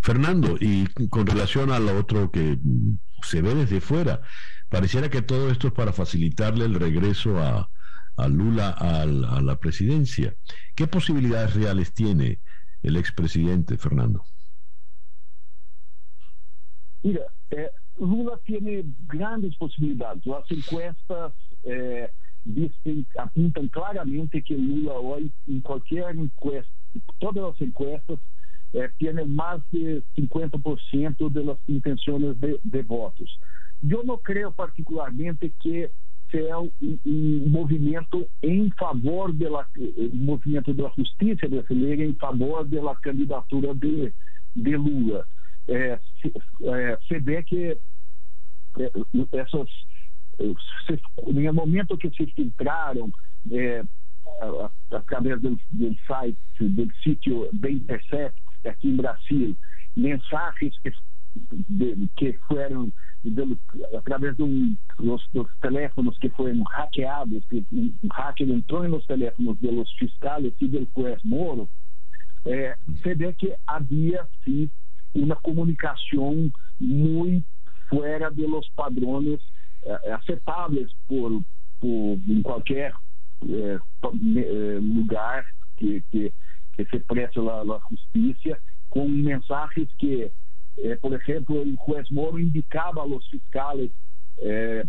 Fernando, 0.00 0.58
y 0.60 0.86
con 1.08 1.26
relación 1.26 1.70
a 1.70 1.78
lo 1.78 1.98
otro 1.98 2.30
que 2.30 2.58
se 3.22 3.40
ve 3.40 3.54
desde 3.54 3.80
fuera, 3.80 4.20
pareciera 4.68 5.08
que 5.08 5.22
todo 5.22 5.50
esto 5.50 5.68
es 5.68 5.72
para 5.72 5.94
facilitarle 5.94 6.66
el 6.66 6.74
regreso 6.74 7.38
a, 7.38 7.70
a 8.16 8.28
Lula 8.28 8.70
a 8.70 9.06
la 9.06 9.56
presidencia. 9.56 10.34
¿Qué 10.74 10.86
posibilidades 10.86 11.54
reales 11.54 11.92
tiene 11.92 12.40
el 12.82 12.96
expresidente, 12.96 13.76
Fernando? 13.78 14.24
Mira, 17.02 17.22
eh, 17.50 17.70
Lula 17.98 18.38
tiene 18.44 18.84
grandes 19.06 19.56
posibilidades. 19.56 20.24
Las 20.26 20.50
encuestas 20.50 21.32
eh, 21.64 22.08
apuntan 23.18 23.68
claramente 23.68 24.42
que 24.42 24.54
Lula 24.54 24.94
hoy, 24.94 25.32
en 25.46 25.60
cualquier 25.60 26.10
encuesta, 26.16 26.72
todas 27.18 27.52
las 27.52 27.60
encuestas, 27.60 28.18
eh, 28.72 28.88
tiene 28.98 29.24
más 29.24 29.62
de 29.70 30.02
50% 30.16 31.30
de 31.30 31.44
las 31.44 31.58
intenciones 31.66 32.36
de 32.40 32.82
votos. 32.82 33.38
Yo 33.80 34.02
no 34.02 34.18
creo 34.18 34.52
particularmente 34.52 35.52
que 35.62 35.90
é 36.38 36.56
um, 36.56 36.70
um 37.06 37.48
movimento 37.48 38.28
em 38.42 38.70
favor 38.78 39.32
da 39.32 39.66
movimento 40.12 40.72
da 40.74 40.90
justiça 40.96 41.48
brasileira 41.48 42.04
em 42.04 42.14
favor 42.14 42.66
da 42.68 42.94
candidatura 42.96 43.74
de, 43.74 44.12
de 44.56 44.76
Lula. 44.76 45.26
É, 45.68 45.98
é, 46.62 46.96
você 46.96 47.20
vê 47.20 47.42
que 47.42 47.76
é, 48.78 48.92
essas 49.32 49.68
se, 50.86 51.00
no 51.32 51.54
momento 51.54 51.96
que 51.96 52.10
se 52.10 52.26
filtraram 52.32 53.10
é, 53.50 53.84
através 54.90 55.40
do, 55.40 55.58
do 55.70 55.96
site 56.06 56.36
do 56.60 56.92
sítio 57.02 57.48
The 57.60 57.70
Intercept 57.70 58.40
aqui 58.66 58.88
em 58.88 58.96
Brasil 58.96 59.56
mensagens 59.96 60.76
que 60.80 60.92
de, 61.68 62.08
que 62.16 62.32
foram 62.48 62.92
através 63.96 64.36
de 64.36 64.76
dos, 64.98 65.26
dos, 65.32 65.48
teléfonos 65.60 66.16
que 66.18 66.28
foram 66.30 66.62
hackeados, 66.64 67.44
que 67.46 67.64
um, 67.72 67.94
um 68.04 68.08
hacker 68.08 68.48
entrou 68.48 68.88
nos 68.88 69.06
teléfonos 69.06 69.58
dos 69.58 69.92
fiscais 69.92 70.52
e 70.60 70.68
do 70.68 70.88
juez 70.94 71.20
Moro, 71.24 71.68
é, 72.46 72.76
se 73.02 73.14
vê 73.14 73.32
que 73.32 73.54
havia 73.66 74.26
sim 74.44 74.70
uma 75.14 75.36
comunicação 75.36 76.50
muito 76.80 77.46
fora 77.88 78.30
dos 78.30 78.68
padrões 78.70 79.40
é, 79.84 80.12
aceitáveis 80.12 80.90
por, 81.06 81.42
por 81.80 82.18
em 82.28 82.42
qualquer 82.42 82.92
é, 83.48 83.78
é, 83.78 84.78
lugar 84.80 85.44
que, 85.76 86.02
que, 86.10 86.32
que 86.74 86.84
se 86.86 86.98
preste 87.00 87.38
a 87.38 87.80
justiça 87.90 88.58
com 88.90 89.08
mensagens 89.08 89.88
que 89.98 90.30
eh, 90.76 90.98
por 91.00 91.14
ejemplo, 91.14 91.62
el 91.62 91.76
juez 91.76 92.10
Moro 92.10 92.38
indicaba 92.38 93.02
a 93.02 93.06
los 93.06 93.28
fiscales 93.30 93.90
eh, 94.38 94.84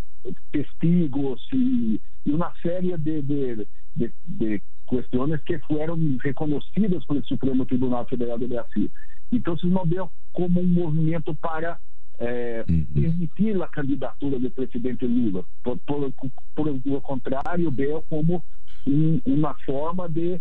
testigos 0.52 1.42
y, 1.52 2.02
y, 2.24 2.32
una 2.32 2.52
serie 2.62 2.98
de, 2.98 3.22
de, 3.22 3.68
de, 3.94 4.14
de, 4.26 4.62
cuestiones 4.86 5.42
que 5.44 5.60
fueron 5.60 6.20
reconocidas 6.20 7.04
por 7.06 7.18
el 7.18 7.24
Supremo 7.24 7.66
Tribunal 7.66 8.06
Federal 8.08 8.40
de 8.40 8.48
Brasil. 8.48 8.92
Entonces 9.32 9.70
no 9.70 9.84
veo 9.86 10.12
como 10.32 10.60
un 10.60 10.74
movimiento 10.74 11.34
para 11.34 11.80
eh, 12.20 12.64
permitir 12.94 13.58
la 13.58 13.68
candidatura 13.68 14.38
del 14.38 14.52
presidente 14.52 15.08
Lula. 15.08 15.44
Por, 15.64 15.80
por, 15.80 16.12
por 16.54 16.86
lo 16.86 17.02
contrario, 17.02 17.72
veo 17.72 18.04
como 18.10 18.44
un, 18.86 19.22
una 19.26 19.56
forma 19.66 20.08
de 20.08 20.40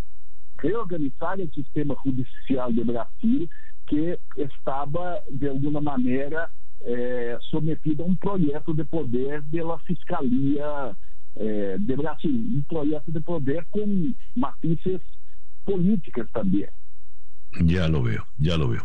reorganizar 0.58 1.40
o 1.40 1.46
sistema 1.48 1.94
judicial 1.96 2.74
de 2.74 2.84
Brasil 2.84 3.50
que 3.86 4.18
estava, 4.36 5.20
de 5.30 5.48
alguma 5.48 5.80
maneira, 5.80 6.50
é, 6.82 7.38
submetido 7.50 8.02
a 8.02 8.06
um 8.06 8.16
projeto 8.16 8.74
de 8.74 8.84
poder 8.84 9.42
pela 9.50 9.78
Fiscalia 9.80 10.96
é, 11.36 11.78
de 11.78 11.96
Brasil, 11.96 12.30
um 12.30 12.62
projeto 12.68 13.10
de 13.10 13.20
poder 13.20 13.66
com 13.70 14.14
matizes 14.36 15.00
políticas 15.64 16.30
também. 16.32 16.68
Ya 17.62 17.86
lo 17.86 18.02
veo, 18.02 18.26
ya 18.36 18.56
lo 18.56 18.68
veo. 18.68 18.84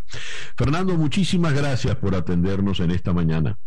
Fernando, 0.55 0.95
muchísimas 0.95 1.53
gracias 1.53 1.95
por 1.95 2.13
atendernos 2.13 2.79
en 2.79 2.91
esta 2.91 3.13
mañana. 3.13 3.57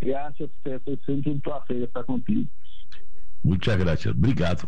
Gracias, 0.00 0.50
César. 0.62 0.98
Siempre 1.04 1.32
un 1.32 1.40
placer 1.40 1.82
estar 1.82 2.04
contigo. 2.04 2.48
Muchas 3.44 3.78
gracias. 3.78 4.14
Obrigado. 4.14 4.66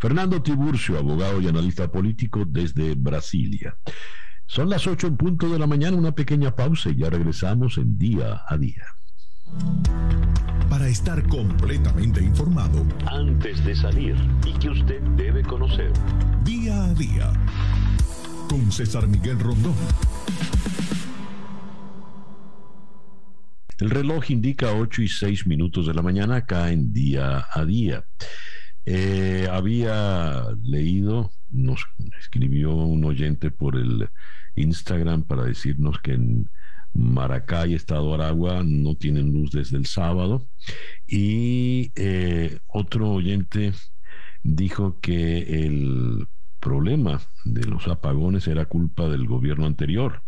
Fernando 0.00 0.42
Tiburcio, 0.42 0.98
abogado 0.98 1.40
y 1.40 1.46
analista 1.46 1.90
político 1.90 2.44
desde 2.44 2.94
Brasilia. 2.94 3.76
Son 4.44 4.68
las 4.68 4.86
8 4.86 5.06
en 5.06 5.16
punto 5.16 5.48
de 5.48 5.58
la 5.58 5.66
mañana, 5.66 5.96
una 5.96 6.12
pequeña 6.12 6.54
pausa 6.54 6.90
y 6.90 6.96
ya 6.96 7.10
regresamos 7.10 7.78
en 7.78 7.96
día 7.96 8.42
a 8.48 8.58
día. 8.58 8.84
Para 10.68 10.88
estar 10.88 11.26
completamente 11.28 12.22
informado, 12.22 12.84
antes 13.06 13.64
de 13.64 13.76
salir 13.76 14.16
y 14.44 14.52
que 14.54 14.70
usted 14.70 15.00
debe 15.16 15.42
conocer. 15.42 15.92
Día 16.44 16.84
a 16.84 16.94
día. 16.94 17.32
Con 18.48 18.72
César 18.72 19.06
Miguel 19.06 19.38
Rondón. 19.38 19.74
El 23.78 23.90
reloj 23.90 24.30
indica 24.30 24.72
8 24.72 25.02
y 25.02 25.08
6 25.08 25.46
minutos 25.46 25.86
de 25.86 25.94
la 25.94 26.02
mañana 26.02 26.36
acá 26.36 26.72
en 26.72 26.92
día 26.92 27.46
a 27.52 27.64
día. 27.64 28.04
Eh, 28.84 29.46
había 29.50 30.46
leído, 30.64 31.30
nos 31.50 31.86
escribió 32.18 32.74
un 32.74 33.04
oyente 33.04 33.52
por 33.52 33.76
el 33.76 34.08
Instagram 34.56 35.22
para 35.22 35.44
decirnos 35.44 36.00
que 36.00 36.14
en 36.14 36.50
Maracay, 36.92 37.74
Estado 37.74 38.12
Aragua, 38.14 38.64
no 38.64 38.96
tienen 38.96 39.32
luz 39.32 39.52
desde 39.52 39.76
el 39.76 39.86
sábado. 39.86 40.48
Y 41.06 41.92
eh, 41.94 42.58
otro 42.66 43.10
oyente 43.10 43.74
dijo 44.42 44.98
que 45.00 45.66
el 45.66 46.26
problema 46.58 47.20
de 47.44 47.64
los 47.64 47.86
apagones 47.86 48.48
era 48.48 48.64
culpa 48.64 49.08
del 49.08 49.26
gobierno 49.28 49.66
anterior, 49.66 50.22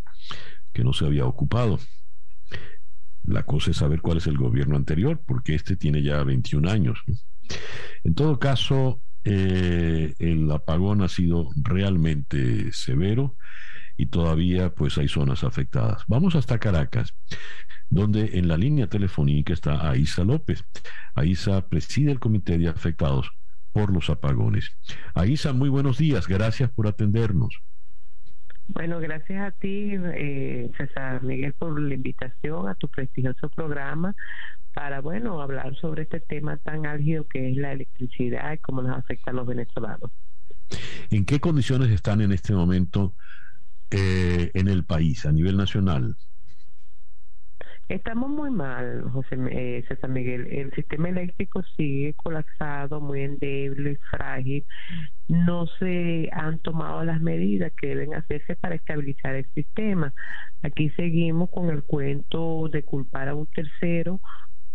que 0.73 0.85
no 0.85 0.93
se 0.93 1.07
había 1.07 1.27
ocupado. 1.27 1.81
La 3.25 3.45
cosa 3.45 3.71
es 3.71 3.79
saber 3.79 4.01
cuál 4.01 4.19
es 4.19 4.27
el 4.27 4.37
gobierno 4.37 4.77
anterior, 4.77 5.21
porque 5.27 5.55
este 5.55 5.77
tiene 5.77 6.03
ya 6.03 6.23
21 6.25 6.71
años. 6.71 7.03
En 8.05 8.15
todo 8.15 8.39
caso, 8.39 9.01
eh, 9.25 10.15
el 10.19 10.51
apagón 10.51 11.03
ha 11.03 11.09
sido 11.09 11.51
realmente 11.63 12.73
severo 12.73 13.37
y 13.97 14.07
todavía 14.07 14.75
pues 14.75 14.97
hay 14.97 15.09
zonas 15.09 15.45
afectadas. 15.45 16.05
Vamos 16.09 16.35
hasta 16.35 16.59
Caracas, 16.59 17.15
donde 17.91 18.39
en 18.39 18.49
la 18.49 18.57
línea 18.57 18.87
telefónica 18.87 19.53
está 19.53 19.91
Aisa 19.91 20.25
López. 20.25 20.65
Aisa 21.15 21.69
preside 21.69 22.13
el 22.13 22.19
comité 22.19 22.57
de 22.57 22.69
afectados 22.69 23.31
por 23.73 23.93
los 23.93 24.09
apagones. 24.09 24.77
Aisa, 25.15 25.53
muy 25.53 25.69
buenos 25.69 25.99
días, 25.99 26.27
gracias 26.27 26.71
por 26.71 26.87
atendernos. 26.87 27.61
Bueno, 28.73 29.01
gracias 29.01 29.43
a 29.43 29.51
ti, 29.51 29.93
eh, 29.95 30.71
César 30.77 31.23
Miguel, 31.23 31.53
por 31.55 31.79
la 31.81 31.95
invitación 31.95 32.69
a 32.69 32.75
tu 32.77 32.89
prestigioso 32.89 33.49
programa 33.49 34.15
para, 34.73 35.01
bueno, 35.01 35.43
hablar 35.43 35.75
sobre 35.77 36.03
este 36.03 36.21
tema 36.21 36.57
tan 36.59 36.87
álgido 36.87 37.27
que 37.27 37.51
es 37.51 37.57
la 37.57 37.73
electricidad 37.73 38.53
y 38.53 38.59
cómo 38.59 38.83
nos 38.83 38.97
afecta 38.97 39.33
a 39.33 39.35
los 39.35 39.47
venezolanos. 39.47 40.11
¿En 41.11 41.25
qué 41.25 41.41
condiciones 41.41 41.91
están 41.91 42.21
en 42.21 42.31
este 42.31 42.53
momento 42.53 43.15
eh, 43.91 44.53
en 44.55 44.69
el 44.69 44.85
país, 44.85 45.27
a 45.27 45.33
nivel 45.33 45.57
nacional? 45.57 46.17
Estamos 47.91 48.31
muy 48.31 48.51
mal, 48.51 49.03
José 49.11 49.37
eh, 49.51 49.85
César 49.89 50.09
Miguel. 50.11 50.47
El 50.47 50.73
sistema 50.75 51.09
eléctrico 51.09 51.61
sigue 51.77 52.15
colapsado, 52.15 53.01
muy 53.01 53.23
endeble, 53.23 53.99
frágil. 54.13 54.65
No 55.27 55.67
se 55.67 56.29
han 56.33 56.61
tomado 56.61 57.03
las 57.03 57.21
medidas 57.21 57.73
que 57.81 57.89
deben 57.89 58.15
hacerse 58.15 58.55
para 58.55 58.77
estabilizar 58.77 59.35
el 59.35 59.47
sistema. 59.57 60.15
Aquí 60.63 60.91
seguimos 60.91 61.51
con 61.51 61.69
el 61.69 61.83
cuento 61.83 62.69
de 62.69 62.85
culpar 62.85 63.29
a 63.29 63.35
un 63.35 63.49
tercero 63.49 64.21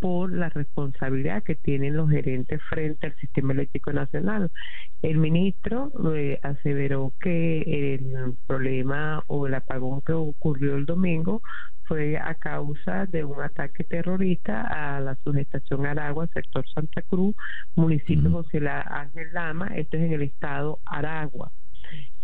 por 0.05 0.31
la 0.31 0.49
responsabilidad 0.49 1.41
que 1.41 1.55
tienen 1.55 1.97
los 1.97 2.11
gerentes 2.11 2.61
frente 2.69 3.07
al 3.07 3.15
sistema 3.15 3.53
eléctrico 3.53 3.91
nacional. 3.91 4.51
El 5.01 5.17
ministro 5.17 5.91
eh, 6.13 6.39
aseveró 6.43 7.11
que 7.19 7.95
el 7.95 8.35
problema 8.45 9.23
o 9.25 9.47
el 9.47 9.55
apagón 9.55 10.01
que 10.01 10.13
ocurrió 10.13 10.75
el 10.75 10.85
domingo 10.85 11.41
fue 11.85 12.19
a 12.19 12.35
causa 12.35 13.07
de 13.07 13.25
un 13.25 13.41
ataque 13.41 13.83
terrorista 13.83 14.61
a 14.61 14.99
la 14.99 15.15
subestación 15.23 15.87
Aragua, 15.87 16.27
sector 16.27 16.63
Santa 16.69 17.01
Cruz, 17.01 17.35
municipio 17.73 18.29
José 18.29 18.59
Ángel 18.69 19.33
Lama, 19.33 19.69
esto 19.75 19.97
es 19.97 20.03
en 20.03 20.13
el 20.13 20.21
estado 20.21 20.77
Aragua. 20.85 21.51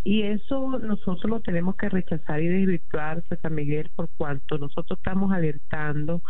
Y 0.04 0.22
eso 0.22 0.78
nosotros 0.78 1.28
lo 1.32 1.40
tenemos 1.40 1.76
que 1.78 1.90
rechazar 1.90 2.42
y 2.42 2.48
desvirtuar, 2.48 3.24
San 3.42 3.56
Miguel, 3.56 3.90
por 3.96 4.08
cuanto 4.18 4.60
nosotros 4.60 5.00
estamos 5.00 5.32
alertando 5.32 6.22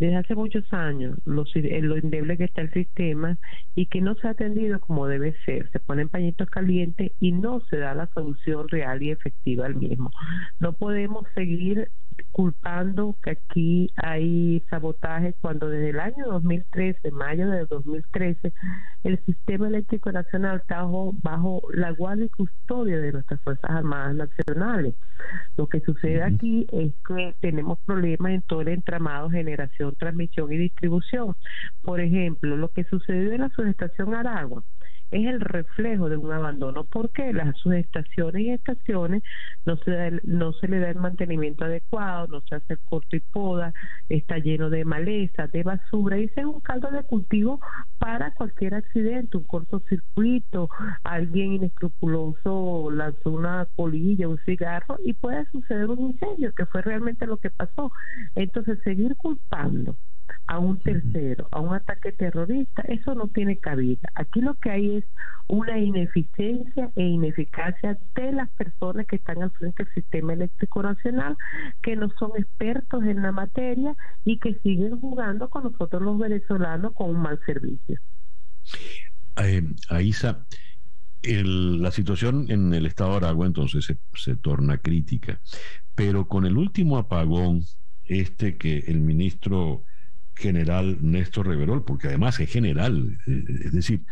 desde 0.00 0.16
hace 0.16 0.34
muchos 0.34 0.64
años 0.72 1.18
los, 1.26 1.52
lo 1.54 1.96
endeble 1.96 2.38
que 2.38 2.44
está 2.44 2.62
el 2.62 2.72
sistema 2.72 3.36
y 3.74 3.86
que 3.86 4.00
no 4.00 4.14
se 4.14 4.26
ha 4.26 4.30
atendido 4.30 4.80
como 4.80 5.06
debe 5.06 5.34
ser. 5.44 5.70
Se 5.72 5.78
ponen 5.78 6.08
pañitos 6.08 6.48
calientes 6.48 7.12
y 7.20 7.32
no 7.32 7.60
se 7.68 7.76
da 7.76 7.94
la 7.94 8.06
solución 8.14 8.66
real 8.68 9.02
y 9.02 9.10
efectiva 9.10 9.66
al 9.66 9.76
mismo. 9.76 10.10
No 10.58 10.72
podemos 10.72 11.26
seguir 11.34 11.90
culpando 12.30 13.16
que 13.22 13.30
aquí 13.30 13.90
hay 13.96 14.62
sabotaje 14.70 15.34
cuando 15.40 15.68
desde 15.68 15.90
el 15.90 16.00
año 16.00 16.26
2013, 16.26 17.10
mayo 17.10 17.50
de 17.50 17.66
2013, 17.66 18.52
el 19.04 19.24
sistema 19.24 19.68
eléctrico 19.68 20.12
nacional 20.12 20.58
está 20.58 20.84
bajo, 21.22 21.62
la 21.72 21.90
guardia 21.92 22.26
y 22.26 22.28
custodia 22.28 23.00
de 23.00 23.12
nuestras 23.12 23.40
Fuerzas 23.40 23.70
Armadas 23.70 24.14
Nacionales. 24.14 24.94
Lo 25.56 25.66
que 25.66 25.80
sucede 25.80 26.22
aquí 26.22 26.66
es 26.72 26.92
que 27.06 27.34
tenemos 27.40 27.78
problemas 27.86 28.32
en 28.32 28.42
todo 28.42 28.62
el 28.62 28.68
entramado 28.68 29.30
generación, 29.30 29.94
transmisión 29.98 30.52
y 30.52 30.58
distribución. 30.58 31.36
Por 31.82 32.00
ejemplo, 32.00 32.56
lo 32.56 32.68
que 32.68 32.84
sucedió 32.84 33.32
en 33.32 33.42
la 33.42 33.50
subestación 33.50 34.14
Aragua 34.14 34.62
es 35.10 35.26
el 35.26 35.40
reflejo 35.40 36.08
de 36.08 36.16
un 36.16 36.32
abandono 36.32 36.84
porque 36.84 37.32
las 37.32 37.56
subestaciones 37.58 38.42
y 38.42 38.50
estaciones 38.50 39.22
no 39.64 39.76
se, 39.78 40.20
no 40.24 40.52
se 40.52 40.68
le 40.68 40.78
da 40.78 40.90
el 40.90 40.96
mantenimiento 40.96 41.64
adecuado, 41.64 42.28
no 42.28 42.42
se 42.48 42.56
hace 42.56 42.74
el 42.74 42.78
corto 42.80 43.16
y 43.16 43.20
poda, 43.20 43.72
está 44.08 44.38
lleno 44.38 44.70
de 44.70 44.84
maleza, 44.84 45.46
de 45.48 45.62
basura 45.62 46.18
y 46.18 46.24
ese 46.24 46.40
es 46.40 46.46
un 46.46 46.60
caldo 46.60 46.90
de 46.90 47.02
cultivo 47.02 47.60
para 47.98 48.32
cualquier 48.34 48.74
accidente, 48.74 49.36
un 49.36 49.44
cortocircuito, 49.44 50.70
alguien 51.04 51.54
inescrupuloso 51.54 52.90
lanzó 52.90 53.30
una 53.30 53.66
polilla, 53.76 54.28
un 54.28 54.38
cigarro 54.44 54.98
y 55.04 55.14
puede 55.14 55.44
suceder 55.50 55.86
un 55.86 56.12
incendio, 56.12 56.52
que 56.54 56.66
fue 56.66 56.82
realmente 56.82 57.26
lo 57.26 57.36
que 57.36 57.50
pasó. 57.50 57.92
Entonces, 58.34 58.78
seguir 58.84 59.16
culpando 59.16 59.96
a 60.50 60.58
un 60.58 60.80
tercero, 60.80 61.46
a 61.52 61.60
un 61.60 61.72
ataque 61.74 62.10
terrorista, 62.10 62.82
eso 62.88 63.14
no 63.14 63.28
tiene 63.28 63.58
cabida. 63.58 64.08
Aquí 64.16 64.40
lo 64.40 64.54
que 64.54 64.70
hay 64.70 64.96
es 64.96 65.04
una 65.46 65.78
ineficiencia 65.78 66.90
e 66.96 67.04
ineficacia 67.04 67.96
de 68.16 68.32
las 68.32 68.50
personas 68.50 69.06
que 69.06 69.14
están 69.14 69.44
al 69.44 69.52
frente 69.52 69.84
del 69.84 69.94
sistema 69.94 70.32
eléctrico 70.32 70.82
nacional, 70.82 71.36
que 71.82 71.94
no 71.94 72.10
son 72.18 72.32
expertos 72.36 73.04
en 73.04 73.22
la 73.22 73.30
materia 73.30 73.94
y 74.24 74.40
que 74.40 74.54
siguen 74.64 75.00
jugando 75.00 75.48
con 75.48 75.62
nosotros 75.62 76.02
los 76.02 76.18
venezolanos 76.18 76.94
con 76.94 77.10
un 77.10 77.22
mal 77.22 77.38
servicio. 77.46 78.00
Eh, 79.36 79.62
Aisa, 79.88 80.46
la 81.22 81.92
situación 81.92 82.46
en 82.48 82.74
el 82.74 82.86
estado 82.86 83.10
de 83.10 83.16
Aragua 83.18 83.46
entonces 83.46 83.84
se, 83.84 83.98
se 84.14 84.34
torna 84.34 84.78
crítica, 84.78 85.40
pero 85.94 86.26
con 86.26 86.44
el 86.44 86.56
último 86.56 86.98
apagón, 86.98 87.62
este 88.02 88.56
que 88.56 88.78
el 88.88 88.98
ministro 88.98 89.84
general 90.40 90.98
Néstor 91.00 91.46
Reverol, 91.46 91.84
porque 91.84 92.08
además 92.08 92.40
es 92.40 92.50
general, 92.50 93.18
eh, 93.26 93.44
es 93.64 93.72
decir, 93.72 94.02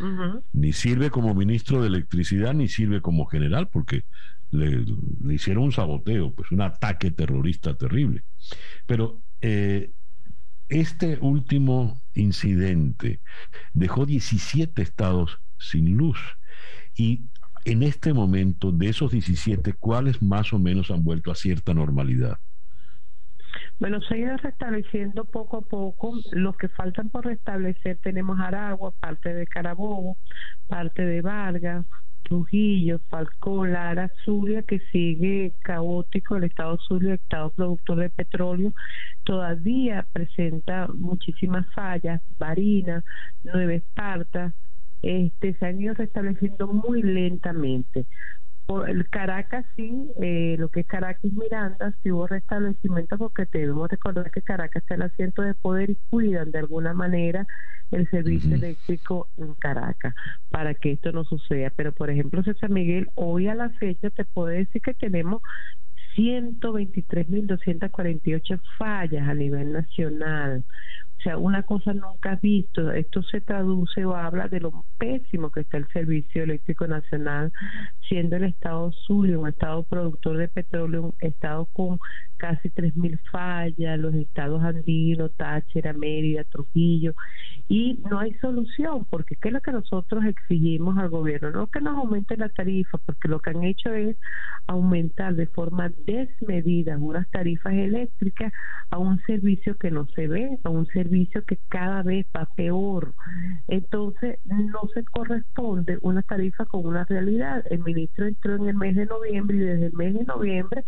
ni 0.52 0.72
sirve 0.72 1.10
como 1.10 1.34
ministro 1.34 1.80
de 1.80 1.88
electricidad 1.88 2.54
ni 2.54 2.68
sirve 2.68 3.00
como 3.00 3.26
general, 3.26 3.68
porque 3.68 4.04
le, 4.50 4.84
hicieron 5.30 5.64
un 5.64 5.72
saboteo, 5.72 6.34
pues 6.34 6.50
un 6.52 6.60
ataque 6.60 7.10
terrorista 7.10 7.74
terrible. 7.74 8.24
Pero 8.86 9.20
eh, 9.40 9.90
este 10.68 11.18
último 11.20 12.00
incidente 12.14 13.20
dejó 13.72 14.06
17 14.06 14.82
estados 14.82 15.40
sin 15.58 15.96
luz 15.96 16.18
y 16.94 17.22
en 17.64 17.82
este 17.82 18.14
momento, 18.14 18.72
de 18.72 18.88
esos 18.88 19.12
17, 19.12 19.74
¿cuáles 19.74 20.22
más 20.22 20.52
o 20.52 20.58
menos 20.58 20.90
han 20.90 21.04
vuelto 21.04 21.30
a 21.30 21.34
cierta 21.34 21.74
normalidad? 21.74 22.38
Bueno, 23.78 24.00
se 24.00 24.14
ha 24.14 24.18
ido 24.18 24.36
restableciendo 24.36 25.24
poco 25.24 25.58
a 25.58 25.60
poco. 25.60 26.12
Los 26.32 26.56
que 26.56 26.68
faltan 26.68 27.10
por 27.10 27.26
restablecer 27.26 27.98
tenemos 28.02 28.40
Aragua, 28.40 28.92
parte 29.00 29.32
de 29.32 29.46
Carabobo, 29.46 30.16
parte 30.66 31.04
de 31.04 31.20
Vargas, 31.20 31.86
Trujillo, 32.24 33.00
Falcón, 33.08 33.72
Lara, 33.72 34.10
Zulia, 34.24 34.62
que 34.62 34.80
sigue 34.90 35.52
caótico. 35.62 36.36
El 36.36 36.44
estado 36.44 36.76
Zulia, 36.88 37.10
el 37.10 37.20
estado 37.20 37.50
productor 37.50 37.98
de 37.98 38.10
petróleo, 38.10 38.72
todavía 39.22 40.04
presenta 40.12 40.88
muchísimas 40.88 41.64
fallas. 41.72 42.20
Barina, 42.36 43.04
Nueva 43.44 43.74
Esparta, 43.74 44.54
este, 45.02 45.54
se 45.54 45.66
han 45.66 45.80
ido 45.80 45.94
restableciendo 45.94 46.66
muy 46.66 47.02
lentamente. 47.02 48.06
El 48.86 49.08
Caracas 49.08 49.64
sí, 49.76 50.10
eh, 50.20 50.56
lo 50.58 50.68
que 50.68 50.80
es 50.80 50.86
Caracas 50.86 51.24
y 51.24 51.30
Miranda, 51.30 51.94
sí 52.02 52.12
hubo 52.12 52.26
restablecimiento 52.26 53.16
porque 53.16 53.46
debemos 53.50 53.88
recordar 53.88 54.30
que 54.30 54.42
Caracas 54.42 54.82
está 54.82 54.96
el 54.96 55.02
asiento 55.02 55.40
de 55.40 55.54
poder 55.54 55.88
y 55.88 55.96
cuidan 56.10 56.50
de 56.50 56.58
alguna 56.58 56.92
manera 56.92 57.46
el 57.90 58.06
servicio 58.10 58.54
eléctrico 58.54 59.30
en 59.38 59.54
Caracas 59.54 60.14
para 60.50 60.74
que 60.74 60.92
esto 60.92 61.12
no 61.12 61.24
suceda. 61.24 61.72
Pero 61.74 61.92
por 61.92 62.10
ejemplo, 62.10 62.42
César 62.42 62.68
Miguel, 62.68 63.08
hoy 63.14 63.48
a 63.48 63.54
la 63.54 63.70
fecha 63.70 64.10
te 64.10 64.26
puedo 64.26 64.48
decir 64.48 64.82
que 64.82 64.92
tenemos 64.92 65.40
123.248 66.14 68.60
fallas 68.76 69.26
a 69.26 69.34
nivel 69.34 69.72
nacional. 69.72 70.62
Sea, 71.28 71.36
una 71.36 71.62
cosa 71.62 71.92
nunca 71.92 72.38
visto. 72.40 72.90
Esto 72.90 73.22
se 73.22 73.42
traduce 73.42 74.02
o 74.06 74.16
habla 74.16 74.48
de 74.48 74.60
lo 74.60 74.86
pésimo 74.96 75.50
que 75.50 75.60
está 75.60 75.76
el 75.76 75.86
Servicio 75.88 76.42
Eléctrico 76.42 76.86
Nacional, 76.86 77.52
siendo 78.08 78.36
el 78.36 78.44
Estado 78.44 78.90
Zulia 79.06 79.38
un 79.38 79.46
Estado 79.46 79.82
productor 79.82 80.38
de 80.38 80.48
petróleo, 80.48 81.02
un 81.02 81.14
Estado 81.20 81.66
con 81.74 81.98
casi 82.38 82.70
3.000 82.70 83.20
fallas, 83.30 83.98
los 83.98 84.14
estados 84.14 84.62
andinos, 84.62 85.32
Táchira, 85.36 85.92
Mérida, 85.92 86.44
Trujillo, 86.44 87.12
y 87.68 88.00
no 88.08 88.20
hay 88.20 88.32
solución, 88.34 89.04
porque 89.10 89.36
¿qué 89.36 89.48
es 89.48 89.54
lo 89.54 89.60
que 89.60 89.72
nosotros 89.72 90.24
exigimos 90.24 90.96
al 90.96 91.10
gobierno? 91.10 91.50
No 91.50 91.66
que 91.66 91.80
nos 91.80 91.98
aumente 91.98 92.36
la 92.36 92.48
tarifa, 92.48 92.96
porque 93.04 93.28
lo 93.28 93.40
que 93.40 93.50
han 93.50 93.64
hecho 93.64 93.92
es 93.92 94.16
aumentar 94.66 95.34
de 95.34 95.46
forma 95.48 95.90
desmedida 96.06 96.96
unas 96.96 97.28
tarifas 97.30 97.74
eléctricas 97.74 98.52
a 98.90 98.98
un 98.98 99.20
servicio 99.26 99.76
que 99.76 99.90
no 99.90 100.06
se 100.14 100.28
ve, 100.28 100.58
a 100.62 100.70
un 100.70 100.86
servicio 100.86 101.17
servicio 101.18 101.44
que 101.44 101.58
cada 101.68 102.02
vez 102.02 102.26
va 102.36 102.48
peor. 102.56 103.14
Entonces, 103.66 104.38
no 104.44 104.88
se 104.94 105.04
corresponde 105.04 105.98
una 106.02 106.22
tarifa 106.22 106.64
con 106.66 106.86
una 106.86 107.04
realidad. 107.04 107.64
El 107.70 107.80
ministro 107.80 108.26
entró 108.26 108.56
en 108.56 108.68
el 108.68 108.76
mes 108.76 108.96
de 108.96 109.06
noviembre 109.06 109.56
y 109.56 109.60
desde 109.60 109.86
el 109.86 109.92
mes 109.94 110.14
de 110.14 110.24
noviembre 110.24 110.84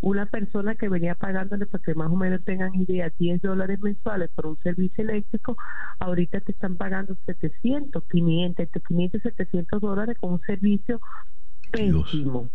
una 0.00 0.26
persona 0.26 0.74
que 0.74 0.88
venía 0.88 1.14
pagándole, 1.14 1.66
para 1.66 1.82
que 1.82 1.94
más 1.94 2.10
o 2.10 2.16
menos 2.16 2.44
tengan 2.44 2.74
idea, 2.74 3.10
10 3.18 3.40
dólares 3.40 3.80
mensuales 3.80 4.30
por 4.34 4.46
un 4.46 4.58
servicio 4.58 5.02
eléctrico, 5.02 5.56
ahorita 5.98 6.40
te 6.40 6.52
están 6.52 6.76
pagando 6.76 7.16
700, 7.26 8.04
500, 8.10 8.68
500 8.86 9.20
y 9.20 9.22
700 9.22 9.80
dólares 9.80 10.16
con 10.20 10.34
un 10.34 10.40
servicio 10.40 11.00
pésimo 11.72 12.50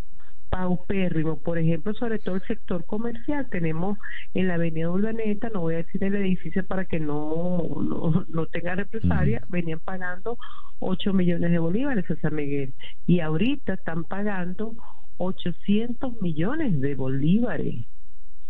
paupérrimo, 0.49 1.39
por 1.39 1.57
ejemplo, 1.57 1.93
sobre 1.93 2.19
todo 2.19 2.35
el 2.35 2.41
sector 2.43 2.85
comercial. 2.85 3.47
Tenemos 3.49 3.97
en 4.33 4.47
la 4.47 4.55
avenida 4.55 4.89
Urbaneta, 4.89 5.49
no 5.49 5.61
voy 5.61 5.75
a 5.75 5.77
decir 5.77 6.03
el 6.03 6.15
edificio 6.15 6.65
para 6.65 6.85
que 6.85 6.99
no, 6.99 8.25
no, 8.29 8.45
tenga 8.47 8.75
represalia, 8.75 9.43
venían 9.49 9.79
pagando 9.79 10.37
8 10.79 11.13
millones 11.13 11.51
de 11.51 11.59
bolívares 11.59 12.09
a 12.09 12.15
San 12.17 12.35
Miguel 12.35 12.73
y 13.05 13.19
ahorita 13.19 13.73
están 13.73 14.03
pagando 14.03 14.73
800 15.17 16.21
millones 16.21 16.79
de 16.81 16.95
bolívares. 16.95 17.85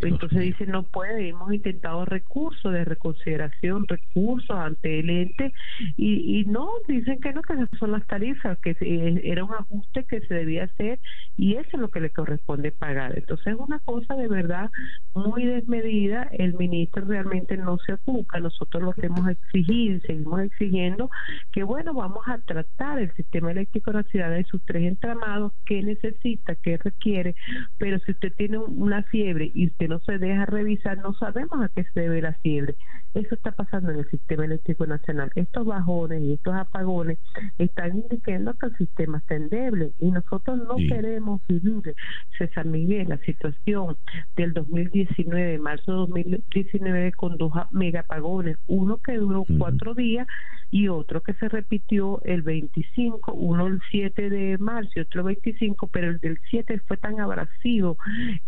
Entonces 0.01 0.39
dice, 0.39 0.65
no 0.65 0.83
puede, 0.83 1.29
hemos 1.29 1.53
intentado 1.53 2.05
recursos 2.05 2.71
de 2.71 2.85
reconsideración, 2.85 3.85
recursos 3.87 4.55
ante 4.55 4.99
el 4.99 5.09
ente, 5.09 5.53
y, 5.97 6.39
y 6.39 6.45
no, 6.45 6.69
dicen 6.87 7.19
que 7.19 7.33
no, 7.33 7.41
que 7.41 7.53
esas 7.53 7.69
son 7.77 7.91
las 7.91 8.05
tarifas, 8.07 8.57
que 8.59 8.75
era 9.23 9.43
un 9.43 9.53
ajuste 9.53 10.05
que 10.05 10.21
se 10.21 10.33
debía 10.33 10.65
hacer 10.65 10.99
y 11.37 11.55
eso 11.55 11.69
es 11.73 11.79
lo 11.79 11.89
que 11.89 11.99
le 11.99 12.09
corresponde 12.09 12.71
pagar. 12.71 13.17
Entonces 13.17 13.47
es 13.47 13.59
una 13.59 13.79
cosa 13.79 14.15
de 14.15 14.27
verdad 14.27 14.69
muy 15.13 15.45
desmedida, 15.45 16.23
el 16.31 16.53
ministro 16.53 17.05
realmente 17.05 17.57
no 17.57 17.77
se 17.79 17.93
ocupa, 17.93 18.39
nosotros 18.39 18.83
lo 18.83 18.93
que 18.93 19.07
hemos 19.07 19.27
exigido, 19.29 19.99
seguimos 20.01 20.41
exigiendo 20.41 21.09
que 21.51 21.63
bueno, 21.63 21.93
vamos 21.93 22.27
a 22.27 22.37
tratar 22.39 22.99
el 22.99 23.11
sistema 23.15 23.51
eléctrico 23.51 23.91
de 23.91 23.97
la 23.97 24.03
ciudad 24.03 24.31
de 24.31 24.43
sus 24.45 24.63
tres 24.65 24.83
entramados, 24.83 25.53
qué 25.65 25.81
necesita, 25.81 26.55
qué 26.55 26.77
requiere, 26.77 27.35
pero 27.77 27.99
si 27.99 28.11
usted 28.11 28.33
tiene 28.35 28.57
una 28.57 29.03
fiebre 29.03 29.51
y 29.53 29.67
usted 29.67 29.88
no 29.89 29.99
se 29.99 30.19
deja 30.19 30.45
revisar, 30.45 30.99
no 30.99 31.13
sabemos 31.15 31.61
a 31.61 31.69
qué 31.69 31.83
se 31.93 32.01
debe 32.01 32.21
la 32.21 32.33
fiebre. 32.35 32.75
Eso 33.13 33.35
está 33.35 33.51
pasando 33.51 33.91
en 33.91 33.99
el 33.99 34.09
sistema 34.09 34.45
eléctrico 34.45 34.85
nacional. 34.85 35.31
Estos 35.35 35.65
bajones 35.65 36.21
y 36.21 36.33
estos 36.33 36.55
apagones 36.55 37.17
están 37.57 37.97
indicando 37.97 38.53
que 38.53 38.67
el 38.67 38.77
sistema 38.77 39.17
está 39.17 39.35
endeble 39.35 39.91
y 39.99 40.11
nosotros 40.11 40.59
no 40.59 40.75
queremos 40.77 41.41
vivir, 41.47 41.95
César 42.37 42.65
Miguel, 42.65 43.09
la 43.09 43.17
situación 43.17 43.97
del 44.35 44.53
2019, 44.53 45.57
marzo 45.57 45.91
de 45.91 46.23
2019, 46.23 47.11
con 47.13 47.37
dos 47.37 47.51
megapagones, 47.71 48.57
uno 48.67 48.97
que 48.97 49.17
duró 49.17 49.43
cuatro 49.57 49.95
días 49.95 50.27
y 50.71 50.87
otro 50.87 51.21
que 51.21 51.33
se 51.33 51.49
repitió 51.49 52.21
el 52.23 52.43
25, 52.43 53.33
uno 53.33 53.67
el 53.67 53.81
7 53.89 54.29
de 54.29 54.57
marzo 54.59 54.91
y 54.95 54.99
otro 54.99 55.21
el 55.21 55.27
25, 55.41 55.87
pero 55.87 56.11
el 56.11 56.19
del 56.19 56.37
7 56.49 56.79
fue 56.87 56.97
tan 56.97 57.19
abrasivo 57.19 57.97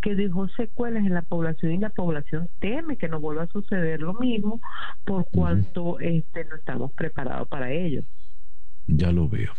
que 0.01 0.15
dejó 0.15 0.47
secuelas 0.49 1.03
en 1.05 1.15
la 1.15 1.23
población 1.31 1.71
y 1.71 1.77
la 1.77 1.89
población 1.89 2.49
teme 2.59 2.97
que 2.97 3.07
no 3.07 3.21
vuelva 3.21 3.43
a 3.43 3.47
suceder 3.47 4.01
lo 4.01 4.13
mismo 4.15 4.59
por 5.05 5.25
cuanto 5.29 5.97
este, 6.01 6.43
no 6.43 6.57
estamos 6.57 6.91
preparados 6.91 7.47
para 7.47 7.71
ello. 7.71 8.03
Ya 8.85 9.13
lo 9.13 9.29
veo. 9.29 9.53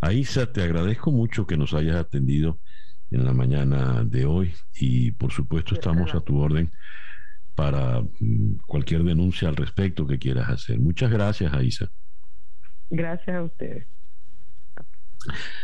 Aisa, 0.00 0.52
te 0.52 0.64
agradezco 0.64 1.12
mucho 1.12 1.46
que 1.46 1.56
nos 1.56 1.72
hayas 1.72 1.94
atendido 1.94 2.58
en 3.12 3.24
la 3.24 3.32
mañana 3.32 4.02
de 4.04 4.24
hoy 4.24 4.52
y 4.74 5.12
por 5.12 5.30
supuesto 5.30 5.74
estamos 5.74 6.12
a 6.16 6.20
tu 6.20 6.40
orden 6.40 6.72
para 7.54 8.00
mm, 8.00 8.56
cualquier 8.66 9.04
denuncia 9.04 9.48
al 9.48 9.54
respecto 9.54 10.08
que 10.08 10.18
quieras 10.18 10.48
hacer. 10.48 10.80
Muchas 10.80 11.12
gracias, 11.12 11.54
Aisa. 11.54 11.92
Gracias 12.90 13.36
a 13.36 13.42
ustedes. 13.44 13.86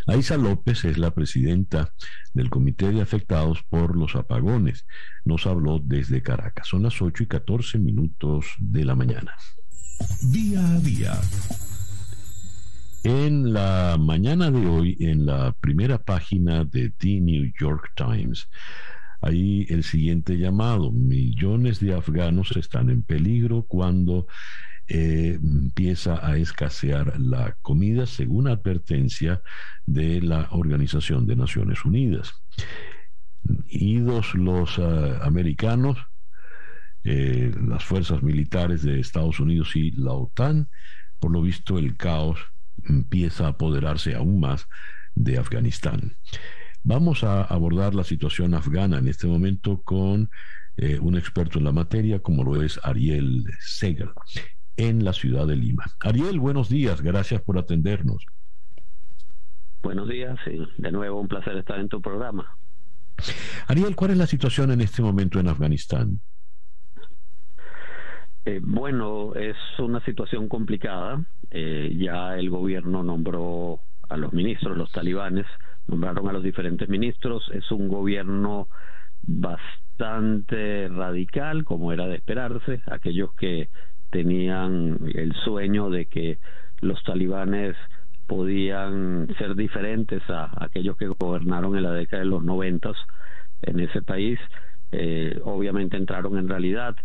Aisa 0.06 0.36
López 0.36 0.84
es 0.84 0.98
la 0.98 1.12
presidenta 1.12 1.92
del 2.34 2.50
Comité 2.50 2.90
de 2.90 3.00
Afectados 3.00 3.62
por 3.62 3.96
los 3.96 4.16
Apagones. 4.16 4.86
Nos 5.24 5.46
habló 5.46 5.80
desde 5.82 6.22
Caracas. 6.22 6.68
Son 6.68 6.82
las 6.82 7.00
8 7.00 7.24
y 7.24 7.26
14 7.26 7.78
minutos 7.78 8.46
de 8.58 8.84
la 8.84 8.94
mañana. 8.94 9.32
Día 10.22 10.66
a 10.66 10.80
día. 10.80 11.20
En 13.02 13.52
la 13.52 13.96
mañana 13.98 14.50
de 14.50 14.66
hoy, 14.66 14.96
en 15.00 15.24
la 15.24 15.52
primera 15.52 15.98
página 15.98 16.64
de 16.64 16.90
The 16.90 17.20
New 17.20 17.50
York 17.58 17.92
Times, 17.96 18.48
hay 19.22 19.66
el 19.68 19.84
siguiente 19.84 20.36
llamado. 20.36 20.92
Millones 20.92 21.80
de 21.80 21.94
afganos 21.94 22.56
están 22.56 22.90
en 22.90 23.02
peligro 23.02 23.62
cuando 23.62 24.26
empieza 24.90 26.26
a 26.26 26.36
escasear 26.36 27.18
la 27.20 27.56
comida, 27.62 28.06
según 28.06 28.48
advertencia 28.48 29.40
de 29.86 30.20
la 30.20 30.48
Organización 30.50 31.26
de 31.26 31.36
Naciones 31.36 31.84
Unidas. 31.84 32.34
Idos 33.68 34.34
los 34.34 34.78
ah, 34.80 35.20
americanos, 35.22 35.96
eh, 37.04 37.54
las 37.66 37.84
fuerzas 37.84 38.22
militares 38.22 38.82
de 38.82 38.98
Estados 38.98 39.38
Unidos 39.38 39.76
y 39.76 39.92
la 39.92 40.12
OTAN, 40.12 40.68
por 41.20 41.30
lo 41.30 41.40
visto 41.40 41.78
el 41.78 41.96
caos 41.96 42.40
empieza 42.84 43.46
a 43.46 43.50
apoderarse 43.50 44.14
aún 44.14 44.40
más 44.40 44.66
de 45.14 45.38
Afganistán. 45.38 46.16
Vamos 46.82 47.22
a 47.22 47.44
abordar 47.44 47.94
la 47.94 48.04
situación 48.04 48.54
afgana 48.54 48.98
en 48.98 49.06
este 49.06 49.26
momento 49.26 49.82
con 49.82 50.30
eh, 50.76 50.98
un 50.98 51.16
experto 51.16 51.58
en 51.58 51.64
la 51.64 51.72
materia, 51.72 52.20
como 52.20 52.42
lo 52.42 52.62
es 52.62 52.80
Ariel 52.82 53.44
Segal, 53.60 54.12
en 54.80 55.04
la 55.04 55.12
ciudad 55.12 55.46
de 55.46 55.56
Lima. 55.56 55.84
Ariel, 56.00 56.40
buenos 56.40 56.68
días, 56.68 57.02
gracias 57.02 57.42
por 57.42 57.58
atendernos. 57.58 58.24
Buenos 59.82 60.08
días, 60.08 60.38
sí. 60.44 60.58
de 60.78 60.92
nuevo 60.92 61.20
un 61.20 61.28
placer 61.28 61.56
estar 61.56 61.78
en 61.78 61.88
tu 61.88 62.00
programa. 62.00 62.56
Ariel, 63.66 63.94
¿cuál 63.94 64.12
es 64.12 64.16
la 64.16 64.26
situación 64.26 64.70
en 64.70 64.80
este 64.80 65.02
momento 65.02 65.38
en 65.38 65.48
Afganistán? 65.48 66.20
Eh, 68.46 68.60
bueno, 68.62 69.34
es 69.34 69.56
una 69.78 70.02
situación 70.04 70.48
complicada. 70.48 71.22
Eh, 71.50 71.94
ya 71.98 72.36
el 72.36 72.48
gobierno 72.48 73.02
nombró 73.02 73.80
a 74.08 74.16
los 74.16 74.32
ministros, 74.32 74.76
los 74.78 74.90
talibanes, 74.92 75.46
nombraron 75.86 76.28
a 76.28 76.32
los 76.32 76.42
diferentes 76.42 76.88
ministros. 76.88 77.50
Es 77.52 77.70
un 77.70 77.88
gobierno 77.88 78.68
bastante 79.22 80.88
radical, 80.88 81.64
como 81.64 81.92
era 81.92 82.06
de 82.06 82.16
esperarse. 82.16 82.82
Aquellos 82.86 83.34
que 83.34 83.68
tenían 84.10 84.98
el 85.14 85.34
sueño 85.44 85.90
de 85.90 86.06
que 86.06 86.38
los 86.80 87.02
talibanes 87.04 87.76
podían 88.26 89.28
ser 89.38 89.56
diferentes 89.56 90.22
a 90.28 90.50
aquellos 90.64 90.96
que 90.96 91.08
gobernaron 91.08 91.76
en 91.76 91.82
la 91.82 91.92
década 91.92 92.22
de 92.22 92.28
los 92.28 92.44
noventas 92.44 92.96
en 93.62 93.80
ese 93.80 94.02
país, 94.02 94.38
eh, 94.92 95.40
obviamente 95.44 95.96
entraron 95.96 96.38
en 96.38 96.48
realidad. 96.48 96.96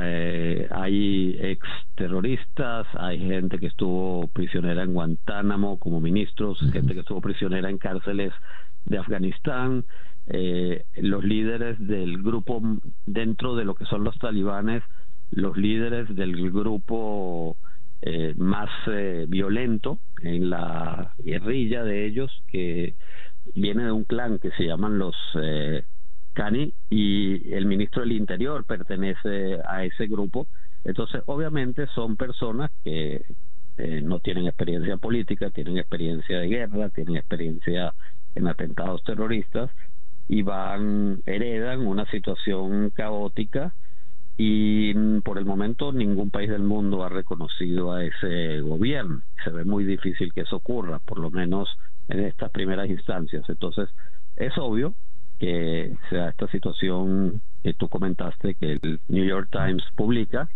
Eh, 0.00 0.68
hay 0.70 1.36
ex 1.40 1.66
terroristas, 1.96 2.86
hay 2.94 3.18
gente 3.18 3.58
que 3.58 3.66
estuvo 3.66 4.28
prisionera 4.28 4.84
en 4.84 4.94
Guantánamo 4.94 5.78
como 5.78 6.00
ministros, 6.00 6.60
gente 6.72 6.94
que 6.94 7.00
estuvo 7.00 7.20
prisionera 7.20 7.68
en 7.68 7.78
cárceles 7.78 8.32
de 8.84 8.98
Afganistán, 8.98 9.84
eh, 10.28 10.84
los 10.96 11.24
líderes 11.24 11.76
del 11.84 12.22
grupo 12.22 12.62
dentro 13.06 13.56
de 13.56 13.64
lo 13.64 13.74
que 13.74 13.84
son 13.86 14.04
los 14.04 14.16
talibanes, 14.18 14.84
los 15.30 15.56
líderes 15.56 16.14
del 16.14 16.50
grupo 16.50 17.56
eh, 18.02 18.34
más 18.36 18.70
eh, 18.86 19.26
violento 19.28 19.98
en 20.22 20.50
la 20.50 21.12
guerrilla 21.18 21.84
de 21.84 22.06
ellos, 22.06 22.30
que 22.50 22.94
viene 23.54 23.84
de 23.84 23.92
un 23.92 24.04
clan 24.04 24.38
que 24.38 24.50
se 24.52 24.64
llaman 24.64 24.98
los 24.98 25.14
eh, 25.40 25.84
Cani 26.32 26.72
y 26.88 27.52
el 27.52 27.66
ministro 27.66 28.02
del 28.02 28.12
Interior 28.12 28.64
pertenece 28.64 29.58
a 29.66 29.84
ese 29.84 30.06
grupo. 30.06 30.46
Entonces, 30.84 31.22
obviamente 31.26 31.86
son 31.94 32.16
personas 32.16 32.70
que 32.84 33.22
eh, 33.76 34.00
no 34.02 34.20
tienen 34.20 34.46
experiencia 34.46 34.96
política, 34.96 35.50
tienen 35.50 35.78
experiencia 35.78 36.38
de 36.38 36.48
guerra, 36.48 36.90
tienen 36.90 37.16
experiencia 37.16 37.94
en 38.34 38.46
atentados 38.46 39.02
terroristas 39.04 39.70
y 40.28 40.42
van, 40.42 41.22
heredan 41.26 41.86
una 41.86 42.04
situación 42.10 42.90
caótica 42.90 43.74
y 44.42 44.94
por 45.20 45.36
el 45.36 45.44
momento 45.44 45.92
ningún 45.92 46.30
país 46.30 46.48
del 46.48 46.62
mundo 46.62 47.04
ha 47.04 47.10
reconocido 47.10 47.92
a 47.92 48.02
ese 48.02 48.62
gobierno. 48.62 49.20
Se 49.44 49.50
ve 49.50 49.66
muy 49.66 49.84
difícil 49.84 50.32
que 50.32 50.40
eso 50.40 50.56
ocurra, 50.56 50.98
por 50.98 51.18
lo 51.18 51.30
menos 51.30 51.68
en 52.08 52.20
estas 52.20 52.50
primeras 52.50 52.88
instancias. 52.88 53.44
Entonces, 53.50 53.90
es 54.36 54.56
obvio 54.56 54.94
que 55.38 55.94
sea 56.08 56.30
esta 56.30 56.46
situación 56.46 57.42
que 57.62 57.74
tú 57.74 57.90
comentaste 57.90 58.54
que 58.54 58.78
el 58.82 59.00
New 59.08 59.26
York 59.26 59.50
Times 59.52 59.84
publica 59.94 60.48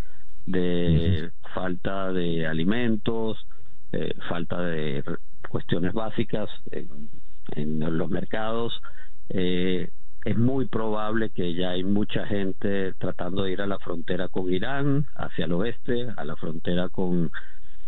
de 0.47 1.30
falta 1.53 2.11
de 2.11 2.47
alimentos, 2.47 3.47
eh, 3.93 4.14
falta 4.30 4.62
de 4.62 5.05
cuestiones 5.51 5.93
básicas 5.93 6.49
en, 6.70 7.11
en 7.55 7.99
los 7.99 8.09
mercados. 8.09 8.80
Eh, 9.28 9.91
es 10.24 10.38
muy 10.38 10.66
probable 10.66 11.30
que 11.30 11.54
ya 11.54 11.70
hay 11.70 11.84
mucha 11.84 12.26
gente 12.26 12.94
tratando 12.94 13.42
de 13.42 13.52
ir 13.52 13.60
a 13.60 13.66
la 13.66 13.78
frontera 13.78 14.28
con 14.28 14.50
Irán, 14.52 15.06
hacia 15.14 15.44
el 15.44 15.52
oeste, 15.52 16.08
a 16.16 16.24
la 16.24 16.36
frontera 16.36 16.88
con 16.88 17.30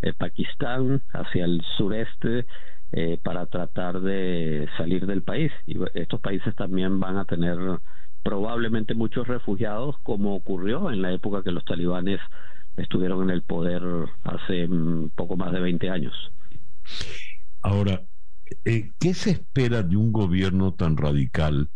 eh, 0.03 0.13
Pakistán, 0.13 1.03
hacia 1.13 1.47
el 1.47 1.63
sureste, 1.79 2.47
eh, 2.93 3.19
para 3.23 3.47
tratar 3.47 4.01
de 4.01 4.69
salir 4.77 5.07
del 5.07 5.23
país. 5.23 5.51
Y 5.67 5.79
estos 5.95 6.21
países 6.21 6.55
también 6.55 7.01
van 7.01 7.17
a 7.17 7.25
tener 7.25 7.59
probablemente 8.23 8.95
muchos 8.95 9.27
refugiados, 9.27 9.97
como 10.03 10.35
ocurrió 10.35 10.91
en 10.91 11.01
la 11.01 11.13
época 11.13 11.43
que 11.43 11.53
los 11.53 11.65
talibanes 11.65 12.21
estuvieron 12.77 13.23
en 13.23 13.31
el 13.31 13.43
poder 13.43 13.83
hace 14.25 14.69
mm, 14.69 15.11
poco 15.15 15.37
más 15.37 15.53
de 15.53 15.61
20 15.61 15.89
años. 15.89 16.15
Ahora, 17.63 18.03
eh, 18.65 18.91
¿qué 19.01 19.15
se 19.15 19.31
espera 19.31 19.83
de 19.83 19.97
un 19.97 20.13
gobierno 20.13 20.75
tan 20.75 20.99
radical 20.99 21.71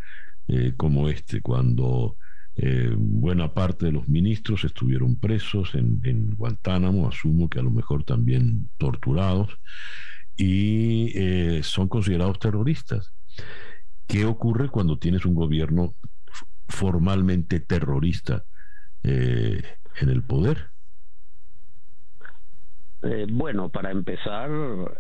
eh, 0.53 0.75
como 0.77 1.09
este, 1.09 1.41
cuando 1.41 2.17
eh, 2.57 2.93
buena 2.97 3.55
parte 3.55 3.87
de 3.87 3.93
los 3.93 4.09
ministros 4.09 4.65
estuvieron 4.65 5.15
presos 5.15 5.77
en, 5.77 6.35
Guantánamo, 6.35 7.07
asumo 7.07 7.49
que 7.49 7.61
a 7.61 7.63
lo 7.63 7.71
mejor 7.71 8.03
también 8.03 8.69
torturados, 8.77 9.61
y 10.37 11.13
eh, 11.17 11.61
son 11.63 11.87
considerados 11.87 12.41
terroristas. 12.41 13.15
¿Qué 14.09 14.25
ocurre 14.25 14.71
cuando 14.71 14.99
tienes 14.99 15.25
un 15.25 15.37
gobierno 15.37 15.95
formalmente 16.67 17.61
terrorista 17.61 18.45
en 19.05 20.09
el 20.09 20.23
poder? 20.25 20.71
Eh, 23.03 23.27
bueno, 23.31 23.71
para 23.71 23.91
empezar, 23.91 24.51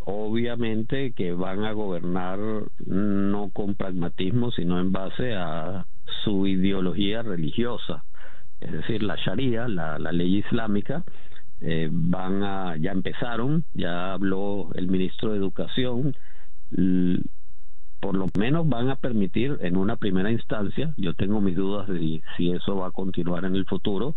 obviamente 0.07 1.13
que 1.13 1.33
van 1.33 1.65
a 1.65 1.73
gobernar 1.73 2.39
no 2.87 3.51
con 3.51 3.75
pragmatismo, 3.75 4.51
sino 4.53 4.81
en 4.81 4.91
base 4.91 5.35
a 5.35 5.87
su 6.25 6.47
ideología 6.47 7.23
religiosa, 7.23 8.05
es 8.61 8.73
decir, 8.73 9.03
la 9.03 9.17
Sharia, 9.17 9.69
la, 9.69 9.99
ley 9.99 10.39
islámica, 10.39 11.05
eh, 11.61 11.89
van 11.93 12.43
a, 12.43 12.77
ya 12.77 12.93
empezaron, 12.93 13.65
ya 13.75 14.15
habló 14.15 14.71
el 14.75 14.89
ministro 14.89 15.33
de 15.33 15.39
Educación, 15.39 16.15
por 18.01 18.17
lo 18.17 18.27
menos 18.39 18.67
van 18.67 18.89
a 18.89 18.97
permitir 18.97 19.59
en 19.61 19.77
una 19.77 19.97
primera 19.97 20.31
instancia, 20.31 20.95
yo 20.97 21.13
tengo 21.15 21.43
mis 21.43 21.57
dudas 21.57 21.87
de 21.89 22.23
si 22.37 22.51
eso 22.51 22.77
va 22.77 22.89
a 22.89 22.93
continuar 22.93 23.45
en 23.45 23.57
el 23.57 23.67
futuro, 23.67 24.17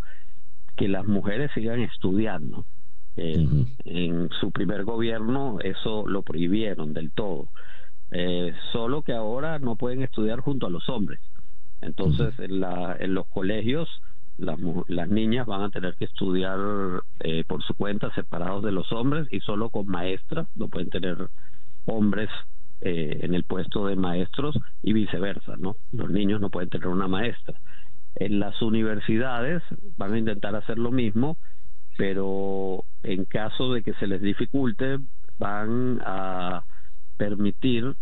que 0.77 0.87
las 0.87 1.05
mujeres 1.05 1.51
sigan 1.53 1.81
estudiando. 1.81 2.65
Eh, 3.15 3.47
En 3.85 4.29
su 4.39 4.51
primer 4.51 4.83
gobierno 4.83 5.59
eso 5.63 6.07
lo 6.07 6.21
prohibieron 6.23 6.93
del 6.93 7.11
todo. 7.11 7.47
Eh, 8.11 8.53
solo 8.71 9.01
que 9.01 9.13
ahora 9.13 9.59
no 9.59 9.75
pueden 9.75 10.03
estudiar 10.03 10.39
junto 10.39 10.67
a 10.67 10.69
los 10.69 10.87
hombres. 10.89 11.19
Entonces, 11.81 12.37
en, 12.39 12.59
la, 12.59 12.95
en 12.99 13.13
los 13.13 13.27
colegios 13.27 13.89
las, 14.37 14.57
las 14.87 15.09
niñas 15.09 15.45
van 15.45 15.61
a 15.61 15.69
tener 15.69 15.95
que 15.95 16.05
estudiar 16.05 16.57
eh, 17.19 17.43
por 17.47 17.63
su 17.63 17.73
cuenta 17.75 18.13
separados 18.15 18.63
de 18.63 18.71
los 18.71 18.91
hombres 18.91 19.27
y 19.31 19.39
solo 19.41 19.69
con 19.69 19.87
maestras, 19.87 20.47
no 20.55 20.69
pueden 20.69 20.89
tener 20.89 21.29
hombres 21.85 22.29
eh, 22.81 23.19
en 23.21 23.33
el 23.33 23.43
puesto 23.43 23.85
de 23.87 23.95
maestros 23.95 24.57
y 24.81 24.93
viceversa, 24.93 25.55
¿no? 25.57 25.75
Los 25.91 26.09
niños 26.09 26.41
no 26.41 26.49
pueden 26.49 26.69
tener 26.69 26.87
una 26.87 27.07
maestra. 27.07 27.59
En 28.15 28.39
las 28.39 28.61
universidades 28.61 29.61
van 29.97 30.13
a 30.13 30.19
intentar 30.19 30.55
hacer 30.55 30.77
lo 30.77 30.91
mismo, 30.91 31.37
pero 31.97 32.83
en 33.03 33.25
caso 33.25 33.73
de 33.73 33.83
que 33.83 33.93
se 33.95 34.07
les 34.07 34.21
dificulte, 34.21 34.99
van 35.37 35.99
a 36.05 36.63
permitir 37.17 37.95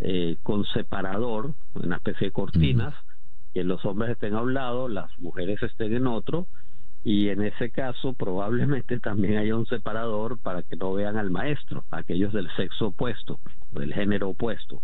eh, 0.00 0.36
con 0.42 0.64
separador, 0.66 1.54
una 1.74 1.96
especie 1.96 2.28
de 2.28 2.32
cortinas, 2.32 2.94
que 3.54 3.64
los 3.64 3.84
hombres 3.84 4.12
estén 4.12 4.34
a 4.34 4.42
un 4.42 4.54
lado, 4.54 4.88
las 4.88 5.10
mujeres 5.18 5.62
estén 5.62 5.94
en 5.94 6.06
otro, 6.06 6.46
y 7.04 7.28
en 7.28 7.42
ese 7.42 7.70
caso 7.70 8.14
probablemente 8.14 9.00
también 9.00 9.38
haya 9.38 9.56
un 9.56 9.66
separador 9.66 10.38
para 10.38 10.62
que 10.62 10.76
no 10.76 10.92
vean 10.92 11.16
al 11.16 11.30
maestro, 11.30 11.84
aquellos 11.90 12.32
del 12.32 12.48
sexo 12.56 12.88
opuesto, 12.88 13.40
del 13.72 13.92
género 13.92 14.30
opuesto. 14.30 14.82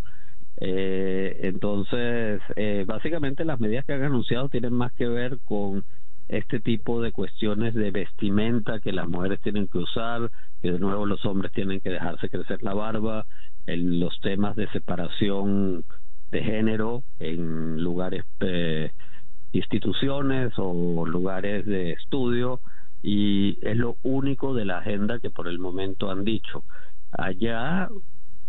Eh, 0.60 1.38
entonces, 1.42 2.40
eh, 2.56 2.84
básicamente 2.86 3.44
las 3.44 3.60
medidas 3.60 3.84
que 3.84 3.92
han 3.92 4.02
anunciado 4.02 4.48
tienen 4.48 4.72
más 4.72 4.92
que 4.92 5.06
ver 5.06 5.38
con 5.44 5.84
este 6.28 6.60
tipo 6.60 7.00
de 7.00 7.12
cuestiones 7.12 7.74
de 7.74 7.90
vestimenta 7.90 8.80
que 8.80 8.92
las 8.92 9.08
mujeres 9.08 9.40
tienen 9.40 9.66
que 9.68 9.78
usar, 9.78 10.30
que 10.60 10.72
de 10.72 10.78
nuevo 10.78 11.06
los 11.06 11.24
hombres 11.24 11.52
tienen 11.52 11.80
que 11.80 11.90
dejarse 11.90 12.28
crecer 12.28 12.62
la 12.62 12.74
barba, 12.74 13.26
en 13.66 14.00
los 14.00 14.18
temas 14.20 14.56
de 14.56 14.68
separación 14.68 15.84
de 16.30 16.42
género 16.42 17.02
en 17.18 17.82
lugares, 17.82 18.24
eh, 18.40 18.90
instituciones 19.52 20.52
o 20.56 21.06
lugares 21.06 21.66
de 21.66 21.92
estudio 21.92 22.60
y 23.02 23.58
es 23.62 23.76
lo 23.76 23.96
único 24.02 24.54
de 24.54 24.64
la 24.64 24.78
agenda 24.78 25.18
que 25.18 25.30
por 25.30 25.48
el 25.48 25.58
momento 25.58 26.10
han 26.10 26.24
dicho. 26.24 26.64
Allá 27.12 27.88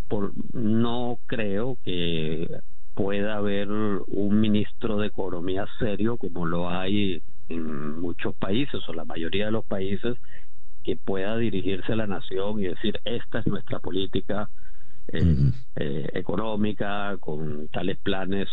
por, 0.08 0.32
no 0.52 1.18
creo 1.26 1.78
que 1.84 2.48
pueda 2.94 3.36
haber 3.36 3.70
un 3.70 4.40
ministro 4.40 4.98
de 4.98 5.06
economía 5.06 5.66
serio 5.78 6.16
como 6.16 6.46
lo 6.46 6.68
hay 6.68 7.22
en 7.50 8.00
muchos 8.00 8.34
países 8.36 8.80
o 8.88 8.92
la 8.92 9.04
mayoría 9.04 9.46
de 9.46 9.52
los 9.52 9.64
países 9.64 10.16
que 10.82 10.96
pueda 10.96 11.36
dirigirse 11.36 11.92
a 11.92 11.96
la 11.96 12.06
nación 12.06 12.60
y 12.60 12.68
decir 12.68 12.98
esta 13.04 13.40
es 13.40 13.46
nuestra 13.46 13.80
política 13.80 14.48
eh, 15.08 15.50
eh, 15.76 16.08
económica, 16.14 17.16
con 17.18 17.68
tales 17.68 17.98
planes, 17.98 18.48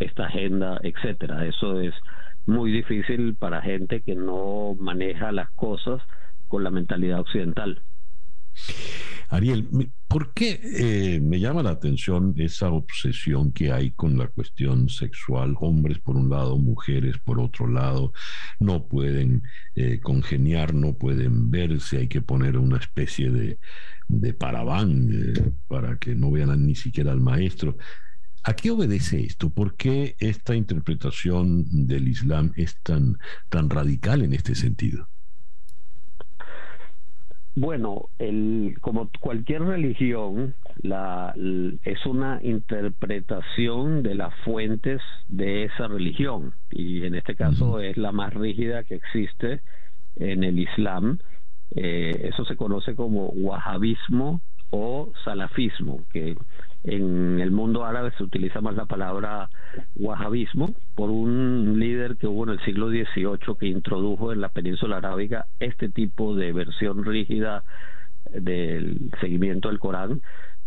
esta 0.00 0.26
agenda, 0.26 0.78
etcétera. 0.82 1.46
Eso 1.46 1.80
es 1.80 1.94
muy 2.46 2.72
difícil 2.72 3.36
para 3.36 3.62
gente 3.62 4.02
que 4.02 4.14
no 4.14 4.74
maneja 4.78 5.32
las 5.32 5.50
cosas 5.50 6.02
con 6.48 6.64
la 6.64 6.70
mentalidad 6.70 7.20
occidental. 7.20 7.80
Ariel, 9.30 9.68
¿por 10.08 10.32
qué 10.32 10.58
eh, 10.62 11.20
me 11.20 11.38
llama 11.38 11.62
la 11.62 11.70
atención 11.70 12.34
esa 12.38 12.70
obsesión 12.70 13.52
que 13.52 13.72
hay 13.72 13.90
con 13.90 14.16
la 14.16 14.28
cuestión 14.28 14.88
sexual? 14.88 15.54
Hombres 15.60 15.98
por 15.98 16.16
un 16.16 16.30
lado, 16.30 16.56
mujeres 16.56 17.16
por 17.22 17.38
otro 17.38 17.68
lado, 17.68 18.12
no 18.58 18.86
pueden 18.86 19.42
eh, 19.74 20.00
congeniar, 20.00 20.72
no 20.72 20.94
pueden 20.94 21.50
verse, 21.50 21.98
hay 21.98 22.08
que 22.08 22.22
poner 22.22 22.56
una 22.56 22.78
especie 22.78 23.30
de, 23.30 23.58
de 24.08 24.30
eh, 24.30 25.52
para 25.68 25.98
que 25.98 26.14
no 26.14 26.30
vean 26.30 26.66
ni 26.66 26.74
siquiera 26.74 27.12
al 27.12 27.20
maestro. 27.20 27.76
¿A 28.44 28.54
qué 28.54 28.70
obedece 28.70 29.20
esto? 29.20 29.50
¿Por 29.50 29.76
qué 29.76 30.16
esta 30.20 30.56
interpretación 30.56 31.66
del 31.86 32.08
Islam 32.08 32.52
es 32.56 32.80
tan, 32.82 33.18
tan 33.50 33.68
radical 33.68 34.22
en 34.22 34.32
este 34.32 34.54
sentido? 34.54 35.10
Bueno, 37.60 38.08
el, 38.20 38.76
como 38.80 39.10
cualquier 39.18 39.62
religión, 39.62 40.54
la, 40.80 41.34
es 41.82 42.06
una 42.06 42.38
interpretación 42.40 44.04
de 44.04 44.14
las 44.14 44.32
fuentes 44.44 45.02
de 45.26 45.64
esa 45.64 45.88
religión 45.88 46.54
y 46.70 47.04
en 47.04 47.16
este 47.16 47.34
caso 47.34 47.80
es 47.80 47.96
la 47.96 48.12
más 48.12 48.32
rígida 48.32 48.84
que 48.84 48.94
existe 48.94 49.60
en 50.14 50.44
el 50.44 50.60
Islam. 50.60 51.18
Eh, 51.74 52.28
eso 52.32 52.44
se 52.44 52.54
conoce 52.54 52.94
como 52.94 53.26
wahabismo 53.30 54.40
o 54.70 55.12
salafismo, 55.24 56.04
que 56.12 56.36
en 56.84 57.40
el 57.40 57.50
mundo 57.50 57.84
árabe 57.84 58.12
se 58.16 58.22
utiliza 58.22 58.60
más 58.60 58.74
la 58.74 58.86
palabra 58.86 59.50
wahabismo 59.96 60.74
por 60.94 61.10
un 61.10 61.78
líder 61.78 62.16
que 62.16 62.26
hubo 62.26 62.44
en 62.44 62.50
el 62.50 62.60
siglo 62.64 62.88
XVIII 62.88 63.56
que 63.58 63.66
introdujo 63.66 64.32
en 64.32 64.40
la 64.40 64.48
península 64.48 64.98
arábiga 64.98 65.46
este 65.58 65.88
tipo 65.88 66.34
de 66.34 66.52
versión 66.52 67.04
rígida 67.04 67.64
del 68.30 69.10
seguimiento 69.20 69.68
del 69.68 69.78
Corán. 69.78 70.20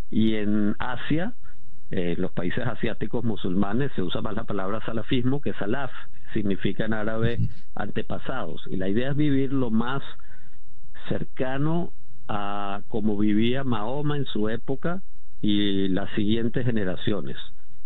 Y 0.09 0.35
en 0.35 0.75
Asia 0.79 1.33
en 1.91 2.21
los 2.21 2.31
países 2.31 2.65
asiáticos 2.65 3.23
musulmanes 3.23 3.91
se 3.95 4.01
usa 4.01 4.21
más 4.21 4.35
la 4.35 4.45
palabra 4.45 4.79
salafismo 4.85 5.41
que 5.41 5.53
salaf 5.53 5.91
significa 6.33 6.85
en 6.85 6.93
árabe 6.93 7.37
antepasados. 7.75 8.61
Y 8.67 8.77
la 8.77 8.87
idea 8.87 9.11
es 9.11 9.15
vivir 9.17 9.51
lo 9.51 9.69
más 9.69 10.01
cercano 11.09 11.91
a 12.27 12.81
como 12.87 13.17
vivía 13.17 13.63
Mahoma 13.63 14.17
en 14.17 14.25
su 14.25 14.49
época 14.49 15.01
y 15.41 15.87
las 15.87 16.09
siguientes 16.15 16.65
generaciones 16.65 17.37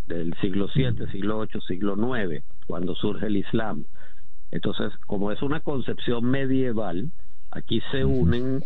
del 0.06 0.34
siglo 0.40 0.68
VII, 0.74 1.06
siglo 1.10 1.40
VIII, 1.40 1.60
siglo 1.66 1.96
IX, 1.96 2.44
cuando 2.66 2.94
surge 2.94 3.26
el 3.26 3.36
Islam. 3.36 3.84
Entonces, 4.50 4.92
como 5.06 5.32
es 5.32 5.42
una 5.42 5.60
concepción 5.60 6.24
medieval, 6.24 7.10
aquí 7.50 7.80
se 7.90 8.04
unen 8.04 8.62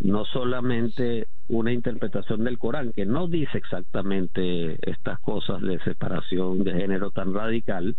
no 0.00 0.24
solamente 0.26 1.26
una 1.48 1.72
interpretación 1.72 2.44
del 2.44 2.58
Corán, 2.58 2.92
que 2.92 3.06
no 3.06 3.26
dice 3.26 3.58
exactamente 3.58 4.78
estas 4.88 5.18
cosas 5.20 5.60
de 5.62 5.78
separación 5.80 6.62
de 6.62 6.72
género 6.74 7.10
tan 7.10 7.34
radical, 7.34 7.96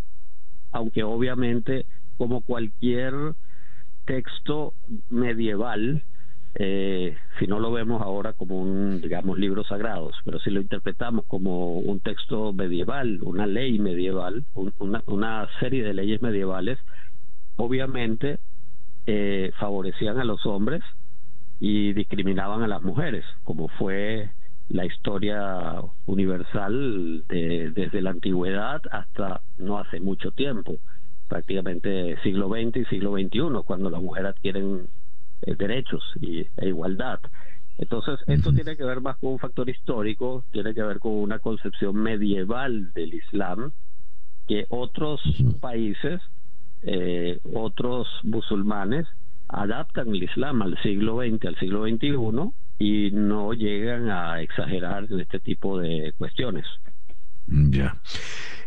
aunque 0.72 1.04
obviamente 1.04 1.86
como 2.18 2.42
cualquier 2.42 3.14
texto 4.06 4.74
medieval, 5.10 6.04
eh, 6.56 7.16
si 7.38 7.48
no 7.48 7.60
lo 7.60 7.72
vemos 7.72 8.02
ahora 8.02 8.34
como 8.34 8.60
un, 8.60 9.02
digamos, 9.02 9.38
libros 9.38 9.68
sagrados, 9.68 10.16
pero 10.26 10.40
si 10.40 10.50
lo 10.50 10.62
interpretamos 10.62 11.26
como 11.28 11.78
un 11.78 12.00
texto 12.00 12.54
medieval, 12.54 13.20
una 13.22 13.46
ley 13.46 13.78
medieval, 13.80 14.46
una, 14.56 15.04
una, 15.06 15.48
serie 15.60 15.84
de 15.84 15.94
leyes 15.94 16.22
medievales, 16.22 16.80
obviamente 17.56 18.40
eh, 19.06 19.52
favorecían 19.60 20.20
a 20.20 20.26
los 20.26 20.46
hombres 20.46 20.82
y 21.60 21.94
discriminaban 21.94 22.64
a 22.64 22.68
las 22.68 22.82
mujeres, 22.82 23.26
como 23.44 23.68
fue 23.68 24.32
la 24.70 24.86
historia 24.86 25.82
universal 26.06 27.26
de, 27.28 27.72
desde 27.72 28.02
la 28.02 28.12
antigüedad 28.12 28.82
hasta 28.92 29.42
no 29.58 29.78
hace 29.80 30.00
mucho 30.00 30.32
tiempo, 30.32 30.78
prácticamente 31.28 32.18
siglo 32.24 32.50
XX 32.50 32.78
y 32.78 32.86
siglo 32.86 33.14
XXI, 33.14 33.64
cuando 33.66 33.90
las 33.90 34.02
mujeres 34.02 34.32
adquieren 34.32 34.88
eh, 35.42 35.56
derechos 35.56 36.04
y, 36.20 36.40
e 36.58 36.68
igualdad. 36.68 37.20
Entonces, 37.78 38.20
esto 38.28 38.52
tiene 38.52 38.76
que 38.76 38.84
ver 38.84 39.00
más 39.00 39.18
con 39.18 39.32
un 39.32 39.40
factor 39.40 39.70
histórico, 39.70 40.44
tiene 40.52 40.74
que 40.74 40.84
ver 40.84 41.00
con 41.00 41.14
una 41.14 41.40
concepción 41.40 41.96
medieval 41.96 42.92
del 42.94 43.14
Islam 43.14 43.72
que 44.48 44.66
otros 44.70 45.22
países, 45.62 46.20
eh, 46.82 47.40
otros 47.54 48.08
musulmanes, 48.24 49.08
adaptan 49.48 50.10
el 50.10 50.24
Islam 50.24 50.62
al 50.62 50.78
siglo 50.82 51.22
XX, 51.22 51.46
al 51.46 51.56
siglo 51.58 51.88
XXI 51.88 52.52
y 52.80 53.12
no 53.12 53.54
llegan 53.54 54.10
a 54.10 54.42
exagerar 54.42 55.08
en 55.10 55.22
este 55.22 55.40
tipo 55.40 55.80
de 55.80 56.14
cuestiones. 56.18 56.66
Ya. 57.48 58.02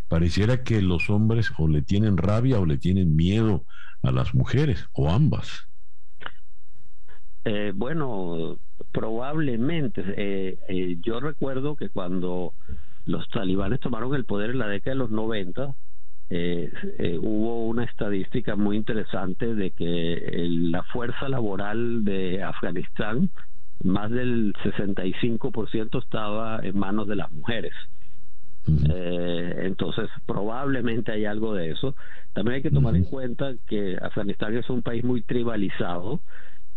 Pareciera 0.09 0.63
que 0.63 0.83
los 0.83 1.11
hombres 1.11 1.53
o 1.59 1.69
le 1.69 1.83
tienen 1.83 2.17
rabia 2.17 2.59
o 2.59 2.67
le 2.67 2.79
tienen 2.79 3.15
miedo 3.15 3.65
a 4.03 4.11
las 4.11 4.35
mujeres, 4.35 4.89
o 4.93 5.11
ambas. 5.11 5.69
Eh, 7.45 7.73
bueno, 7.75 8.57
probablemente. 8.93 10.03
Eh, 10.17 10.59
eh, 10.69 10.97
yo 11.01 11.21
recuerdo 11.21 11.77
que 11.77 11.89
cuando 11.89 12.55
los 13.07 13.29
talibanes 13.31 13.81
tomaron 13.81 14.15
el 14.15 14.25
poder 14.25 14.51
en 14.51 14.59
la 14.59 14.69
década 14.69 14.95
de 14.95 14.99
los 14.99 15.11
90, 15.11 15.75
hubo 17.21 17.67
una 17.67 17.85
estadística 17.85 18.57
muy 18.57 18.77
interesante 18.77 19.55
de 19.55 19.71
que 19.73 20.47
la 20.49 20.83
fuerza 20.85 21.29
laboral 21.29 22.05
de 22.05 22.43
Afganistán, 22.43 23.29
más 23.83 24.11
del 24.11 24.55
65% 24.63 26.03
estaba 26.03 26.61
en 26.63 26.79
manos 26.79 27.07
de 27.07 27.17
las 27.17 27.31
mujeres. 27.33 27.75
entonces, 28.65 30.09
probablemente 30.25 31.13
hay 31.13 31.27
algo 31.27 31.55
de 31.55 31.73
eso. 31.73 31.95
También 32.33 32.57
hay 32.57 32.63
que 32.63 32.71
tomar 32.71 32.97
en 32.97 33.05
cuenta 33.05 33.53
que 33.67 33.99
Afganistán 34.01 34.57
es 34.57 34.71
un 34.71 34.81
país 34.81 35.05
muy 35.05 35.21
tribalizado 35.21 36.23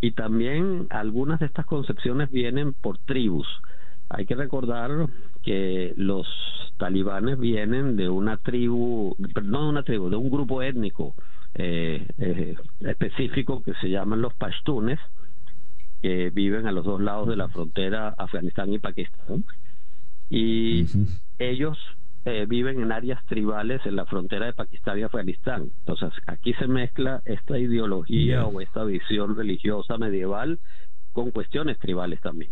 y 0.05 0.11
también 0.11 0.85
algunas 0.91 1.39
de 1.39 1.47
estas 1.47 1.65
concepciones 1.65 2.29
vienen 2.29 2.73
por 2.73 2.99
tribus. 2.99 3.47
Hay 4.07 4.27
que 4.27 4.35
recordar 4.35 4.91
que 5.41 5.95
los 5.97 6.27
talibanes 6.77 7.39
vienen 7.39 7.95
de 7.95 8.07
una 8.07 8.37
tribu, 8.37 9.15
no 9.17 9.63
de 9.63 9.69
una 9.69 9.81
tribu, 9.81 10.11
de 10.11 10.15
un 10.15 10.29
grupo 10.29 10.61
étnico 10.61 11.15
eh, 11.55 12.07
eh, 12.19 12.55
específico 12.81 13.63
que 13.63 13.73
se 13.81 13.89
llaman 13.89 14.21
los 14.21 14.35
pashtunes, 14.35 14.99
que 16.03 16.29
viven 16.29 16.67
a 16.67 16.71
los 16.71 16.85
dos 16.85 17.01
lados 17.01 17.27
de 17.27 17.37
la 17.37 17.49
frontera 17.49 18.09
Afganistán 18.15 18.71
y 18.73 18.77
Pakistán. 18.77 19.43
Y 20.29 20.85
ellos 21.39 21.79
eh, 22.25 22.45
viven 22.47 22.81
en 22.81 22.91
áreas 22.91 23.23
tribales 23.27 23.85
en 23.85 23.95
la 23.95 24.05
frontera 24.05 24.47
de 24.47 24.53
Pakistán 24.53 24.97
y 24.97 25.03
Afganistán. 25.03 25.69
Entonces, 25.79 26.11
aquí 26.25 26.53
se 26.53 26.67
mezcla 26.67 27.21
esta 27.25 27.59
ideología 27.59 28.45
o 28.45 28.61
esta 28.61 28.83
visión 28.83 29.35
religiosa 29.35 29.97
medieval 29.97 30.59
con 31.11 31.29
cuestiones 31.29 31.77
tribales 31.77 32.19
también. 32.21 32.51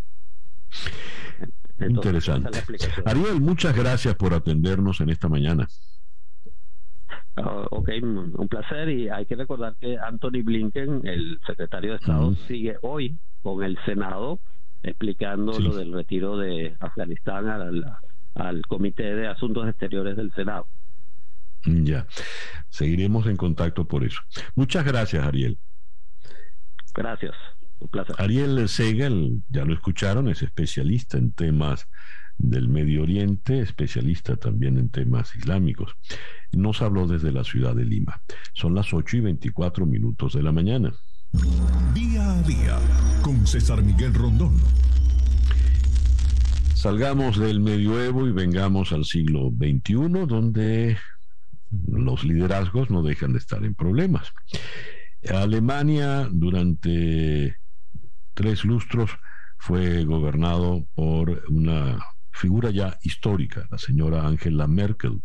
Interesante. 1.80 2.60
Ariel, 3.06 3.42
muchas 3.42 3.76
gracias 3.76 4.16
por 4.16 4.34
atendernos 4.34 5.02
en 5.02 5.10
esta 5.10 5.28
mañana. 5.28 5.68
Ah, 7.36 7.66
ok, 7.72 7.90
un 8.02 8.48
placer 8.48 8.90
y 8.90 9.10
hay 9.10 9.26
que 9.26 9.36
recordar 9.36 9.76
que 9.80 9.98
Anthony 9.98 10.44
Blinken, 10.44 11.02
el 11.06 11.40
secretario 11.48 11.92
de 11.92 11.98
Estado, 11.98 12.36
sigue 12.48 12.78
hoy 12.84 13.18
con 13.42 13.64
el 13.64 13.78
Senado 13.86 14.40
explicando 14.84 15.60
lo 15.60 15.76
del 15.76 15.94
retiro 15.94 16.38
de 16.38 16.76
Afganistán 16.80 17.48
a 17.48 17.58
la, 17.58 18.00
al 18.36 18.62
Comité 18.68 19.16
de 19.16 19.28
Asuntos 19.28 19.68
Exteriores 19.68 20.16
del 20.16 20.32
Senado. 20.34 20.68
Ya, 21.66 22.08
seguiremos 22.70 23.26
en 23.28 23.38
contacto 23.38 23.88
por 23.88 24.04
eso. 24.04 24.20
Muchas 24.56 24.84
gracias, 24.86 25.26
Ariel. 25.26 25.58
Gracias, 26.94 27.34
un 27.80 27.88
placer. 27.88 28.16
Ariel 28.20 28.68
Segel, 28.68 29.42
ya 29.50 29.64
lo 29.66 29.74
escucharon, 29.74 30.28
es 30.28 30.42
especialista 30.42 31.18
en 31.18 31.32
temas 31.32 31.88
del 32.38 32.68
Medio 32.68 33.04
Oriente, 33.04 33.60
especialista 33.60 34.36
también 34.36 34.78
en 34.78 34.90
temas 34.90 35.36
islámicos. 35.36 35.96
Nos 36.52 36.82
habló 36.82 37.08
desde 37.08 37.32
la 37.32 37.44
ciudad 37.44 37.76
de 37.76 37.86
Lima. 37.86 38.22
Son 38.54 38.76
las 38.76 38.94
8 38.94 39.18
y 39.18 39.20
24 39.22 39.86
minutos 39.86 40.34
de 40.34 40.44
la 40.44 40.52
mañana. 40.52 40.94
Día 41.94 42.32
a 42.32 42.42
día 42.44 42.80
con 43.24 43.48
César 43.48 43.82
Miguel 43.82 44.14
Rondón. 44.14 44.60
Salgamos 46.84 47.40
del 47.40 47.62
medioevo 47.62 48.28
y 48.28 48.34
vengamos 48.34 48.92
al 48.92 49.06
siglo 49.06 49.50
XXI, 49.58 50.26
donde 50.28 50.98
los 51.88 52.26
liderazgos 52.26 52.90
no 52.90 53.02
dejan 53.02 53.32
de 53.32 53.40
estar 53.40 53.64
en 53.64 53.74
problemas. 53.74 54.34
Alemania 55.34 56.28
durante 56.30 57.56
tres 58.34 58.66
lustros 58.66 59.12
fue 59.58 60.04
gobernado 60.04 60.86
por 60.94 61.46
una 61.48 62.00
figura 62.34 62.70
ya 62.70 62.98
histórica, 63.02 63.66
la 63.72 63.78
señora 63.78 64.28
Angela 64.28 64.68
Merkel, 64.68 65.22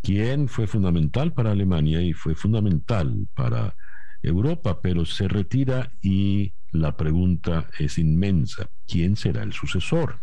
quien 0.00 0.48
fue 0.48 0.66
fundamental 0.66 1.34
para 1.34 1.50
Alemania 1.50 2.00
y 2.00 2.14
fue 2.14 2.34
fundamental 2.34 3.28
para 3.34 3.76
Europa, 4.22 4.80
pero 4.80 5.04
se 5.04 5.28
retira 5.28 5.92
y 6.00 6.54
la 6.72 6.96
pregunta 6.96 7.68
es 7.78 7.98
inmensa. 7.98 8.70
¿Quién 8.86 9.16
será 9.16 9.42
el 9.42 9.52
sucesor? 9.52 10.20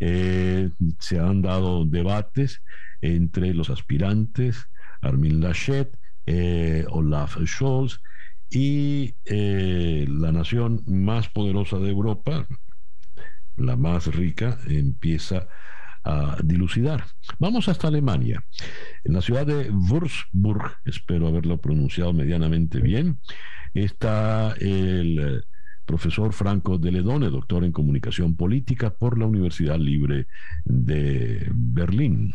Eh, 0.00 0.70
se 0.98 1.18
han 1.18 1.42
dado 1.42 1.84
debates 1.84 2.62
entre 3.00 3.54
los 3.54 3.70
aspirantes, 3.70 4.68
Armin 5.00 5.40
Laschet, 5.40 5.96
eh, 6.26 6.84
Olaf 6.90 7.36
Scholz, 7.44 8.00
y 8.50 9.14
eh, 9.24 10.06
la 10.08 10.30
nación 10.32 10.82
más 10.86 11.28
poderosa 11.28 11.78
de 11.78 11.90
Europa, 11.90 12.46
la 13.56 13.76
más 13.76 14.06
rica, 14.14 14.58
empieza 14.66 15.48
a 16.04 16.36
dilucidar. 16.42 17.04
Vamos 17.38 17.68
hasta 17.68 17.88
Alemania. 17.88 18.44
En 19.04 19.14
la 19.14 19.22
ciudad 19.22 19.46
de 19.46 19.70
Würzburg, 19.70 20.78
espero 20.84 21.28
haberlo 21.28 21.58
pronunciado 21.60 22.12
medianamente 22.12 22.80
bien, 22.80 23.20
está 23.72 24.54
el 24.58 25.44
profesor 25.84 26.32
Franco 26.32 26.78
de 26.78 26.92
Ledone, 26.92 27.30
doctor 27.30 27.64
en 27.64 27.72
comunicación 27.72 28.36
política 28.36 28.90
por 28.90 29.18
la 29.18 29.26
Universidad 29.26 29.78
Libre 29.78 30.26
de 30.64 31.50
Berlín. 31.54 32.34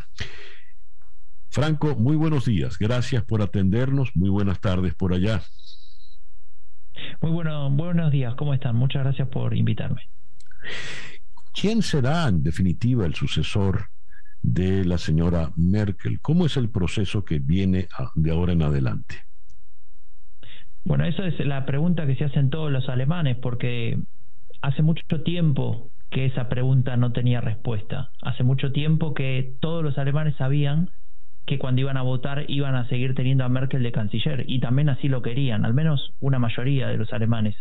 Franco, 1.50 1.96
muy 1.96 2.16
buenos 2.16 2.46
días. 2.46 2.78
Gracias 2.78 3.24
por 3.24 3.42
atendernos. 3.42 4.16
Muy 4.16 4.30
buenas 4.30 4.60
tardes 4.60 4.94
por 4.94 5.14
allá. 5.14 5.42
Muy 7.22 7.32
bueno, 7.32 7.70
buenos 7.72 8.12
días. 8.12 8.36
¿Cómo 8.36 8.54
están? 8.54 8.76
Muchas 8.76 9.04
gracias 9.04 9.28
por 9.30 9.56
invitarme. 9.56 10.02
¿Quién 11.54 11.82
será 11.82 12.28
en 12.28 12.44
definitiva 12.44 13.06
el 13.06 13.16
sucesor 13.16 13.88
de 14.42 14.86
la 14.86 14.98
señora 14.98 15.52
Merkel? 15.56 16.20
¿Cómo 16.22 16.46
es 16.46 16.58
el 16.58 16.70
proceso 16.70 17.26
que 17.26 17.40
viene 17.40 17.88
de 18.16 18.32
ahora 18.32 18.54
en 18.54 18.62
adelante? 18.62 19.27
Bueno, 20.88 21.04
esa 21.04 21.28
es 21.28 21.38
la 21.46 21.66
pregunta 21.66 22.08
que 22.08 22.16
se 22.16 22.24
hacen 22.24 22.50
todos 22.50 22.72
los 22.72 22.88
alemanes, 22.88 23.36
porque 23.36 23.98
hace 24.62 24.82
mucho 24.82 25.22
tiempo 25.22 25.90
que 26.10 26.26
esa 26.28 26.48
pregunta 26.48 26.96
no 26.96 27.12
tenía 27.12 27.42
respuesta. 27.42 28.12
Hace 28.22 28.46
mucho 28.46 28.72
tiempo 28.72 29.14
que 29.14 29.56
todos 29.60 29.84
los 29.84 29.98
alemanes 29.98 30.38
sabían 30.38 30.90
que 31.46 31.60
cuando 31.60 31.82
iban 31.82 31.98
a 31.98 32.04
votar 32.04 32.46
iban 32.48 32.76
a 32.76 32.88
seguir 32.88 33.16
teniendo 33.16 33.44
a 33.44 33.50
Merkel 33.50 33.84
de 33.84 33.92
canciller, 33.92 34.46
y 34.48 34.62
también 34.62 34.88
así 34.88 35.10
lo 35.10 35.22
querían, 35.22 35.66
al 35.66 35.74
menos 35.74 36.14
una 36.22 36.40
mayoría 36.40 36.88
de 36.88 36.98
los 36.98 37.12
alemanes. 37.12 37.58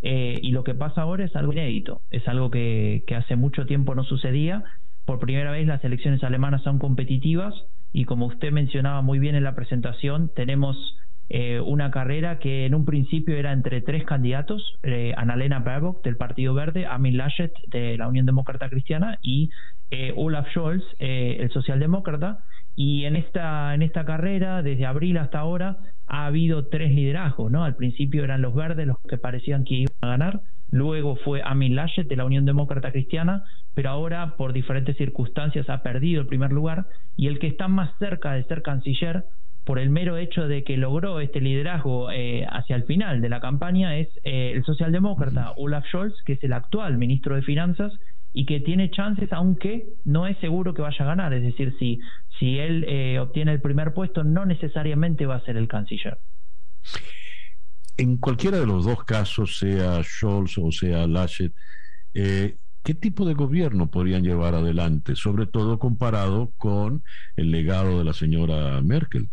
Eh, 0.00 0.38
y 0.40 0.52
lo 0.52 0.62
que 0.62 0.76
pasa 0.76 1.02
ahora 1.02 1.24
es 1.24 1.34
algo 1.34 1.52
inédito, 1.52 2.02
es 2.12 2.28
algo 2.28 2.48
que, 2.52 3.02
que 3.08 3.16
hace 3.16 3.34
mucho 3.34 3.66
tiempo 3.66 3.96
no 3.96 4.04
sucedía. 4.04 4.62
Por 5.04 5.18
primera 5.18 5.50
vez 5.50 5.66
las 5.66 5.82
elecciones 5.82 6.22
alemanas 6.22 6.62
son 6.62 6.78
competitivas 6.78 7.54
y 7.92 8.04
como 8.04 8.26
usted 8.26 8.52
mencionaba 8.52 9.02
muy 9.02 9.18
bien 9.18 9.34
en 9.34 9.42
la 9.42 9.56
presentación, 9.56 10.30
tenemos 10.36 10.76
eh, 11.30 11.60
una 11.60 11.90
carrera 11.90 12.38
que 12.38 12.64
en 12.64 12.74
un 12.74 12.84
principio 12.84 13.36
era 13.36 13.52
entre 13.52 13.80
tres 13.80 14.04
candidatos, 14.04 14.78
eh, 14.82 15.12
Annalena 15.16 15.58
Baerbock 15.58 16.02
del 16.02 16.16
Partido 16.16 16.54
Verde, 16.54 16.86
Amin 16.86 17.16
Laschet 17.16 17.52
de 17.68 17.98
la 17.98 18.08
Unión 18.08 18.26
Demócrata 18.26 18.68
Cristiana 18.70 19.18
y 19.22 19.50
eh, 19.90 20.12
Olaf 20.16 20.48
Scholz, 20.50 20.84
eh, 20.98 21.38
el 21.40 21.50
socialdemócrata, 21.50 22.40
y 22.76 23.04
en 23.04 23.16
esta, 23.16 23.74
en 23.74 23.82
esta 23.82 24.04
carrera, 24.04 24.62
desde 24.62 24.86
abril 24.86 25.18
hasta 25.18 25.40
ahora, 25.40 25.78
ha 26.06 26.26
habido 26.26 26.66
tres 26.66 26.92
liderazgos, 26.92 27.50
¿no? 27.50 27.64
Al 27.64 27.74
principio 27.76 28.24
eran 28.24 28.40
los 28.40 28.54
verdes 28.54 28.86
los 28.86 28.96
que 29.08 29.18
parecían 29.18 29.64
que 29.64 29.74
iban 29.74 29.92
a 30.00 30.06
ganar, 30.08 30.40
luego 30.70 31.16
fue 31.16 31.42
Amin 31.44 31.74
Laschet 31.74 32.06
de 32.06 32.16
la 32.16 32.24
Unión 32.24 32.44
Demócrata 32.44 32.92
Cristiana, 32.92 33.44
pero 33.74 33.90
ahora 33.90 34.36
por 34.36 34.52
diferentes 34.52 34.96
circunstancias 34.96 35.68
ha 35.68 35.82
perdido 35.82 36.20
el 36.20 36.26
primer 36.26 36.52
lugar, 36.52 36.86
y 37.16 37.26
el 37.26 37.38
que 37.38 37.48
está 37.48 37.68
más 37.68 37.90
cerca 37.98 38.32
de 38.32 38.44
ser 38.44 38.62
canciller, 38.62 39.24
por 39.68 39.78
el 39.78 39.90
mero 39.90 40.16
hecho 40.16 40.48
de 40.48 40.64
que 40.64 40.78
logró 40.78 41.20
este 41.20 41.42
liderazgo 41.42 42.10
eh, 42.10 42.46
hacia 42.48 42.74
el 42.74 42.84
final 42.84 43.20
de 43.20 43.28
la 43.28 43.38
campaña, 43.38 43.98
es 43.98 44.08
eh, 44.24 44.52
el 44.54 44.64
socialdemócrata 44.64 45.52
Olaf 45.58 45.84
Scholz, 45.88 46.14
que 46.24 46.32
es 46.32 46.42
el 46.42 46.54
actual 46.54 46.96
ministro 46.96 47.36
de 47.36 47.42
Finanzas, 47.42 47.92
y 48.32 48.46
que 48.46 48.60
tiene 48.60 48.90
chances, 48.90 49.30
aunque 49.30 49.86
no 50.06 50.26
es 50.26 50.38
seguro 50.38 50.72
que 50.72 50.80
vaya 50.80 51.04
a 51.04 51.08
ganar. 51.08 51.34
Es 51.34 51.42
decir, 51.42 51.76
si, 51.78 52.00
si 52.38 52.58
él 52.58 52.86
eh, 52.88 53.18
obtiene 53.18 53.52
el 53.52 53.60
primer 53.60 53.92
puesto, 53.92 54.24
no 54.24 54.46
necesariamente 54.46 55.26
va 55.26 55.34
a 55.34 55.44
ser 55.44 55.58
el 55.58 55.68
canciller. 55.68 56.16
En 57.98 58.16
cualquiera 58.16 58.58
de 58.58 58.66
los 58.66 58.86
dos 58.86 59.04
casos, 59.04 59.58
sea 59.58 60.02
Scholz 60.02 60.56
o 60.56 60.72
sea 60.72 61.06
Laschet, 61.06 61.52
eh, 62.14 62.56
¿qué 62.82 62.94
tipo 62.94 63.26
de 63.26 63.34
gobierno 63.34 63.90
podrían 63.90 64.22
llevar 64.22 64.54
adelante, 64.54 65.14
sobre 65.14 65.44
todo 65.44 65.78
comparado 65.78 66.54
con 66.56 67.02
el 67.36 67.50
legado 67.50 67.98
de 67.98 68.04
la 68.04 68.14
señora 68.14 68.80
Merkel? 68.80 69.28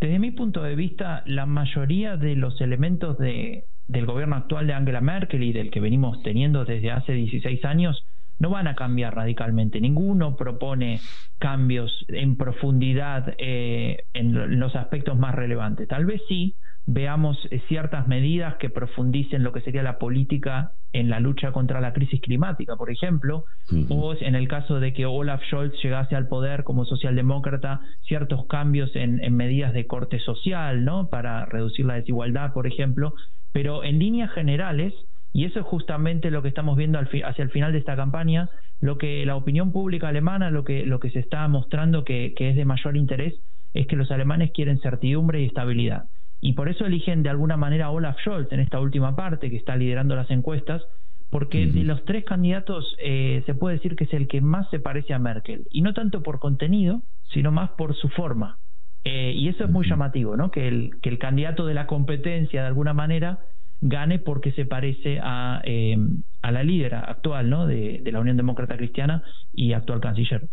Desde 0.00 0.18
mi 0.18 0.30
punto 0.30 0.62
de 0.62 0.76
vista, 0.76 1.22
la 1.26 1.44
mayoría 1.46 2.16
de 2.16 2.36
los 2.36 2.60
elementos 2.60 3.18
de, 3.18 3.64
del 3.88 4.06
gobierno 4.06 4.36
actual 4.36 4.66
de 4.66 4.74
Angela 4.74 5.00
Merkel 5.00 5.42
y 5.42 5.52
del 5.52 5.70
que 5.70 5.80
venimos 5.80 6.22
teniendo 6.22 6.64
desde 6.64 6.92
hace 6.92 7.12
16 7.12 7.64
años 7.64 8.04
no 8.38 8.50
van 8.50 8.68
a 8.68 8.76
cambiar 8.76 9.16
radicalmente. 9.16 9.80
Ninguno 9.80 10.36
propone 10.36 11.00
cambios 11.38 12.04
en 12.08 12.36
profundidad 12.36 13.34
eh, 13.38 14.04
en 14.14 14.60
los 14.60 14.76
aspectos 14.76 15.18
más 15.18 15.34
relevantes. 15.34 15.88
Tal 15.88 16.04
vez 16.06 16.22
sí 16.28 16.54
veamos 16.90 17.36
eh, 17.50 17.60
ciertas 17.68 18.08
medidas 18.08 18.56
que 18.56 18.70
profundicen 18.70 19.42
lo 19.42 19.52
que 19.52 19.60
sería 19.60 19.82
la 19.82 19.98
política 19.98 20.72
en 20.94 21.10
la 21.10 21.20
lucha 21.20 21.52
contra 21.52 21.82
la 21.82 21.92
crisis 21.92 22.20
climática, 22.22 22.76
por 22.76 22.90
ejemplo, 22.90 23.44
o 23.90 24.14
en 24.18 24.34
el 24.34 24.48
caso 24.48 24.80
de 24.80 24.94
que 24.94 25.04
Olaf 25.04 25.42
Scholz 25.44 25.74
llegase 25.82 26.16
al 26.16 26.28
poder 26.28 26.64
como 26.64 26.86
socialdemócrata, 26.86 27.80
ciertos 28.00 28.46
cambios 28.46 28.96
en, 28.96 29.22
en 29.22 29.36
medidas 29.36 29.74
de 29.74 29.86
corte 29.86 30.18
social, 30.18 30.86
¿no? 30.86 31.08
Para 31.08 31.44
reducir 31.44 31.84
la 31.84 31.94
desigualdad, 31.94 32.54
por 32.54 32.66
ejemplo, 32.66 33.12
pero 33.52 33.84
en 33.84 33.98
líneas 33.98 34.32
generales, 34.32 34.94
y 35.32 35.44
eso 35.44 35.60
es 35.60 35.66
justamente 35.66 36.30
lo 36.30 36.40
que 36.40 36.48
estamos 36.48 36.76
viendo 36.76 36.98
hacia 36.98 37.42
el 37.42 37.50
final 37.50 37.72
de 37.72 37.78
esta 37.78 37.96
campaña, 37.96 38.48
lo 38.80 38.96
que 38.96 39.26
la 39.26 39.36
opinión 39.36 39.72
pública 39.72 40.08
alemana, 40.08 40.50
lo 40.50 40.64
que, 40.64 40.86
lo 40.86 41.00
que 41.00 41.10
se 41.10 41.18
está 41.18 41.46
mostrando 41.48 42.04
que, 42.04 42.32
es 42.34 42.56
de 42.56 42.64
mayor 42.64 42.96
interés, 42.96 43.34
es 43.74 43.86
que 43.86 43.96
los 43.96 44.10
alemanes 44.10 44.52
quieren 44.52 44.78
certidumbre 44.80 45.42
y 45.42 45.46
estabilidad. 45.46 46.04
Y 46.40 46.52
por 46.52 46.68
eso 46.68 46.86
eligen 46.86 47.22
de 47.22 47.30
alguna 47.30 47.56
manera 47.56 47.86
a 47.86 47.90
Olaf 47.90 48.18
Scholz 48.20 48.52
en 48.52 48.60
esta 48.60 48.80
última 48.80 49.16
parte, 49.16 49.50
que 49.50 49.56
está 49.56 49.76
liderando 49.76 50.14
las 50.14 50.30
encuestas, 50.30 50.82
porque 51.30 51.66
de 51.66 51.84
los 51.84 52.04
tres 52.04 52.24
candidatos 52.24 52.96
eh, 52.98 53.42
se 53.44 53.54
puede 53.54 53.76
decir 53.76 53.96
que 53.96 54.04
es 54.04 54.14
el 54.14 54.28
que 54.28 54.40
más 54.40 54.70
se 54.70 54.80
parece 54.80 55.12
a 55.12 55.18
Merkel, 55.18 55.66
y 55.70 55.82
no 55.82 55.92
tanto 55.92 56.22
por 56.22 56.38
contenido, 56.38 57.02
sino 57.32 57.52
más 57.52 57.70
por 57.70 57.94
su 57.94 58.08
forma. 58.08 58.58
Eh, 59.04 59.32
y 59.36 59.48
eso 59.48 59.64
es 59.64 59.70
muy 59.70 59.88
llamativo, 59.88 60.36
¿no? 60.36 60.50
Que 60.50 60.68
el, 60.68 60.90
que 61.02 61.08
el 61.08 61.18
candidato 61.18 61.66
de 61.66 61.74
la 61.74 61.86
competencia, 61.86 62.62
de 62.62 62.66
alguna 62.66 62.94
manera, 62.94 63.40
gane 63.80 64.18
porque 64.18 64.52
se 64.52 64.64
parece 64.64 65.18
a, 65.22 65.60
eh, 65.64 65.96
a 66.42 66.50
la 66.50 66.62
líder 66.62 66.94
actual, 66.94 67.48
¿no? 67.48 67.66
De, 67.66 68.02
la 68.10 68.20
Unión 68.20 68.36
Demócrata 68.36 68.76
Cristiana 68.76 69.22
y 69.52 69.72
actual 69.72 70.00
canciller. 70.00 70.48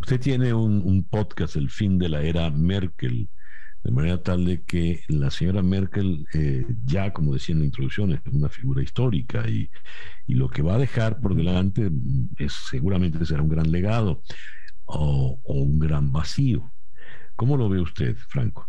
Usted 0.00 0.20
tiene 0.20 0.52
un, 0.52 1.04
podcast, 1.08 1.56
El 1.56 1.70
fin 1.70 1.98
de 1.98 2.08
la 2.08 2.22
era 2.22 2.50
Merkel, 2.50 3.28
de 3.84 3.92
manera 3.92 4.22
tal 4.22 4.46
de 4.46 4.64
que 4.64 5.02
la 5.08 5.30
señora 5.30 5.62
Merkel, 5.62 6.26
eh, 6.32 6.64
ya 6.86 7.12
como 7.12 7.34
decía 7.34 7.52
en 7.52 7.60
la 7.60 7.66
introducción, 7.66 8.12
es 8.12 8.20
una 8.32 8.48
figura 8.48 8.82
histórica 8.82 9.48
y, 9.48 9.68
y 10.26 10.34
lo 10.34 10.48
que 10.48 10.62
va 10.62 10.76
a 10.76 10.78
dejar 10.78 11.20
por 11.20 11.34
delante 11.34 11.90
es, 12.38 12.54
seguramente 12.70 13.24
será 13.26 13.42
un 13.42 13.50
gran 13.50 13.70
legado 13.70 14.22
o, 14.86 15.38
o 15.44 15.54
un 15.62 15.78
gran 15.78 16.10
vacío. 16.12 16.72
¿Cómo 17.36 17.58
lo 17.58 17.68
ve 17.68 17.80
usted, 17.80 18.16
Franco? 18.16 18.66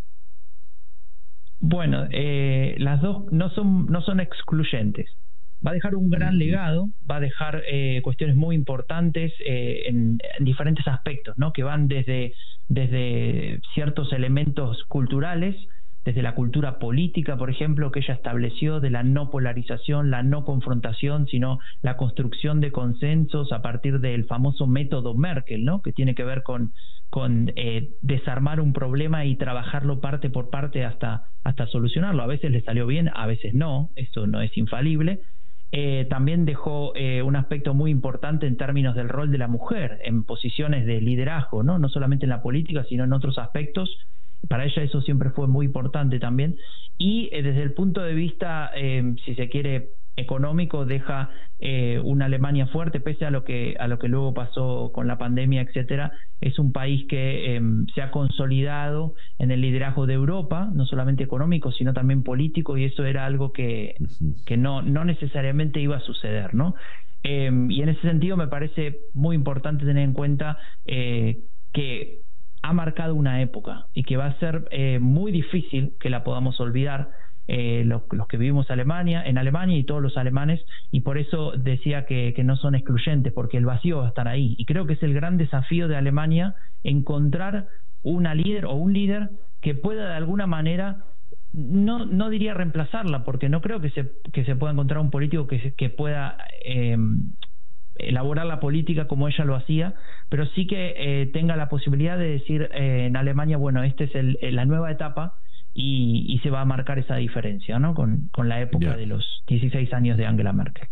Bueno, 1.60 2.08
eh, 2.12 2.76
las 2.78 3.02
dos 3.02 3.32
no 3.32 3.50
son, 3.52 3.86
no 3.86 4.02
son 4.02 4.20
excluyentes. 4.20 5.18
Va 5.66 5.72
a 5.72 5.74
dejar 5.74 5.96
un 5.96 6.10
gran 6.10 6.38
legado, 6.38 6.90
va 7.10 7.18
a 7.18 7.20
dejar 7.20 7.64
eh, 7.68 8.02
cuestiones 8.04 8.36
muy 8.36 8.56
importantes 8.56 9.34
eh, 9.46 9.84
en, 9.88 10.20
diferentes 10.40 10.88
aspectos, 10.88 11.38
¿no? 11.38 11.54
que 11.54 11.64
van 11.64 11.88
desde, 11.88 12.34
desde 12.68 13.60
ciertos 13.74 14.14
elementos 14.14 14.84
culturales 14.88 15.56
desde 16.06 16.22
la 16.22 16.36
cultura 16.36 16.78
política, 16.78 17.36
por 17.36 17.50
ejemplo, 17.50 17.92
que 17.92 18.00
ella 18.00 18.14
estableció 18.14 18.80
de 18.80 18.92
la 18.92 19.02
no 19.02 19.32
polarización, 19.32 20.12
la 20.12 20.22
no 20.22 20.46
confrontación, 20.46 21.26
sino 21.26 21.58
la 21.82 21.98
construcción 21.98 22.62
de 22.62 22.72
consensos 22.72 23.52
a 23.52 23.64
partir 23.64 24.00
del 24.00 24.26
famoso 24.26 24.68
método 24.68 25.16
Merkel, 25.16 25.66
¿no? 25.66 25.82
que 25.82 25.92
tiene 25.94 26.14
que 26.14 26.24
ver 26.24 26.44
con, 26.44 26.74
con 27.10 27.52
eh, 27.56 27.90
desarmar 28.04 28.62
un 28.62 28.72
problema 28.72 29.26
y 29.26 29.36
trabajarlo 29.36 30.00
parte 30.00 30.30
por 30.30 30.52
parte 30.52 30.86
hasta, 30.86 31.24
hasta 31.44 31.66
solucionarlo. 31.66 32.22
A 32.22 32.28
veces 32.28 32.52
le 32.52 32.62
salió 32.62 32.86
bien, 32.86 33.10
a 33.12 33.26
veces 33.26 33.56
no, 33.56 33.90
esto 33.96 34.28
no 34.28 34.42
es 34.42 34.56
infalible. 34.58 35.22
Eh, 35.78 36.08
también 36.10 36.46
dejó 36.46 36.94
eh, 36.96 37.22
un 37.22 37.36
aspecto 37.36 37.74
muy 37.74 37.92
importante 37.92 38.48
en 38.48 38.56
términos 38.56 38.96
del 38.96 39.10
rol 39.10 39.30
de 39.30 39.38
la 39.38 39.50
mujer 39.50 40.00
en 40.06 40.24
posiciones 40.24 40.86
de 40.86 41.02
liderazgo, 41.02 41.64
¿no? 41.64 41.80
no 41.80 41.90
solamente 41.90 42.26
en 42.26 42.30
la 42.30 42.42
política, 42.42 42.86
sino 42.86 43.04
en 43.04 43.12
otros 43.12 43.38
aspectos 43.38 43.90
para 44.48 44.66
ella 44.66 44.84
eso 44.84 45.02
siempre 45.02 45.30
fue 45.32 45.48
muy 45.48 45.66
importante 45.66 46.20
también. 46.20 46.58
Y 46.98 47.30
eh, 47.32 47.42
desde 47.42 47.64
el 47.64 47.74
punto 47.74 48.02
de 48.02 48.14
vista, 48.14 48.72
eh, 48.76 49.16
si 49.26 49.36
se 49.36 49.50
quiere, 49.50 49.90
económico 50.18 50.86
deja 50.86 51.30
eh, 51.60 52.00
una 52.04 52.26
Alemania 52.26 52.68
fuerte, 52.68 53.00
pese 53.00 53.26
a 53.26 53.32
lo 53.32 53.44
que 53.44 53.76
a 53.80 53.88
lo 53.88 54.00
que 54.00 54.08
luego 54.08 54.34
pasó 54.34 54.92
con 54.94 55.08
la 55.08 55.18
pandemia, 55.18 55.62
etcétera. 55.62 56.12
Es 56.42 56.60
un 56.60 56.72
país 56.72 57.06
que 57.08 57.56
em, 57.56 57.86
se 57.94 58.02
ha 58.02 58.12
consolidado 58.12 59.16
en 59.40 59.52
el 59.52 59.62
liderazgo 59.62 60.06
de 60.06 60.14
Europa, 60.14 60.70
no 60.74 60.86
solamente 60.86 61.24
económico, 61.24 61.72
sino 61.72 61.94
también 61.94 62.24
político, 62.24 62.78
y 62.78 62.86
eso 62.86 63.06
era 63.06 63.26
algo 63.26 63.52
que, 63.52 63.96
que 64.46 64.58
no, 64.58 64.82
no 64.82 65.06
necesariamente 65.06 65.80
iba 65.80 65.98
a 65.98 66.02
suceder, 66.02 66.54
¿no? 66.54 66.76
Em, 67.24 67.72
y 67.72 67.82
en 67.82 67.90
ese 67.90 68.02
sentido 68.02 68.38
me 68.38 68.48
parece 68.48 69.00
muy 69.14 69.36
importante 69.36 69.84
tener 69.86 70.04
en 70.04 70.14
cuenta 70.14 70.60
eh, 70.86 71.40
que 71.74 72.20
ha 72.62 72.74
marcado 72.74 73.16
una 73.16 73.42
época 73.42 73.88
y 73.94 74.04
que 74.04 74.18
va 74.18 74.28
a 74.28 74.40
ser 74.40 74.68
eh, 74.72 75.00
muy 75.00 75.32
difícil 75.32 75.94
que 76.00 76.10
la 76.10 76.24
podamos 76.24 76.60
olvidar 76.60 77.10
eh, 77.48 77.84
los, 77.86 78.04
que 78.28 78.38
vivimos 78.38 78.72
Alemania, 78.72 79.24
en 79.26 79.38
Alemania 79.38 79.78
y 79.78 79.84
todos 79.84 80.02
los 80.02 80.18
alemanes, 80.18 80.64
y 80.92 81.02
por 81.02 81.18
eso 81.18 81.52
decía 81.52 82.06
que, 82.06 82.34
no 82.44 82.56
son 82.56 82.76
excluyentes, 82.76 83.34
porque 83.34 83.58
el 83.58 83.66
vacío 83.66 84.00
va 84.00 84.06
a 84.06 84.10
estar 84.10 84.28
ahí. 84.28 84.56
Y 84.58 84.66
creo 84.66 84.86
que 84.86 84.94
es 84.94 85.04
el 85.04 85.14
gran 85.14 85.38
desafío 85.38 85.88
de 85.88 85.96
Alemania 85.96 86.56
encontrar 86.84 87.68
una 88.04 88.36
líder 88.36 88.66
o 88.66 88.74
un 88.74 88.94
líder 88.94 89.30
que 89.62 89.74
pueda 89.76 90.10
de 90.10 90.16
alguna 90.16 90.48
manera 90.48 91.06
no, 91.54 92.06
no 92.06 92.30
diría 92.30 92.54
reemplazarla, 92.54 93.24
porque 93.24 93.50
no 93.50 93.62
creo 93.62 93.80
que 93.80 93.90
se, 93.92 94.12
que 94.34 94.44
se 94.44 94.56
pueda 94.56 94.74
encontrar 94.74 95.00
un 95.00 95.10
político 95.10 95.48
que, 95.48 95.74
que 95.74 95.90
pueda 95.90 96.38
eh, 96.64 96.98
elaborar 97.96 98.46
la 98.46 98.60
política 98.60 99.08
como 99.08 99.28
ella 99.28 99.46
lo 99.46 99.56
hacía, 99.56 99.94
pero 100.30 100.46
sí 100.48 100.68
que 100.68 100.94
eh, 100.98 101.28
tenga 101.28 101.56
la 101.56 101.70
posibilidad 101.70 102.18
de 102.18 102.32
decir 102.32 102.70
en 102.74 103.16
Alemania, 103.16 103.58
bueno, 103.58 103.84
esta 103.84 104.04
es 104.04 104.14
el, 104.16 104.38
la 104.42 104.66
nueva 104.66 104.92
etapa 104.92 105.36
y, 105.78 106.40
se 106.42 106.50
va 106.50 106.62
a 106.62 106.66
marcar 106.66 107.00
esa 107.00 107.16
diferencia 107.16 107.78
¿no? 107.80 107.94
con, 107.94 108.30
la 108.38 108.62
época 108.62 108.96
de 108.96 109.06
los 109.06 109.44
16 109.48 109.94
años 109.94 110.18
de 110.18 110.26
Angela 110.26 110.54
Merkel. 110.54 110.88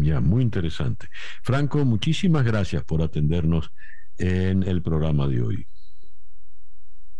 Ya, 0.00 0.20
muy 0.20 0.42
interesante. 0.42 1.08
Franco, 1.42 1.84
muchísimas 1.84 2.44
gracias 2.44 2.84
por 2.84 3.02
atendernos 3.02 3.70
en 4.18 4.62
el 4.62 4.82
programa 4.82 5.26
de 5.26 5.42
hoy. 5.42 5.66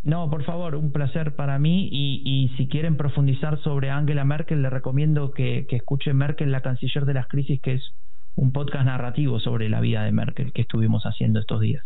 No, 0.03 0.31
por 0.31 0.45
favor, 0.45 0.75
un 0.75 0.93
placer 0.93 1.37
para 1.37 1.59
mí 1.59 1.89
y, 1.93 2.51
si 2.57 2.69
quieren 2.69 2.97
profundizar 2.97 3.63
sobre 3.63 3.91
Angela 3.91 4.25
Merkel, 4.25 4.63
les 4.63 4.73
recomiendo 4.73 5.31
que, 5.31 5.67
que 5.69 5.77
escuchen 5.77 6.17
Merkel, 6.17 6.51
la 6.51 6.63
canciller 6.63 7.05
de 7.05 7.15
las 7.15 7.29
crisis, 7.29 7.61
que 7.61 7.75
es 7.75 7.95
un 8.35 8.53
podcast 8.53 8.87
narrativo 8.87 9.41
sobre 9.41 9.69
la 9.69 9.81
vida 9.81 10.05
de 10.05 10.13
Merkel 10.13 10.53
que 10.53 10.63
estuvimos 10.63 11.05
haciendo 11.05 11.39
estos 11.39 11.61
días. 11.61 11.85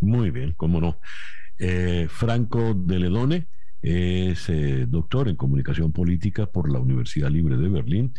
Muy 0.00 0.30
bien, 0.30 0.54
cómo 0.56 0.80
no. 0.80 0.98
Eh, 1.58 2.06
Franco 2.08 2.74
de 2.74 2.98
Ledone 2.98 3.46
es 3.86 4.48
eh, 4.48 4.84
doctor 4.88 5.28
en 5.28 5.36
comunicación 5.36 5.92
política 5.92 6.46
por 6.46 6.72
la 6.72 6.80
Universidad 6.80 7.30
Libre 7.30 7.56
de 7.56 7.68
Berlín, 7.68 8.14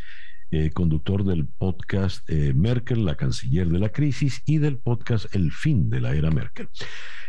eh, 0.49 0.69
conductor 0.69 1.26
del 1.26 1.45
podcast 1.45 2.23
eh, 2.30 2.53
Merkel, 2.56 3.03
la 3.03 3.15
canciller 3.15 3.68
de 3.68 3.77
la 3.77 3.89
crisis, 3.89 4.41
y 4.45 4.60
del 4.60 4.77
podcast 4.77 5.26
El 5.35 5.52
fin 5.52 5.89
de 5.89 5.99
la 5.99 6.15
era 6.15 6.31
Merkel. 6.31 6.69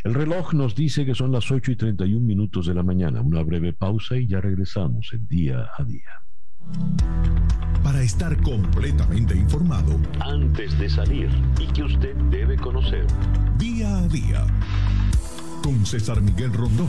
El 0.05 0.15
reloj 0.15 0.55
nos 0.55 0.77
dice 0.77 1.05
que 1.05 1.16
son 1.16 1.32
las 1.32 1.51
8 1.51 1.73
y 1.73 1.77
31 1.77 2.24
minutos 2.24 2.66
de 2.66 2.74
la 2.74 2.85
mañana. 2.85 3.23
Una 3.23 3.43
breve 3.43 3.73
pausa 3.73 4.16
y 4.16 4.28
ya 4.28 4.40
regresamos 4.40 5.10
en 5.12 5.27
día 5.27 5.69
a 5.77 5.82
día. 5.82 6.23
Para 7.82 8.02
estar 8.02 8.40
completamente 8.43 9.36
informado, 9.36 10.01
antes 10.20 10.78
de 10.78 10.89
salir 10.89 11.28
y 11.59 11.66
que 11.73 11.82
usted 11.82 12.15
debe 12.31 12.55
conocer, 12.55 13.05
día 13.59 13.98
a 13.98 14.06
día, 14.06 14.47
con 15.65 15.85
César 15.85 16.20
Miguel 16.20 16.52
Rondón. 16.52 16.89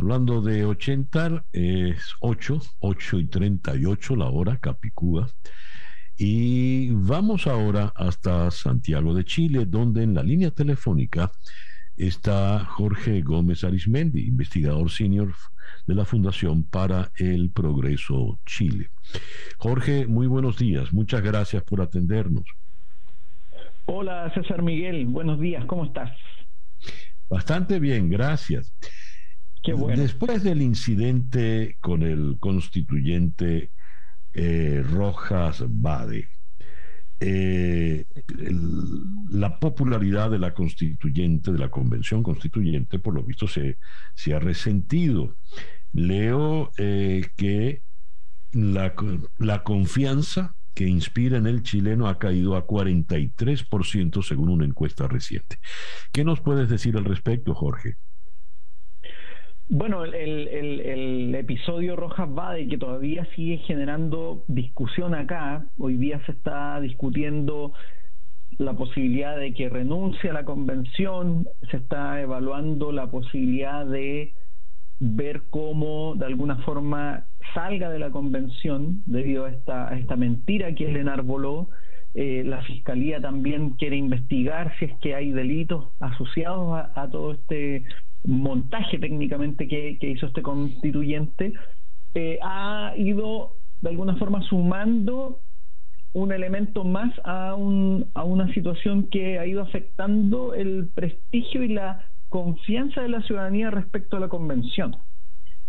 Hablando 0.00 0.40
de 0.40 0.64
80, 0.64 1.44
es 1.52 2.14
8, 2.20 2.58
8 2.78 3.18
y 3.18 3.26
38 3.26 4.16
la 4.16 4.30
hora, 4.30 4.56
Capicúa. 4.56 5.28
Y 6.16 6.88
vamos 6.92 7.46
ahora 7.46 7.92
hasta 7.94 8.50
Santiago 8.50 9.12
de 9.12 9.26
Chile, 9.26 9.66
donde 9.66 10.02
en 10.02 10.14
la 10.14 10.22
línea 10.22 10.52
telefónica 10.52 11.30
está 11.98 12.64
Jorge 12.64 13.20
Gómez 13.20 13.62
Arismendi, 13.62 14.22
investigador 14.26 14.90
senior 14.90 15.34
de 15.86 15.94
la 15.94 16.06
Fundación 16.06 16.62
para 16.62 17.12
el 17.16 17.50
Progreso 17.50 18.38
Chile. 18.46 18.88
Jorge, 19.58 20.06
muy 20.06 20.28
buenos 20.28 20.56
días. 20.56 20.94
Muchas 20.94 21.20
gracias 21.20 21.62
por 21.62 21.82
atendernos. 21.82 22.44
Hola 23.84 24.32
César 24.32 24.62
Miguel, 24.62 25.04
buenos 25.04 25.38
días, 25.38 25.66
¿cómo 25.66 25.84
estás? 25.84 26.10
Bastante 27.28 27.78
bien, 27.78 28.08
gracias. 28.08 28.72
Después 29.62 30.42
del 30.42 30.62
incidente 30.62 31.76
con 31.80 32.02
el 32.02 32.36
constituyente 32.40 33.70
eh, 34.32 34.82
Rojas 34.88 35.64
Bade, 35.68 36.28
eh, 37.22 38.06
la 39.30 39.58
popularidad 39.58 40.30
de 40.30 40.38
la 40.38 40.54
constituyente, 40.54 41.52
de 41.52 41.58
la 41.58 41.70
convención 41.70 42.22
constituyente, 42.22 42.98
por 42.98 43.14
lo 43.14 43.22
visto 43.22 43.46
se, 43.46 43.78
se 44.14 44.32
ha 44.32 44.38
resentido. 44.38 45.36
Leo 45.92 46.70
eh, 46.78 47.26
que 47.36 47.82
la, 48.52 48.94
la 49.38 49.62
confianza 49.62 50.54
que 50.72 50.86
inspira 50.86 51.36
en 51.36 51.46
el 51.46 51.62
chileno 51.62 52.08
ha 52.08 52.18
caído 52.18 52.56
a 52.56 52.66
43% 52.66 54.22
según 54.22 54.48
una 54.48 54.64
encuesta 54.64 55.06
reciente. 55.06 55.58
¿Qué 56.12 56.24
nos 56.24 56.40
puedes 56.40 56.70
decir 56.70 56.96
al 56.96 57.04
respecto, 57.04 57.54
Jorge? 57.54 57.96
Bueno, 59.72 60.04
el, 60.04 61.32
episodio 61.32 61.94
Rojas 61.94 62.28
Bade, 62.34 62.66
que 62.66 62.76
todavía 62.76 63.24
sigue 63.36 63.58
generando 63.58 64.42
discusión 64.48 65.14
acá, 65.14 65.64
hoy 65.78 65.96
día 65.96 66.20
se 66.26 66.32
está 66.32 66.80
discutiendo 66.80 67.72
la 68.58 68.72
posibilidad 68.72 69.38
de 69.38 69.54
que 69.54 69.68
renuncie 69.68 70.30
a 70.30 70.32
la 70.32 70.44
convención, 70.44 71.46
se 71.70 71.76
está 71.76 72.20
evaluando 72.20 72.90
la 72.90 73.12
posibilidad 73.12 73.86
de 73.86 74.34
ver 74.98 75.42
cómo 75.50 76.16
de 76.16 76.26
alguna 76.26 76.56
forma 76.64 77.26
salga 77.54 77.90
de 77.90 78.00
la 78.00 78.10
convención 78.10 79.04
debido 79.06 79.44
a 79.44 79.50
esta, 79.52 79.88
a 79.88 79.96
esta 79.96 80.16
mentira 80.16 80.74
que 80.74 80.90
él 80.90 80.96
enarboló. 80.96 81.68
Eh, 82.14 82.42
la 82.44 82.60
fiscalía 82.62 83.20
también 83.20 83.70
quiere 83.74 83.94
investigar 83.94 84.72
si 84.80 84.86
es 84.86 84.98
que 84.98 85.14
hay 85.14 85.30
delitos 85.30 85.92
asociados 86.00 86.88
a 86.92 87.08
todo 87.08 87.30
este 87.34 87.84
montaje 88.24 88.98
técnicamente 88.98 89.66
que, 89.68 89.98
hizo 90.00 90.26
este 90.26 90.42
constituyente, 90.42 91.52
eh, 92.14 92.38
ha 92.42 92.92
ido 92.96 93.52
de 93.80 93.90
alguna 93.90 94.16
forma 94.16 94.42
sumando 94.42 95.40
un 96.12 96.32
elemento 96.32 96.84
más 96.84 97.12
a, 97.24 97.54
un, 97.54 98.06
a 98.14 98.24
una 98.24 98.52
situación 98.52 99.08
que 99.08 99.38
ha 99.38 99.46
ido 99.46 99.62
afectando 99.62 100.54
el 100.54 100.88
prestigio 100.94 101.62
y 101.62 101.68
la 101.68 102.04
confianza 102.28 103.02
de 103.02 103.08
la 103.08 103.22
ciudadanía 103.22 103.70
respecto 103.70 104.16
a 104.16 104.20
la 104.20 104.28
convención. 104.28 104.96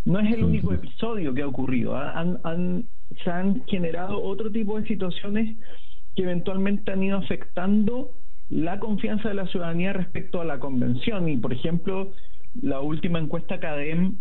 No 0.06 0.19
es 0.19 0.34
el 0.34 0.44
único 0.44 0.73
episodio 0.73 1.34
que 1.34 1.44
ha 1.44 1.48
ocurrido. 1.48 1.95
Han, 1.95 2.86
se 3.23 3.30
han 3.30 3.64
generado 3.65 4.22
otro 4.22 4.52
tipo 4.52 4.80
de 4.80 4.88
situaciones 4.88 5.57
que 6.15 6.23
eventualmente 6.23 6.91
han 6.91 7.03
ido 7.03 7.18
afectando 7.18 8.11
la 8.49 8.80
confianza 8.80 9.30
de 9.30 9.36
la 9.36 9.48
ciudadanía 9.48 9.94
respecto 9.94 10.41
a 10.41 10.45
la 10.45 10.60
convención. 10.60 11.30
Y, 11.30 11.38
por 11.38 11.53
ejemplo, 11.53 12.14
la 12.60 12.82
última 12.82 13.19
encuesta 13.19 13.60
CADEM 13.60 14.18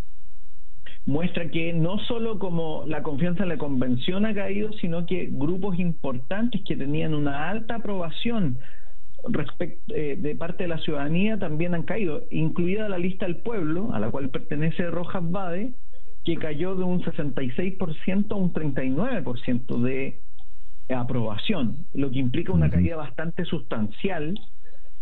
muestra 1.06 1.50
que 1.50 1.72
no 1.72 1.98
solo 2.00 2.38
como 2.38 2.84
la 2.86 3.02
confianza 3.02 3.42
en 3.42 3.48
la 3.48 3.58
convención 3.58 4.26
ha 4.26 4.34
caído, 4.34 4.72
sino 4.74 5.06
que 5.06 5.28
grupos 5.30 5.78
importantes 5.78 6.62
que 6.66 6.76
tenían 6.76 7.14
una 7.14 7.48
alta 7.48 7.76
aprobación 7.76 8.58
respecto, 9.28 9.94
eh, 9.94 10.16
de 10.16 10.36
parte 10.36 10.64
de 10.64 10.68
la 10.68 10.78
ciudadanía 10.78 11.38
también 11.38 11.74
han 11.74 11.82
caído, 11.82 12.24
incluida 12.30 12.88
la 12.88 12.98
lista 12.98 13.26
del 13.26 13.36
pueblo, 13.36 13.92
a 13.92 14.00
la 14.00 14.10
cual 14.10 14.30
pertenece 14.30 14.90
Rojas 14.90 15.28
Bade, 15.30 15.72
que 16.24 16.36
cayó 16.36 16.74
de 16.74 16.84
un 16.84 17.02
66% 17.02 18.32
a 18.32 18.34
un 18.36 18.52
39% 18.52 19.82
de 19.82 20.20
aprobación, 20.94 21.86
lo 21.94 22.10
que 22.10 22.18
implica 22.18 22.52
una 22.52 22.70
caída 22.70 22.96
bastante 22.96 23.44
sustancial 23.44 24.38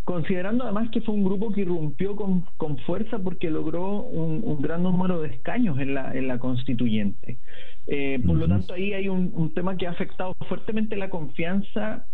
considerando 0.09 0.63
además 0.63 0.89
que 0.89 1.01
fue 1.01 1.13
un 1.13 1.23
grupo 1.23 1.51
que 1.51 1.61
irrumpió 1.61 2.15
con, 2.15 2.41
con 2.57 2.79
fuerza 2.79 3.19
porque 3.19 3.51
logró 3.51 4.01
un, 4.01 4.59
gran 4.59 4.81
número 4.81 5.21
de 5.21 5.27
escaños 5.27 5.77
en 5.77 5.93
la, 5.93 6.11
en 6.17 6.27
la 6.27 6.39
constituyente. 6.39 7.37
Eh, 7.85 8.19
por 8.25 8.35
lo 8.35 8.47
tanto, 8.47 8.73
ahí 8.73 8.93
hay 8.93 9.07
un, 9.07 9.53
tema 9.53 9.77
que 9.77 9.85
ha 9.85 9.91
afectado 9.91 10.33
fuertemente 10.47 10.95
la 10.95 11.11
confianza 11.11 12.07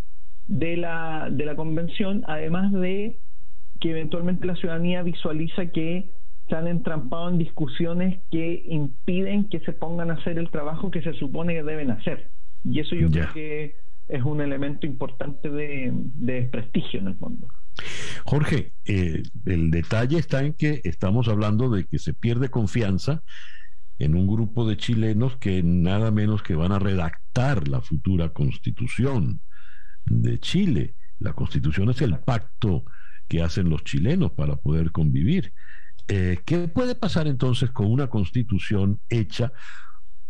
de 0.46 0.76
la, 0.76 1.30
de 1.32 1.46
la 1.46 1.56
convención, 1.56 2.26
además 2.28 2.74
de 2.74 3.18
que 3.80 3.92
eventualmente 3.92 4.46
la 4.46 4.58
ciudadanía 4.58 5.02
visualiza 5.02 5.68
que 5.68 6.10
se 6.50 6.56
han 6.58 6.68
entrampado 6.68 7.30
en 7.30 7.38
discusiones 7.38 8.20
que 8.30 8.62
impiden 8.68 9.48
que 9.48 9.62
se 9.62 9.72
pongan 9.72 10.12
a 10.12 10.16
hacer 10.16 10.38
el 10.38 10.50
trabajo 10.50 10.92
que 10.92 11.02
se 11.02 11.14
supone 11.14 11.54
que 11.54 11.64
deben 11.64 11.92
hacer. 11.92 12.30
Y 12.66 12.82
eso 12.82 12.94
yo 12.94 13.10
creo 13.10 13.32
que 13.34 13.76
es 14.10 14.22
un 14.22 14.42
elemento 14.42 14.86
importante 14.86 15.50
de, 15.50 15.94
de 15.94 16.42
desprestigio 16.42 17.00
en 17.00 17.08
el 17.08 17.16
fondo. 17.16 17.48
Jorge, 18.26 18.74
eh, 18.86 19.24
el 19.46 19.72
detalle 19.72 20.18
está 20.18 20.44
en 20.44 20.54
que 20.54 20.82
estamos 20.84 21.28
hablando 21.28 21.70
de 21.70 21.86
que 21.86 22.00
se 22.00 22.14
pierde 22.14 22.50
confianza 22.50 23.22
en 23.98 24.16
un 24.16 24.28
grupo 24.28 24.68
de 24.68 24.78
chilenos 24.78 25.38
que 25.38 25.64
nada 25.64 26.12
menos 26.12 26.44
que 26.44 26.56
van 26.56 26.72
a 26.72 26.80
redactar 26.80 27.68
la 27.68 27.82
futura 27.82 28.30
constitución 28.30 29.42
de 30.06 30.40
Chile. 30.40 30.96
La 31.20 31.34
constitución 31.34 31.90
es 31.90 32.02
el 32.02 32.20
pacto 32.20 32.84
que 33.28 33.42
hacen 33.42 33.70
los 33.70 33.84
chilenos 33.84 34.32
para 34.32 34.56
poder 34.58 34.92
convivir. 34.92 35.54
Eh, 36.08 36.40
¿Qué 36.46 36.68
puede 36.68 36.96
pasar 36.96 37.28
entonces 37.28 37.72
con 37.72 37.88
una 37.88 38.08
constitución 38.08 39.00
hecha 39.10 39.52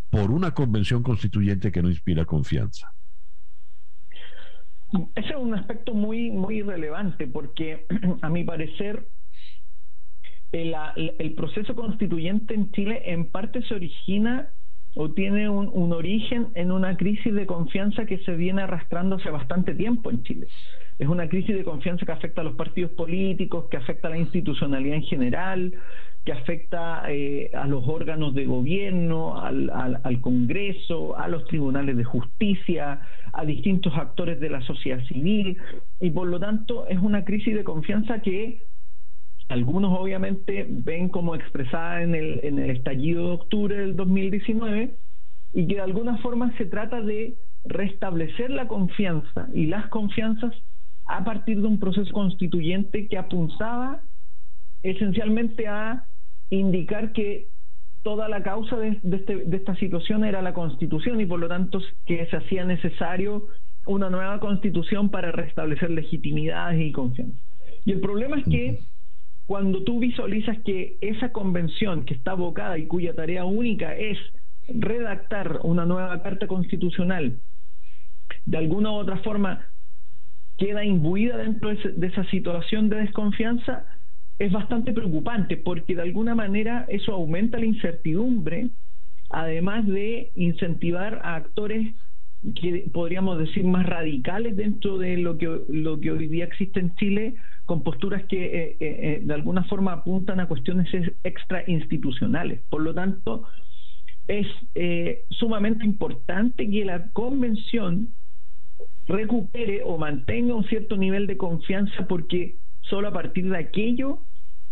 por 0.10 0.32
una 0.32 0.54
convención 0.54 1.04
constituyente 1.04 1.72
que 1.72 1.82
no 1.82 1.90
inspira 1.90 2.26
confianza? 2.26 2.95
Ese 5.16 5.30
es 5.30 5.36
un 5.36 5.54
aspecto 5.54 5.94
muy, 5.94 6.32
muy 6.32 6.62
relevante 6.62 7.28
porque, 7.28 7.86
a 8.22 8.30
mi 8.30 8.44
parecer, 8.44 9.08
el, 10.52 11.34
proceso 11.36 11.76
constituyente 11.76 12.54
en 12.54 12.72
Chile 12.72 13.02
en 13.06 13.30
parte 13.30 13.62
se 13.64 13.76
origina 13.76 14.50
o 14.96 15.12
tiene 15.12 15.50
un, 15.50 15.70
un, 15.74 15.92
origen 15.92 16.48
en 16.56 16.72
una 16.72 16.96
crisis 16.96 17.34
de 17.34 17.46
confianza 17.46 18.06
que 18.06 18.20
se 18.20 18.36
viene 18.36 18.62
arrastrando 18.62 19.18
hace 19.18 19.30
bastante 19.30 19.76
tiempo 19.76 20.10
en 20.10 20.24
Chile. 20.24 20.48
Es 20.98 21.10
una 21.10 21.28
crisis 21.28 21.54
de 21.54 21.66
confianza 21.66 22.06
que 22.06 22.14
afecta 22.14 22.40
a 22.40 22.46
los 22.46 22.56
partidos 22.56 22.92
políticos, 22.92 23.66
que 23.70 23.76
afecta 23.76 24.08
a 24.08 24.12
la 24.12 24.18
institucionalidad 24.18 24.96
en 24.96 25.04
general, 25.04 25.74
que 26.26 26.34
afecta 26.34 27.04
eh, 27.08 27.52
a 27.54 27.68
los 27.68 27.88
órganos 27.88 28.34
de 28.34 28.46
gobierno, 28.46 29.40
al, 29.40 30.22
Congreso, 30.22 31.16
a 31.16 31.28
los 31.28 31.46
tribunales 31.46 31.96
de 31.98 32.04
justicia, 32.04 33.00
a 33.32 33.46
distintos 33.46 33.94
actores 33.96 34.40
de 34.40 34.50
la 34.50 34.62
sociedad 34.62 35.00
civil, 35.06 35.58
y 36.02 36.10
por 36.10 36.28
lo 36.28 36.40
tanto 36.40 36.88
es 36.88 36.98
una 36.98 37.24
crisis 37.24 37.54
de 37.54 37.64
confianza 37.64 38.22
que 38.24 38.64
algunos 39.50 39.98
obviamente 40.00 40.66
ven 40.68 41.10
como 41.10 41.36
expresada 41.36 42.02
en 42.02 42.16
el, 42.16 42.40
en 42.44 42.58
el 42.58 42.72
estallido 42.72 43.28
de 43.28 43.34
octubre 43.34 43.78
del 43.78 43.96
2019 43.96 44.96
y 45.54 45.68
que 45.68 45.76
de 45.76 45.82
alguna 45.82 46.18
forma 46.18 46.58
se 46.58 46.66
trata 46.66 47.02
de 47.02 47.36
restablecer 47.66 48.50
la 48.50 48.68
confianza 48.68 49.48
y 49.54 49.68
las 49.68 49.88
confianzas 49.90 50.56
a 51.06 51.24
partir 51.24 51.62
de 51.62 51.68
un 51.68 51.80
proceso 51.80 52.12
constituyente 52.12 53.08
que 53.08 53.18
apuntaba 53.20 54.02
esencialmente 54.82 55.68
a 55.68 56.06
indicar 56.50 57.12
que 57.12 57.48
toda 58.04 58.30
la 58.30 58.44
causa 58.44 58.78
de, 58.78 59.00
este, 59.02 59.36
de, 59.36 59.58
esta 59.58 59.76
situación 59.76 60.24
era 60.26 60.42
la 60.42 60.54
constitución 60.54 61.20
y 61.20 61.26
por 61.26 61.40
lo 61.40 61.48
tanto 61.48 61.82
que 62.06 62.26
se 62.28 62.38
hacía 62.38 62.64
necesario 62.64 63.48
una 63.88 64.10
nueva 64.10 64.40
constitución 64.40 65.10
para 65.10 65.32
restablecer 65.32 65.90
legitimidad 65.90 66.74
y 66.74 66.92
confianza. 66.92 67.40
Y 67.84 67.92
el 67.92 68.00
problema 68.00 68.40
es 68.40 68.46
que 68.46 68.80
cuando 69.48 69.84
tú 69.84 70.00
visualizas 70.00 70.58
que 70.64 70.98
esa 71.02 71.32
convención 71.32 72.06
que 72.06 72.16
está 72.16 72.32
abocada 72.32 72.78
y 72.78 72.88
cuya 72.88 73.14
tarea 73.14 73.46
única 73.46 73.96
es 73.96 74.18
redactar 74.68 75.60
una 75.64 75.86
nueva 75.86 76.22
carta 76.22 76.48
constitucional, 76.48 77.40
de 78.46 78.58
alguna 78.58 78.92
u 78.92 78.96
otra 78.96 79.18
forma 79.18 79.68
queda 80.58 80.84
imbuida 80.86 81.38
dentro 81.38 81.70
de 81.74 82.08
esa 82.08 82.24
situación 82.26 82.90
de 82.90 82.98
desconfianza, 82.98 83.86
es 84.40 84.52
bastante 84.52 84.94
preocupante 84.94 85.58
porque 85.58 85.96
de 85.96 86.02
alguna 86.02 86.36
manera 86.36 86.86
eso 86.90 87.14
aumenta 87.14 87.58
la 87.58 87.66
incertidumbre, 87.66 88.70
además 89.30 89.88
de 89.88 90.32
incentivar 90.36 91.22
a 91.24 91.36
actores 91.36 91.96
que 92.54 92.90
podríamos 92.94 93.40
decir 93.40 93.64
más 93.64 93.86
radicales 93.86 94.56
dentro 94.56 94.98
de 94.98 95.18
lo 95.18 95.38
que, 95.38 95.62
lo 95.70 96.00
que 96.00 96.12
hoy 96.12 96.28
día 96.28 96.46
existe 96.46 96.80
en 96.80 96.94
Chile, 96.96 97.36
con 97.66 97.84
posturas 97.84 98.24
que 98.26 98.46
eh, 98.46 98.64
eh, 98.64 98.78
eh, 98.80 99.22
de 99.24 99.34
alguna 99.34 99.64
forma 99.64 99.94
apuntan 99.94 100.40
a 100.40 100.48
cuestiones 100.48 100.88
extra 101.24 101.64
institucionales. 101.68 102.62
Por 102.70 102.82
lo 102.82 102.94
tanto, 102.94 103.48
es 104.28 104.48
sumamente 105.30 105.86
importante 105.86 106.70
que 106.70 106.86
la 106.86 107.10
convención 107.12 108.10
recupere 109.08 109.82
o 109.84 109.98
mantenga 109.98 110.56
un 110.56 110.66
cierto 110.66 110.98
nivel 110.98 111.28
de 111.28 111.38
confianza 111.38 112.08
porque 112.08 112.56
solo 112.90 113.08
a 113.10 113.14
partir 113.14 113.50
de 113.50 113.58
aquello 113.58 114.20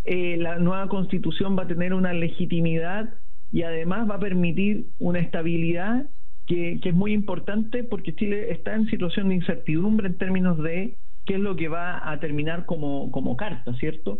eh, 0.05 0.37
la 0.37 0.57
nueva 0.57 0.87
constitución 0.89 1.57
va 1.57 1.63
a 1.63 1.67
tener 1.67 1.93
una 1.93 2.13
legitimidad 2.13 3.13
y 3.51 3.63
además 3.63 4.09
va 4.09 4.15
a 4.15 4.19
permitir 4.19 4.87
una 4.99 5.19
estabilidad 5.19 6.09
que, 6.45 6.79
es 6.83 6.93
muy 6.93 7.13
importante 7.13 7.83
porque 7.83 8.15
Chile 8.15 8.51
está 8.51 8.75
en 8.75 8.87
situación 8.87 9.29
de 9.29 9.35
incertidumbre 9.35 10.07
en 10.07 10.17
términos 10.17 10.61
de 10.61 10.97
qué 11.25 11.35
es 11.35 11.39
lo 11.39 11.55
que 11.55 11.69
va 11.69 12.11
a 12.11 12.19
terminar 12.19 12.65
como, 12.65 13.11
como 13.11 13.37
carta, 13.37 13.73
¿cierto? 13.75 14.19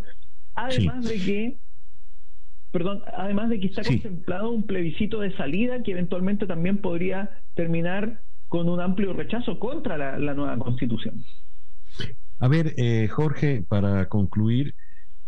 Además 0.56 1.06
de 1.06 1.16
que 1.16 1.58
perdón, 2.74 3.04
además 3.16 3.50
de 3.50 3.60
que 3.60 3.68
está 3.68 3.84
contemplado 3.84 4.50
un 4.50 4.66
plebiscito 4.66 5.20
de 5.20 5.36
salida 5.38 5.84
que 5.84 5.92
eventualmente 5.92 6.48
también 6.48 6.80
podría 6.80 7.30
terminar 7.54 8.22
con 8.48 8.68
un 8.68 8.82
amplio 8.82 9.14
rechazo 9.14 9.60
contra 9.60 9.96
la, 9.98 10.34
nueva 10.34 10.58
constitución. 10.58 11.24
A 12.44 12.50
ver, 12.50 12.74
eh, 12.76 13.08
Jorge, 13.08 13.64
para 13.66 14.10
concluir, 14.10 14.76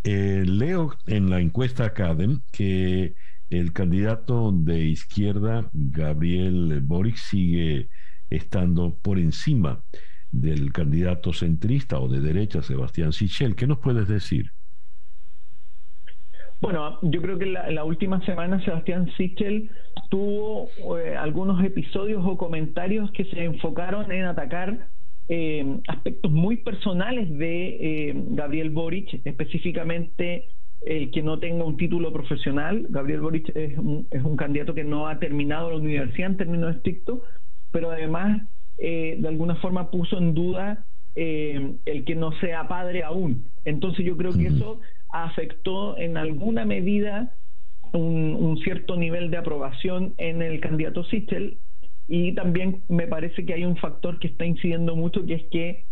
eh, 0.04 0.44
leo 0.46 0.92
en 1.08 1.30
la 1.30 1.40
encuesta 1.40 1.86
Academ 1.86 2.42
que 2.52 3.16
el 3.50 3.72
candidato 3.72 4.52
de 4.52 4.82
izquierda, 4.82 5.70
Gabriel 5.72 6.82
Boric, 6.82 7.16
sigue 7.16 7.88
estando 8.30 8.98
por 9.02 9.18
encima 9.18 9.82
del 10.30 10.74
candidato 10.74 11.32
centrista 11.32 12.02
o 12.02 12.10
de 12.10 12.20
derecha, 12.20 12.62
Sebastián 12.62 13.14
Sichel. 13.14 13.56
¿Qué 13.56 13.66
nos 13.66 13.78
puedes 13.78 14.10
decir? 14.10 14.52
Bueno, 16.60 17.00
yo 17.02 17.22
creo 17.22 17.40
que 17.40 17.46
la, 17.46 17.84
última 17.86 18.26
semana 18.26 18.62
Sebastián 18.66 19.10
Sichel 19.16 19.70
tuvo 20.10 20.68
eh, 21.00 21.16
algunos 21.16 21.64
episodios 21.64 22.22
o 22.26 22.36
comentarios 22.36 23.10
que 23.12 23.24
se 23.24 23.46
enfocaron 23.46 24.12
en 24.12 24.26
atacar 24.26 24.90
eh, 25.27 25.80
aspectos 25.88 26.31
muy 26.31 26.57
personales 26.57 27.30
de 27.38 28.10
eh, 28.10 28.14
Gabriel 28.31 28.69
Boric, 28.69 29.22
específicamente 29.26 30.49
el 30.81 31.10
que 31.11 31.23
no 31.23 31.39
tenga 31.39 31.64
un 31.64 31.77
título 31.77 32.14
profesional. 32.14 32.85
Gabriel 32.89 33.22
Boric 33.22 33.49
es 33.56 33.77
un, 33.77 34.07
es 34.11 34.23
un 34.23 34.38
candidato 34.38 34.76
que 34.76 34.84
no 34.84 35.07
ha 35.07 35.19
terminado 35.19 35.72
la 35.72 35.77
universidad 35.77 36.31
en 36.31 36.38
términos 36.38 36.76
estrictos, 36.76 37.22
pero 37.72 37.91
además 37.91 38.41
de 38.77 39.26
alguna 39.26 39.56
forma 39.56 39.89
puso 39.89 40.18
en 40.18 40.34
duda 40.34 40.85
el 41.15 42.03
que 42.06 42.14
no 42.14 42.34
sea 42.39 42.68
padre 42.68 43.03
aún. 43.03 43.45
Entonces 43.64 44.06
yo 44.06 44.18
creo 44.18 44.34
que 44.34 44.47
eso 44.47 44.81
afectó 45.10 45.97
en 45.97 46.18
alguna 46.18 46.65
medida 46.65 47.31
un, 47.93 48.57
cierto 48.64 48.95
nivel 48.95 49.31
de 49.31 49.38
aprobación 49.38 50.14
en 50.18 50.41
el 50.41 50.60
candidato 50.60 51.03
Sichel 51.06 51.60
y 52.07 52.34
también 52.36 52.84
me 52.88 53.07
parece 53.07 53.45
que 53.45 53.53
hay 53.53 53.65
un 53.65 53.77
factor 53.77 54.19
que 54.19 54.27
está 54.27 54.45
incidiendo 54.45 54.95
mucho 54.95 55.26
que 55.26 55.34
es 55.36 55.44
que 55.52 55.86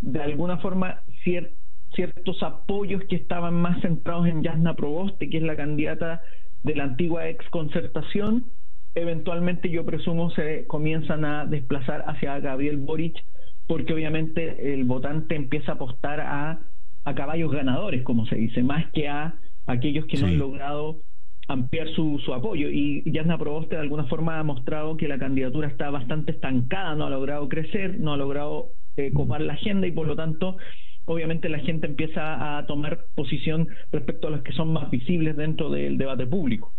de 0.00 0.20
alguna 0.20 0.58
forma 0.58 1.02
ciertos 1.24 2.42
apoyos 2.42 3.02
que 3.08 3.16
estaban 3.16 3.54
más 3.54 3.80
centrados 3.80 4.26
en 4.26 4.42
Yasna 4.42 4.74
Proboste, 4.74 5.28
que 5.28 5.38
es 5.38 5.42
la 5.42 5.56
candidata 5.56 6.20
de 6.62 6.74
la 6.76 6.84
antigua 6.84 7.28
ex 7.28 7.48
concertación, 7.50 8.46
eventualmente 8.94 9.70
yo 9.70 9.84
presumo 9.84 10.30
se 10.30 10.66
comienzan 10.66 11.24
a 11.24 11.46
desplazar 11.46 12.04
hacia 12.06 12.38
Gabriel 12.40 12.76
Boric 12.76 13.24
porque 13.66 13.94
obviamente 13.94 14.72
el 14.72 14.84
votante 14.84 15.34
empieza 15.34 15.72
a 15.72 15.74
apostar 15.74 16.20
a 16.20 16.60
a 17.06 17.14
caballos 17.14 17.52
ganadores, 17.52 18.02
como 18.02 18.26
se 18.26 18.34
dice, 18.34 18.64
más 18.64 18.84
que 18.92 19.08
a 19.08 19.36
aquellos 19.66 20.06
que 20.06 20.18
no 20.18 20.26
han 20.26 20.38
logrado 20.38 21.02
ampliar 21.48 21.88
su, 21.94 22.20
su 22.24 22.34
apoyo. 22.34 22.68
Y 22.70 23.02
Yasna 23.10 23.38
Proboste 23.38 23.76
de 23.76 23.82
alguna 23.82 24.04
forma 24.04 24.38
ha 24.38 24.42
mostrado 24.42 24.96
que 24.96 25.08
la 25.08 25.18
candidatura 25.18 25.68
está 25.68 25.90
bastante 25.90 26.32
estancada, 26.32 26.94
no 26.94 27.06
ha 27.06 27.10
logrado 27.10 27.48
crecer, 27.48 27.98
no 28.00 28.12
ha 28.12 28.16
logrado 28.16 28.70
eh, 28.96 29.12
copar 29.12 29.40
la 29.40 29.54
agenda 29.54 29.86
y 29.86 29.92
por 29.92 30.06
lo 30.06 30.16
tanto 30.16 30.56
obviamente 31.04 31.48
la 31.48 31.60
gente 31.60 31.86
empieza 31.86 32.58
a 32.58 32.66
tomar 32.66 33.06
posición 33.14 33.68
respecto 33.92 34.28
a 34.28 34.30
los 34.30 34.42
que 34.42 34.52
son 34.52 34.72
más 34.72 34.90
visibles 34.90 35.36
dentro 35.36 35.70
del 35.70 35.98
debate 35.98 36.26
público. 36.26 36.72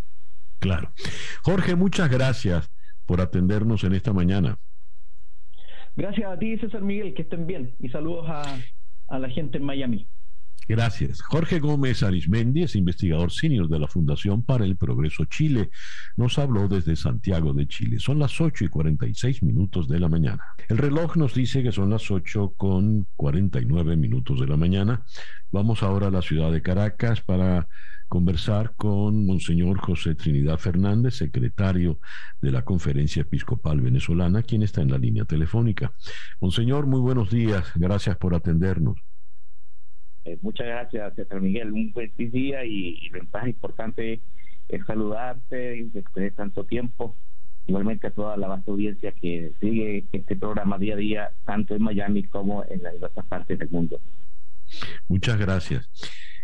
Claro. 0.59 0.91
Jorge, 1.43 1.75
muchas 1.75 2.09
gracias 2.09 2.69
por 3.05 3.21
atendernos 3.21 3.83
en 3.83 3.93
esta 3.93 4.11
mañana. 4.11 4.57
Gracias 5.95 6.29
a 6.29 6.37
ti, 6.37 6.57
César 6.57 6.81
Miguel, 6.81 7.13
que 7.13 7.21
estén 7.21 7.47
bien 7.47 7.73
y 7.79 7.89
saludos 7.89 8.25
a, 8.29 8.43
a 9.07 9.19
la 9.19 9.29
gente 9.29 9.57
en 9.57 9.63
Miami. 9.63 10.07
Gracias. 10.67 11.21
Jorge 11.21 11.59
Gómez 11.59 12.03
Arismendi 12.03 12.63
es 12.63 12.75
investigador 12.75 13.31
senior 13.31 13.69
de 13.69 13.79
la 13.79 13.87
Fundación 13.87 14.43
para 14.43 14.65
el 14.65 14.75
Progreso 14.75 15.23
Chile. 15.25 15.69
Nos 16.17 16.37
habló 16.37 16.67
desde 16.67 16.97
Santiago 16.97 17.53
de 17.53 17.67
Chile. 17.67 17.99
Son 17.99 18.19
las 18.19 18.41
8 18.41 18.65
y 18.65 18.67
46 18.67 19.43
minutos 19.43 19.87
de 19.87 19.99
la 19.99 20.09
mañana. 20.09 20.43
El 20.67 20.77
reloj 20.77 21.15
nos 21.15 21.33
dice 21.33 21.63
que 21.63 21.71
son 21.71 21.89
las 21.89 22.11
8 22.11 22.53
con 22.57 23.07
49 23.15 23.95
minutos 23.95 24.41
de 24.41 24.47
la 24.47 24.57
mañana. 24.57 25.05
Vamos 25.51 25.83
ahora 25.83 26.07
a 26.07 26.11
la 26.11 26.21
ciudad 26.21 26.51
de 26.51 26.61
Caracas 26.61 27.21
para 27.21 27.69
conversar 28.09 28.73
con 28.75 29.25
Monseñor 29.25 29.79
José 29.79 30.15
Trinidad 30.15 30.57
Fernández, 30.57 31.15
secretario 31.15 31.99
de 32.41 32.51
la 32.51 32.63
Conferencia 32.63 33.21
Episcopal 33.21 33.79
Venezolana, 33.79 34.43
quien 34.43 34.63
está 34.63 34.81
en 34.81 34.91
la 34.91 34.97
línea 34.97 35.23
telefónica. 35.23 35.93
Monseñor, 36.41 36.87
muy 36.87 36.99
buenos 36.99 37.29
días. 37.29 37.71
Gracias 37.75 38.17
por 38.17 38.35
atendernos. 38.35 39.06
Eh, 40.27 40.37
muchas 40.41 40.67
gracias, 40.67 41.15
César 41.15 41.39
Miguel. 41.39 41.71
Un 41.71 41.93
buen 41.93 42.11
día 42.17 42.65
y, 42.65 42.99
y 43.01 43.09
lo 43.11 43.23
más 43.31 43.47
importante 43.47 44.19
es 44.67 44.85
saludarte 44.85 45.87
después 45.93 46.23
de 46.25 46.31
tanto 46.31 46.65
tiempo. 46.65 47.15
Igualmente 47.65 48.07
a 48.07 48.11
toda 48.11 48.35
la 48.35 48.47
vasta 48.47 48.71
audiencia 48.71 49.13
que 49.13 49.53
sigue 49.61 50.03
este 50.11 50.35
programa 50.35 50.77
día 50.77 50.95
a 50.95 50.97
día, 50.97 51.31
tanto 51.45 51.75
en 51.75 51.83
Miami 51.83 52.23
como 52.23 52.65
en 52.65 52.83
las 52.83 52.93
diversas 52.93 53.25
partes 53.25 53.57
del 53.57 53.69
mundo. 53.69 54.01
Muchas 55.07 55.37
gracias. 55.37 55.89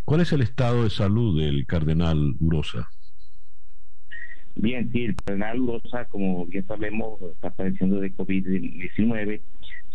¿Cuál 0.05 0.21
es 0.21 0.31
el 0.31 0.41
estado 0.41 0.85
de 0.85 0.89
salud 0.89 1.41
del 1.41 1.65
cardenal 1.65 2.35
Urosa? 2.39 2.87
Bien, 4.55 4.89
sí, 4.93 5.05
el 5.05 5.15
cardenal 5.17 5.59
Urosa, 5.59 6.05
como 6.05 6.45
bien 6.45 6.65
sabemos, 6.67 7.21
está 7.33 7.49
padeciendo 7.49 7.99
de 7.99 8.13
COVID-19. 8.15 9.41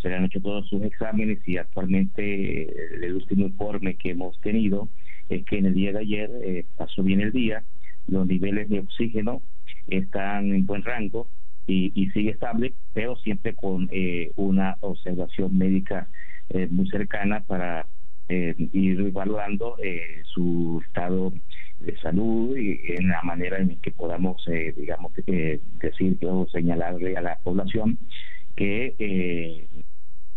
Se 0.01 0.09
le 0.09 0.15
han 0.15 0.25
hecho 0.25 0.41
todos 0.41 0.67
sus 0.67 0.81
exámenes 0.83 1.39
y 1.47 1.57
actualmente 1.57 2.63
eh, 2.63 2.73
el 3.01 3.15
último 3.15 3.45
informe 3.45 3.95
que 3.95 4.11
hemos 4.11 4.39
tenido 4.41 4.89
es 5.29 5.45
que 5.45 5.57
en 5.57 5.67
el 5.67 5.73
día 5.73 5.93
de 5.93 5.99
ayer 5.99 6.31
eh, 6.43 6.65
pasó 6.75 7.03
bien 7.03 7.21
el 7.21 7.31
día, 7.31 7.63
los 8.07 8.25
niveles 8.25 8.69
de 8.69 8.79
oxígeno 8.79 9.41
están 9.87 10.53
en 10.53 10.65
buen 10.65 10.83
rango 10.83 11.27
y, 11.67 12.09
sigue 12.13 12.31
estable, 12.31 12.73
pero 12.93 13.15
siempre 13.17 13.53
con 13.53 13.87
eh, 13.91 14.31
una 14.35 14.75
observación 14.79 15.55
médica 15.55 16.07
muy 16.71 16.89
cercana 16.89 17.41
para 17.41 17.85
ir 18.27 19.11
valorando 19.11 19.75
eh, 19.83 20.23
su 20.33 20.81
estado 20.83 21.31
de 21.79 21.95
salud 21.99 22.57
y 22.57 22.79
en 22.93 23.09
la 23.09 23.21
manera 23.21 23.59
en 23.59 23.79
que 23.81 23.91
podamos, 23.91 24.43
digamos, 24.75 25.13
decir 25.15 26.17
o 26.23 26.47
señalarle 26.51 27.15
a 27.17 27.21
la 27.21 27.37
población 27.43 27.99
que 28.59 29.65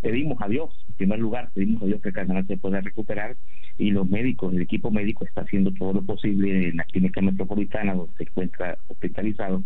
pedimos 0.00 0.40
a 0.40 0.48
Dios, 0.48 0.70
en 0.88 0.94
primer 0.94 1.18
lugar, 1.18 1.50
pedimos 1.52 1.82
a 1.82 1.86
Dios 1.86 2.00
que 2.00 2.10
el 2.10 2.14
canal 2.14 2.46
se 2.46 2.56
pueda 2.56 2.80
recuperar 2.80 3.36
y 3.78 3.90
los 3.90 4.08
médicos, 4.08 4.54
el 4.54 4.62
equipo 4.62 4.92
médico 4.92 5.24
está 5.24 5.40
haciendo 5.40 5.72
todo 5.72 5.92
lo 5.92 6.02
posible 6.02 6.68
en 6.68 6.76
la 6.76 6.84
clínica 6.84 7.20
metropolitana 7.20 7.94
donde 7.94 8.12
se 8.16 8.22
encuentra 8.22 8.78
hospitalizado 8.86 9.64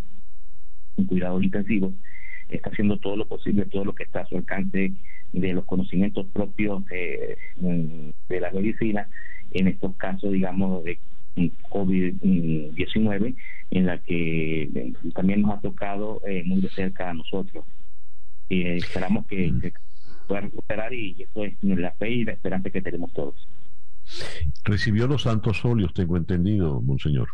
en 0.96 1.04
cuidados 1.04 1.42
intensivos, 1.42 1.92
está 2.48 2.70
haciendo 2.70 2.96
todo 2.98 3.16
lo 3.16 3.26
posible, 3.26 3.66
todo 3.66 3.84
lo 3.84 3.94
que 3.94 4.04
está 4.04 4.20
a 4.20 4.26
su 4.26 4.38
alcance 4.38 4.92
de 5.32 5.52
los 5.52 5.66
conocimientos 5.66 6.26
propios 6.32 6.86
de, 6.86 7.36
de 7.58 8.40
la 8.40 8.50
medicina, 8.52 9.06
en 9.50 9.68
estos 9.68 9.94
casos, 9.96 10.32
digamos, 10.32 10.82
de 10.84 10.98
COVID-19, 11.68 13.34
en 13.72 13.86
la 13.86 13.98
que 13.98 14.62
eh, 14.62 14.92
también 15.14 15.42
nos 15.42 15.58
ha 15.58 15.60
tocado 15.60 16.22
eh, 16.26 16.42
muy 16.46 16.62
de 16.62 16.70
cerca 16.70 17.10
a 17.10 17.14
nosotros. 17.14 17.64
Y 18.48 18.62
eh, 18.62 18.76
esperamos 18.76 19.26
que, 19.26 19.52
que, 19.60 19.72
pueda 20.26 20.40
recuperar 20.40 20.92
y 20.92 21.22
eso 21.22 21.44
es 21.44 21.54
la 21.62 21.92
fe 21.92 22.10
y 22.10 22.24
la 22.24 22.32
esperanza 22.32 22.70
que 22.70 22.82
tenemos 22.82 23.12
todos. 23.12 23.48
Recibió 24.64 25.06
los 25.06 25.22
santos 25.22 25.64
óleos, 25.64 25.94
tengo 25.94 26.16
entendido, 26.16 26.80
monseñor. 26.80 27.28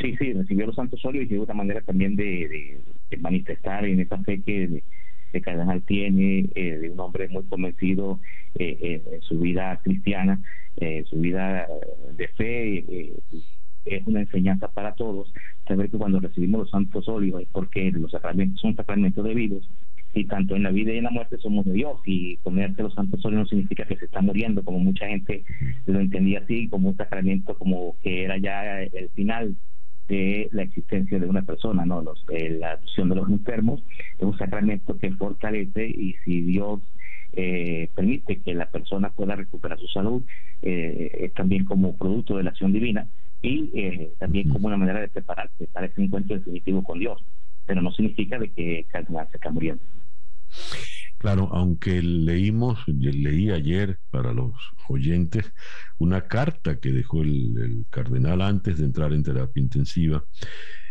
Sí, 0.00 0.16
sí, 0.16 0.32
recibió 0.32 0.66
los 0.66 0.76
santos 0.76 1.04
óleos 1.04 1.30
y 1.30 1.34
es 1.34 1.40
una 1.40 1.54
manera 1.54 1.80
también 1.80 2.16
de, 2.16 2.80
de 3.10 3.16
manifestar 3.16 3.84
en 3.84 4.00
esa 4.00 4.18
fe 4.18 4.42
que 4.42 4.82
que 5.32 5.40
Cardenal 5.40 5.82
tiene, 5.82 6.50
eh, 6.54 6.78
de 6.78 6.90
un 6.90 7.00
hombre 7.00 7.28
muy 7.28 7.42
convencido 7.44 8.20
eh, 8.54 9.02
en 9.10 9.22
su 9.22 9.40
vida 9.40 9.80
cristiana, 9.82 10.40
en 10.76 11.04
su 11.06 11.16
vida 11.16 11.66
de 12.14 12.28
fe. 12.28 13.12
es 13.84 14.06
una 14.06 14.20
enseñanza 14.20 14.68
para 14.68 14.94
todos 14.94 15.32
saber 15.66 15.90
que 15.90 15.98
cuando 15.98 16.20
recibimos 16.20 16.60
los 16.60 16.70
santos 16.70 17.08
óleos 17.08 17.42
es 17.42 17.48
porque 17.50 17.90
los 17.90 18.10
sacramentos 18.12 18.60
son 18.60 18.76
sacramentos 18.76 19.24
debidos 19.24 19.68
y 20.14 20.24
tanto 20.26 20.56
en 20.56 20.64
la 20.64 20.70
vida 20.70 20.92
y 20.92 20.98
en 20.98 21.04
la 21.04 21.10
muerte 21.10 21.38
somos 21.38 21.64
de 21.64 21.72
Dios 21.72 22.00
y 22.04 22.36
ponerse 22.38 22.82
los 22.82 22.94
santos 22.94 23.24
óleos 23.24 23.42
no 23.42 23.48
significa 23.48 23.84
que 23.84 23.96
se 23.96 24.04
está 24.04 24.20
muriendo 24.20 24.62
como 24.62 24.78
mucha 24.78 25.06
gente 25.06 25.44
lo 25.86 26.00
entendía 26.00 26.40
así 26.40 26.68
como 26.68 26.90
un 26.90 26.96
sacramento 26.96 27.56
como 27.56 27.96
que 28.02 28.24
era 28.24 28.36
ya 28.36 28.82
el 28.82 29.08
final 29.14 29.56
de 30.08 30.48
la 30.52 30.62
existencia 30.62 31.18
de 31.18 31.26
una 31.26 31.42
persona, 31.42 31.86
¿no? 31.86 32.02
Los, 32.02 32.24
eh, 32.30 32.50
la 32.50 32.72
adopción 32.72 33.08
de 33.08 33.16
los 33.16 33.30
enfermos 33.30 33.82
es 34.18 34.24
un 34.24 34.36
sacramento 34.36 34.98
que 34.98 35.12
fortalece 35.12 35.86
y 35.86 36.14
si 36.24 36.42
Dios 36.42 36.80
eh, 37.32 37.88
permite 37.94 38.40
que 38.40 38.54
la 38.54 38.66
persona 38.66 39.10
pueda 39.10 39.36
recuperar 39.36 39.78
su 39.78 39.86
salud, 39.88 40.22
eh, 40.60 41.10
es 41.20 41.32
también 41.32 41.64
como 41.64 41.96
producto 41.96 42.36
de 42.36 42.42
la 42.42 42.50
acción 42.50 42.72
divina 42.72 43.08
y 43.40 43.70
también 44.18 44.50
como 44.50 44.68
una 44.68 44.76
manera 44.76 45.00
de 45.00 45.08
prepararse 45.08 45.66
para 45.72 45.86
ese 45.86 46.02
encuentro 46.02 46.36
definitivo 46.36 46.84
con 46.84 46.98
Dios, 46.98 47.24
pero 47.66 47.82
no 47.82 47.90
significa 47.90 48.38
de 48.38 48.50
que 48.50 48.84
Cardenal 48.88 49.28
se 49.30 49.36
está 49.36 49.50
muriendo. 49.50 49.82
Claro, 51.18 51.50
aunque 51.52 52.02
leímos, 52.02 52.80
leí 52.88 53.50
ayer 53.50 54.00
para 54.10 54.32
los 54.32 54.54
oyentes 54.88 55.52
una 55.98 56.26
carta 56.26 56.80
que 56.80 56.90
dejó 56.90 57.22
el, 57.22 57.86
cardenal 57.90 58.42
antes 58.42 58.78
de 58.78 58.86
entrar 58.86 59.12
en 59.12 59.22
terapia 59.22 59.62
intensiva 59.62 60.24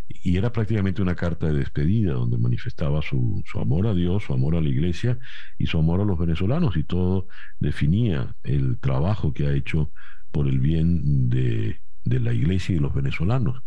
y 0.08 0.38
era 0.38 0.52
prácticamente 0.54 1.02
una 1.02 1.16
carta 1.16 1.48
de 1.48 1.60
despedida 1.60 2.14
donde 2.14 2.38
manifestaba 2.38 3.02
su, 3.02 3.44
amor 3.56 3.88
a 3.88 3.94
Dios, 3.94 4.24
su 4.24 4.34
amor 4.34 4.56
a 4.56 4.62
la 4.62 4.70
iglesia 4.70 5.20
y 5.58 5.68
su 5.68 5.78
amor 5.78 6.00
a 6.00 6.06
los 6.06 6.18
venezolanos 6.18 6.78
y 6.78 6.84
todo 6.86 7.28
definía 7.60 8.34
el 8.44 8.80
trabajo 8.80 9.34
que 9.34 9.48
ha 9.48 9.54
hecho 9.54 9.92
por 10.32 10.48
el 10.48 10.60
bien 10.60 11.30
de, 11.30 11.82
de 12.06 12.20
la 12.22 12.34
iglesia 12.34 12.72
y 12.72 12.76
de 12.76 12.82
los 12.82 12.94
venezolanos. 12.94 13.62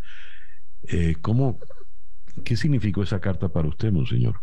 Eh, 0.89 1.17
¿cómo, 1.21 1.59
¿Qué 2.43 2.57
significó 2.57 3.03
esa 3.03 3.21
carta 3.21 3.51
para 3.51 3.69
usted, 3.69 3.93
monseñor? 3.93 4.41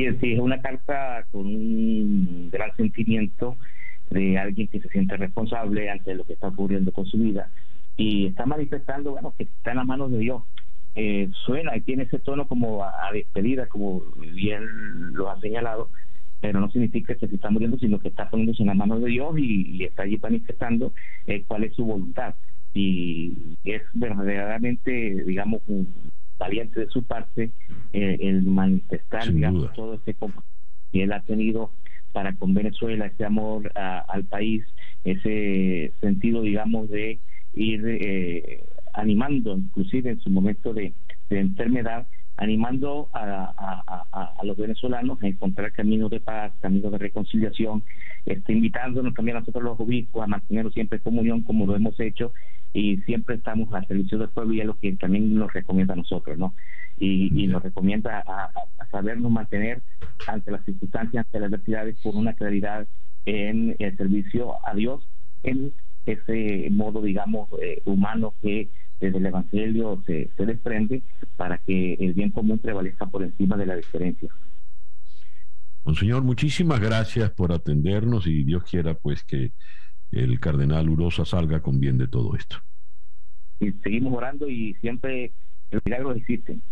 Bien, 0.00 0.18
sí, 0.18 0.32
es 0.32 0.40
una 0.40 0.62
carta 0.62 1.26
con 1.30 1.44
un 1.44 2.48
gran 2.50 2.74
sentimiento 2.74 3.58
de 4.08 4.38
alguien 4.38 4.66
que 4.68 4.80
se 4.80 4.88
siente 4.88 5.14
responsable 5.18 5.90
ante 5.90 6.14
lo 6.14 6.24
que 6.24 6.32
está 6.32 6.48
ocurriendo 6.48 6.90
con 6.90 7.04
su 7.04 7.18
vida 7.18 7.50
y 7.98 8.24
está 8.24 8.46
manifestando, 8.46 9.10
bueno, 9.10 9.34
que 9.36 9.42
está 9.44 9.72
en 9.72 9.76
las 9.76 9.84
manos 9.84 10.10
de 10.10 10.16
Dios. 10.20 10.42
Eh, 10.94 11.28
suena 11.44 11.76
y 11.76 11.82
tiene 11.82 12.04
ese 12.04 12.18
tono 12.18 12.48
como 12.48 12.82
a, 12.82 13.12
despedida, 13.12 13.66
como 13.66 14.00
bien 14.16 14.62
lo 15.12 15.28
ha 15.28 15.38
señalado, 15.38 15.90
pero 16.40 16.60
no 16.60 16.70
significa 16.70 17.14
que 17.14 17.28
se 17.28 17.34
está 17.34 17.50
muriendo, 17.50 17.78
sino 17.78 17.98
que 17.98 18.08
está 18.08 18.30
poniéndose 18.30 18.62
en 18.62 18.68
las 18.68 18.76
manos 18.78 19.02
de 19.02 19.10
Dios 19.10 19.38
y, 19.38 19.84
está 19.84 20.04
allí 20.04 20.16
manifestando 20.16 20.94
eh, 21.26 21.44
cuál 21.46 21.64
es 21.64 21.74
su 21.74 21.84
voluntad. 21.84 22.34
Y 22.72 23.34
es 23.64 23.82
verdaderamente, 23.92 25.24
digamos, 25.26 25.60
un, 25.66 25.92
valiente 26.40 26.80
de 26.80 26.88
su 26.88 27.04
parte 27.04 27.50
eh, 27.92 28.16
el 28.20 28.42
manifestar 28.42 29.32
digamos 29.32 29.72
todo 29.74 29.94
este 29.94 30.16
que 30.90 31.02
él 31.04 31.12
ha 31.12 31.20
tenido 31.20 31.70
para 32.12 32.34
con 32.34 32.54
Venezuela 32.54 33.06
ese 33.06 33.24
amor 33.24 33.70
al 33.76 34.24
país 34.24 34.64
ese 35.04 35.92
sentido 36.00 36.42
digamos 36.42 36.88
de 36.88 37.20
ir 37.54 37.84
eh, 37.86 38.64
animando 38.94 39.56
inclusive 39.56 40.10
en 40.10 40.20
su 40.20 40.30
momento 40.30 40.72
de, 40.72 40.92
enfermedad 41.28 42.08
animando 42.36 43.08
a, 43.12 44.34
los 44.42 44.56
venezolanos 44.56 45.22
a 45.22 45.26
encontrar 45.26 45.72
caminos 45.72 46.10
de 46.10 46.20
paz, 46.20 46.52
caminos 46.60 46.90
de 46.90 46.96
reconciliación, 46.96 47.84
este, 48.24 48.54
invitándonos 48.54 49.12
también 49.12 49.36
a 49.36 49.40
nosotros 49.40 49.62
los 49.62 49.78
obispos 49.78 50.24
a 50.24 50.26
mantenernos 50.26 50.72
siempre 50.72 50.96
en 50.96 51.04
comunión 51.04 51.42
como 51.42 51.66
lo 51.66 51.76
hemos 51.76 52.00
hecho 52.00 52.32
y 52.72 52.98
siempre 52.98 53.36
estamos 53.36 53.72
al 53.74 53.86
servicio 53.86 54.18
del 54.18 54.28
pueblo 54.28 54.54
y 54.54 54.60
es 54.60 54.66
lo 54.66 54.78
que 54.78 54.92
también 54.92 55.34
nos 55.34 55.52
recomienda 55.52 55.94
a 55.94 55.96
nosotros, 55.96 56.38
¿no? 56.38 56.54
Y, 56.98 57.46
nos 57.46 57.62
recomienda 57.62 58.22
a, 58.26 58.50
sabernos 58.90 59.30
mantener 59.30 59.82
ante 60.26 60.50
las 60.50 60.64
circunstancias, 60.64 61.24
ante 61.24 61.40
las 61.40 61.48
adversidades, 61.48 61.96
con 62.02 62.16
una 62.16 62.34
claridad 62.34 62.86
en 63.24 63.74
el 63.78 63.96
servicio 63.96 64.56
a 64.66 64.74
Dios, 64.74 65.02
en 65.42 65.72
ese 66.06 66.68
modo, 66.70 67.00
digamos, 67.00 67.48
eh, 67.62 67.80
humano 67.86 68.34
que 68.42 68.68
desde 69.00 69.18
el 69.18 69.26
Evangelio 69.26 70.02
se, 70.06 70.28
se 70.36 70.46
desprende 70.46 71.02
para 71.36 71.58
que 71.58 71.94
el 71.94 72.12
bien 72.12 72.30
común 72.30 72.58
prevalezca 72.58 73.06
por 73.06 73.22
encima 73.22 73.56
de 73.56 73.66
la 73.66 73.76
diferencia. 73.76 74.28
Monseñor, 75.84 76.22
muchísimas 76.22 76.80
gracias 76.80 77.30
por 77.30 77.52
atendernos 77.52 78.26
y 78.26 78.44
Dios 78.44 78.64
quiera 78.64 78.94
pues 78.94 79.24
que 79.24 79.52
el 80.12 80.38
cardenal 80.40 80.88
Urosa 80.88 81.24
salga 81.24 81.60
con 81.60 81.80
bien 81.80 81.98
de 81.98 82.08
todo 82.08 82.34
esto. 82.36 82.56
Y 83.60 83.72
seguimos 83.82 84.14
orando 84.14 84.48
y 84.48 84.74
siempre 84.80 85.32
los 85.70 85.84
milagros 85.84 86.16
existen. 86.16 86.62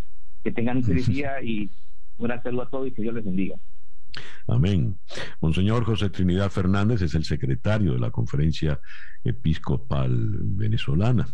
Que 0.43 0.51
tengan 0.51 0.77
un 0.77 0.83
feliz 0.83 1.07
día 1.09 1.41
y 1.41 1.69
buena 2.17 2.41
salud 2.41 2.61
a 2.61 2.69
todos 2.69 2.87
y 2.87 2.91
que 2.91 3.01
Dios 3.01 3.13
les 3.13 3.25
bendiga. 3.25 3.55
Amén. 4.47 4.97
Monseñor 5.41 5.83
José 5.83 6.09
Trinidad 6.09 6.49
Fernández 6.49 7.01
es 7.01 7.13
el 7.13 7.23
secretario 7.23 7.93
de 7.93 7.99
la 7.99 8.11
Conferencia 8.11 8.79
Episcopal 9.23 10.39
Venezolana. 10.41 11.27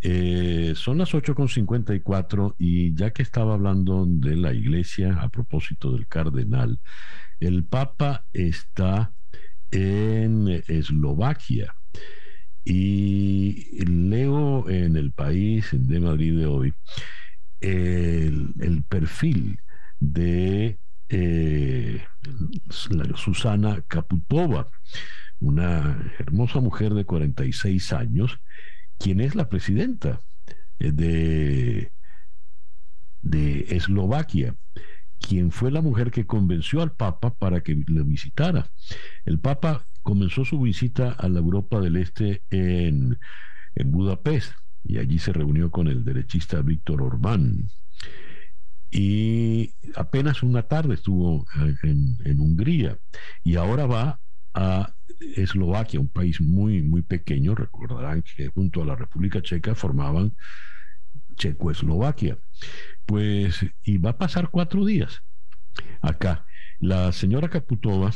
Eh, 0.00 0.72
son 0.76 0.98
las 0.98 1.12
8.54 1.12 2.54
y 2.56 2.94
ya 2.94 3.10
que 3.10 3.22
estaba 3.22 3.54
hablando 3.54 4.06
de 4.06 4.36
la 4.36 4.54
iglesia 4.54 5.18
a 5.20 5.28
propósito 5.28 5.92
del 5.92 6.06
cardenal, 6.06 6.78
el 7.40 7.64
Papa 7.64 8.24
está 8.32 9.12
en 9.70 10.62
Eslovaquia. 10.66 11.74
Y 12.64 13.84
leo 13.86 14.68
en 14.68 14.96
el 14.96 15.12
país 15.12 15.68
de 15.72 16.00
Madrid 16.00 16.38
de 16.38 16.46
hoy 16.46 16.74
el, 17.60 18.84
perfil 18.88 19.60
de 20.00 20.78
eh, 21.08 22.02
Susana 23.14 23.82
Kaputova, 23.88 24.68
una 25.40 26.12
hermosa 26.18 26.60
mujer 26.60 26.94
de 26.94 27.04
46 27.04 27.92
años, 27.92 28.38
quien 28.98 29.20
es 29.20 29.34
la 29.34 29.48
presidenta 29.48 30.20
eh, 30.78 30.92
de, 30.92 31.92
de 33.22 33.76
Eslovaquia, 33.76 34.54
quien 35.20 35.50
fue 35.50 35.70
la 35.70 35.82
mujer 35.82 36.10
que 36.10 36.26
convenció 36.26 36.82
al 36.82 36.92
Papa 36.92 37.34
para 37.34 37.62
que 37.62 37.74
le 37.86 38.02
visitara. 38.02 38.70
El 39.24 39.38
Papa 39.38 39.84
comenzó 40.02 40.44
su 40.44 40.60
visita 40.60 41.12
a 41.12 41.28
la 41.28 41.40
Europa 41.40 41.80
del 41.80 41.96
Este 41.96 42.42
en, 42.50 43.18
en 43.74 43.90
Budapest 43.90 44.52
y 44.84 44.98
allí 44.98 45.18
se 45.18 45.32
reunió 45.32 45.70
con 45.70 45.88
el 45.88 46.04
derechista 46.04 46.62
Víctor 46.62 47.02
Orbán. 47.02 47.68
Y 48.90 49.74
apenas 49.96 50.42
una 50.42 50.62
tarde 50.62 50.94
estuvo 50.94 51.46
eh, 51.60 51.74
en, 51.82 52.40
Hungría 52.40 52.96
y 53.44 53.56
ahora 53.56 53.86
va 53.86 54.20
a 54.54 54.94
Eslovaquia, 55.36 56.00
un 56.00 56.08
país 56.08 56.40
muy, 56.40 56.82
muy 56.82 57.02
pequeño. 57.02 57.54
Recordarán 57.54 58.22
que 58.22 58.48
junto 58.48 58.82
a 58.82 58.86
la 58.86 58.96
República 58.96 59.42
Checa 59.42 59.74
formaban 59.74 60.34
Checoslovaquia. 61.36 62.38
Pues, 63.08 63.64
y 63.82 63.96
va 63.96 64.10
a 64.10 64.18
pasar 64.18 64.50
cuatro 64.50 64.84
días 64.84 65.22
acá. 66.02 66.44
La 66.78 67.10
señora 67.10 67.48
Caputova 67.48 68.12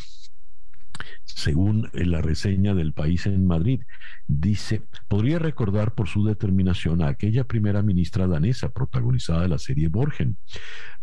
según 1.24 1.88
la 1.94 2.20
reseña 2.20 2.74
del 2.74 2.92
país 2.92 3.26
en 3.26 3.46
Madrid, 3.46 3.80
dice, 4.26 4.82
podría 5.08 5.38
recordar 5.38 5.94
por 5.94 6.08
su 6.08 6.24
determinación 6.24 7.02
a 7.02 7.08
aquella 7.08 7.44
primera 7.44 7.82
ministra 7.82 8.26
danesa 8.26 8.70
protagonizada 8.70 9.42
de 9.42 9.48
la 9.48 9.58
serie 9.58 9.88
Borgen. 9.88 10.36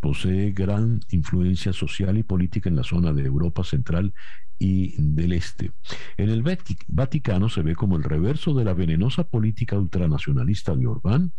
Posee 0.00 0.52
gran 0.52 1.00
influencia 1.10 1.72
social 1.72 2.16
y 2.16 2.22
política 2.22 2.68
en 2.68 2.76
la 2.76 2.84
zona 2.84 3.12
de 3.12 3.24
Europa 3.24 3.64
Central 3.64 4.14
y 4.60 4.94
del 4.98 5.32
Este. 5.32 5.72
En 6.18 6.28
el 6.28 6.44
Vaticano 6.86 7.48
se 7.48 7.62
ve 7.62 7.74
como 7.74 7.96
el 7.96 8.04
reverso 8.04 8.54
de 8.54 8.64
la 8.64 8.74
venenosa 8.74 9.24
política 9.24 9.76
ultranacionalista 9.78 10.76
de 10.76 10.86
Orbán 10.86 11.32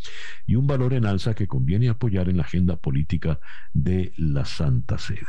y 0.48 0.56
un 0.56 0.66
valor 0.68 0.94
en 0.94 1.06
alza 1.06 1.36
que 1.36 1.48
conviene 1.48 1.88
apoyar 1.88 2.28
en 2.28 2.38
la 2.38 2.44
agenda 2.44 2.76
política 2.76 3.40
de 3.74 4.12
la 4.18 4.44
Santa 4.44 4.98
Sede. 4.98 5.20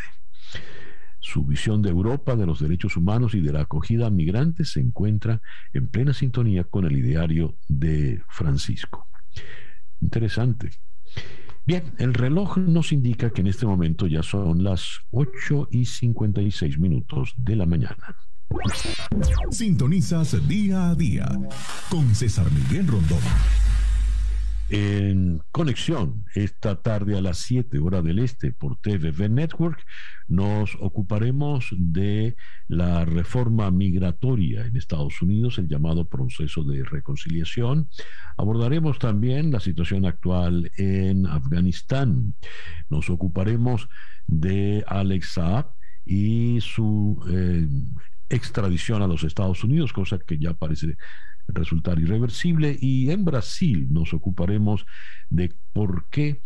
Su 1.20 1.44
visión 1.44 1.82
de 1.82 1.90
Europa, 1.90 2.34
de 2.34 2.46
los 2.46 2.58
derechos 2.58 2.96
humanos 2.96 3.34
y 3.34 3.40
de 3.40 3.52
la 3.52 3.60
acogida 3.60 4.06
a 4.06 4.10
migrantes 4.10 4.72
se 4.72 4.80
encuentra 4.80 5.42
en 5.74 5.86
plena 5.86 6.14
sintonía 6.14 6.64
con 6.64 6.86
el 6.86 6.96
ideario 6.96 7.58
de 7.68 8.22
Francisco. 8.28 9.06
Interesante. 10.00 10.70
Bien, 11.64 11.84
el 11.98 12.12
reloj 12.14 12.58
nos 12.58 12.92
indica 12.92 13.30
que 13.30 13.40
en 13.40 13.46
este 13.46 13.66
momento 13.66 14.08
ya 14.08 14.22
son 14.22 14.64
las 14.64 15.00
8 15.12 15.68
y 15.70 15.84
56 15.84 16.78
minutos 16.78 17.34
de 17.36 17.56
la 17.56 17.66
mañana. 17.66 18.16
Sintonizas 19.50 20.46
día 20.48 20.90
a 20.90 20.94
día 20.94 21.28
con 21.88 22.14
César 22.14 22.46
Miguel 22.50 22.88
Rondón 22.88 23.20
en 24.72 25.42
conexión 25.52 26.24
esta 26.34 26.80
tarde 26.80 27.18
a 27.18 27.20
las 27.20 27.36
7 27.40 27.78
horas 27.78 28.02
del 28.02 28.18
este 28.20 28.52
por 28.52 28.78
TVV 28.78 29.28
Network. 29.28 29.84
Nos 30.28 30.78
ocuparemos 30.80 31.74
de 31.76 32.36
la 32.68 33.04
reforma 33.04 33.70
migratoria 33.70 34.64
en 34.64 34.74
Estados 34.74 35.20
Unidos, 35.20 35.58
el 35.58 35.68
llamado 35.68 36.08
proceso 36.08 36.64
de 36.64 36.84
reconciliación. 36.84 37.90
Abordaremos 38.38 38.98
también 38.98 39.52
la 39.52 39.60
situación 39.60 40.06
actual 40.06 40.70
en 40.78 41.26
Afganistán. 41.26 42.34
Nos 42.88 43.10
ocuparemos 43.10 43.90
de 44.26 44.84
Alex 44.86 45.34
Saab 45.34 45.66
y 46.06 46.62
su 46.62 47.22
eh, 47.30 47.68
extradición 48.30 49.02
a 49.02 49.06
los 49.06 49.22
Estados 49.22 49.62
Unidos, 49.64 49.92
cosa 49.92 50.18
que 50.18 50.38
ya 50.38 50.54
parece 50.54 50.96
resultar 51.48 51.98
irreversible. 51.98 52.76
Y 52.80 53.10
en 53.10 53.24
Brasil 53.24 53.88
nos 53.90 54.14
ocuparemos 54.14 54.86
de 55.30 55.54
por 55.72 56.08
qué 56.10 56.40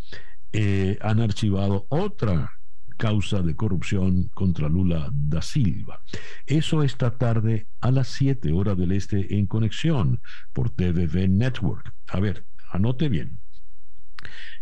eh, 0.53 0.97
han 1.01 1.19
archivado 1.19 1.85
otra 1.89 2.51
causa 2.97 3.41
de 3.41 3.55
corrupción 3.55 4.29
contra 4.33 4.67
Lula 4.67 5.09
da 5.13 5.41
Silva. 5.41 6.01
Eso 6.45 6.83
esta 6.83 7.17
tarde 7.17 7.67
a 7.79 7.91
las 7.91 8.07
7 8.09 8.51
horas 8.51 8.77
del 8.77 8.91
este 8.91 9.37
en 9.37 9.45
conexión 9.45 10.19
por 10.51 10.71
TVV 10.71 11.29
Network. 11.29 11.93
A 12.07 12.19
ver, 12.19 12.45
anote 12.71 13.07
bien. 13.07 13.39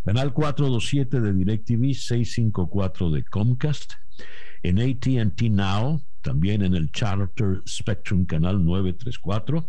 Canal 0.03 0.33
427 0.33 1.21
de 1.21 1.33
DirecTV, 1.33 1.93
654 1.93 3.09
de 3.09 3.23
Comcast, 3.23 3.93
en 4.61 4.79
ATT 4.79 5.41
Now, 5.49 6.01
también 6.21 6.61
en 6.61 6.75
el 6.75 6.91
Charter 6.91 7.63
Spectrum 7.67 8.25
Canal 8.25 8.63
934 8.63 9.67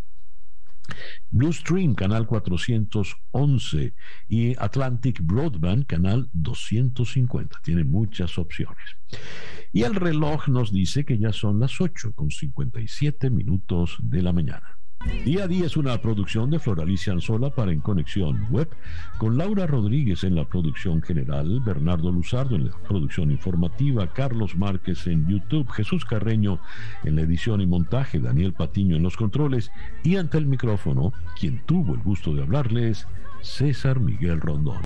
Blue 1.31 1.53
Stream, 1.53 1.95
canal 1.95 2.27
411 2.27 3.95
y 4.29 4.55
Atlantic 4.59 5.21
Broadband, 5.23 5.87
canal 5.87 6.29
250. 6.33 7.61
Tiene 7.63 7.85
muchas 7.85 8.39
opciones. 8.39 8.85
Y 9.73 9.83
el 9.83 9.95
reloj 9.95 10.49
nos 10.49 10.73
dice 10.73 11.05
que 11.05 11.19
ya 11.19 11.33
son 11.33 11.61
las 11.61 11.81
8 11.81 12.13
con 12.15 12.31
57 12.31 13.31
minutos 13.31 13.97
de 14.01 14.23
la 14.23 14.33
mañana. 14.33 14.79
Día 15.25 15.45
a 15.45 15.49
día 15.49 15.67
es 15.67 15.77
una 15.77 16.01
producción 16.01 16.51
de 16.51 16.59
Floralicia 16.59 17.13
Anzola 17.13 17.51
para 17.51 17.71
En 17.71 17.81
Conexión 17.81 18.47
Web, 18.51 18.69
con 19.19 19.37
Laura 19.37 19.67
Rodríguez 19.67 20.25
en 20.25 20.35
la 20.35 20.45
producción 20.45 21.03
general, 21.03 21.61
Bernardo 21.61 22.11
Luzardo 22.11 22.57
en 22.57 22.67
la 22.67 22.77
producción 22.89 23.31
informativa, 23.31 24.13
Carlos 24.13 24.57
Márquez 24.57 25.07
en 25.07 25.29
YouTube, 25.29 25.71
Jesús 25.71 26.05
Carreño 26.05 26.59
en 27.05 27.17
la 27.17 27.23
edición 27.23 27.61
y 27.61 27.67
montaje, 27.67 28.19
Daniel 28.19 28.53
Patiño 28.53 28.97
en 28.97 29.03
los 29.03 29.17
controles 29.17 29.71
y 30.03 30.17
ante 30.17 30.39
el 30.39 30.47
micrófono, 30.47 31.13
quien 31.39 31.65
tuvo 31.67 31.95
el 31.95 32.01
gusto 32.01 32.35
de 32.35 32.43
hablarles, 32.43 33.07
César 33.43 34.01
Miguel 34.01 34.41
Rondón. 34.41 34.75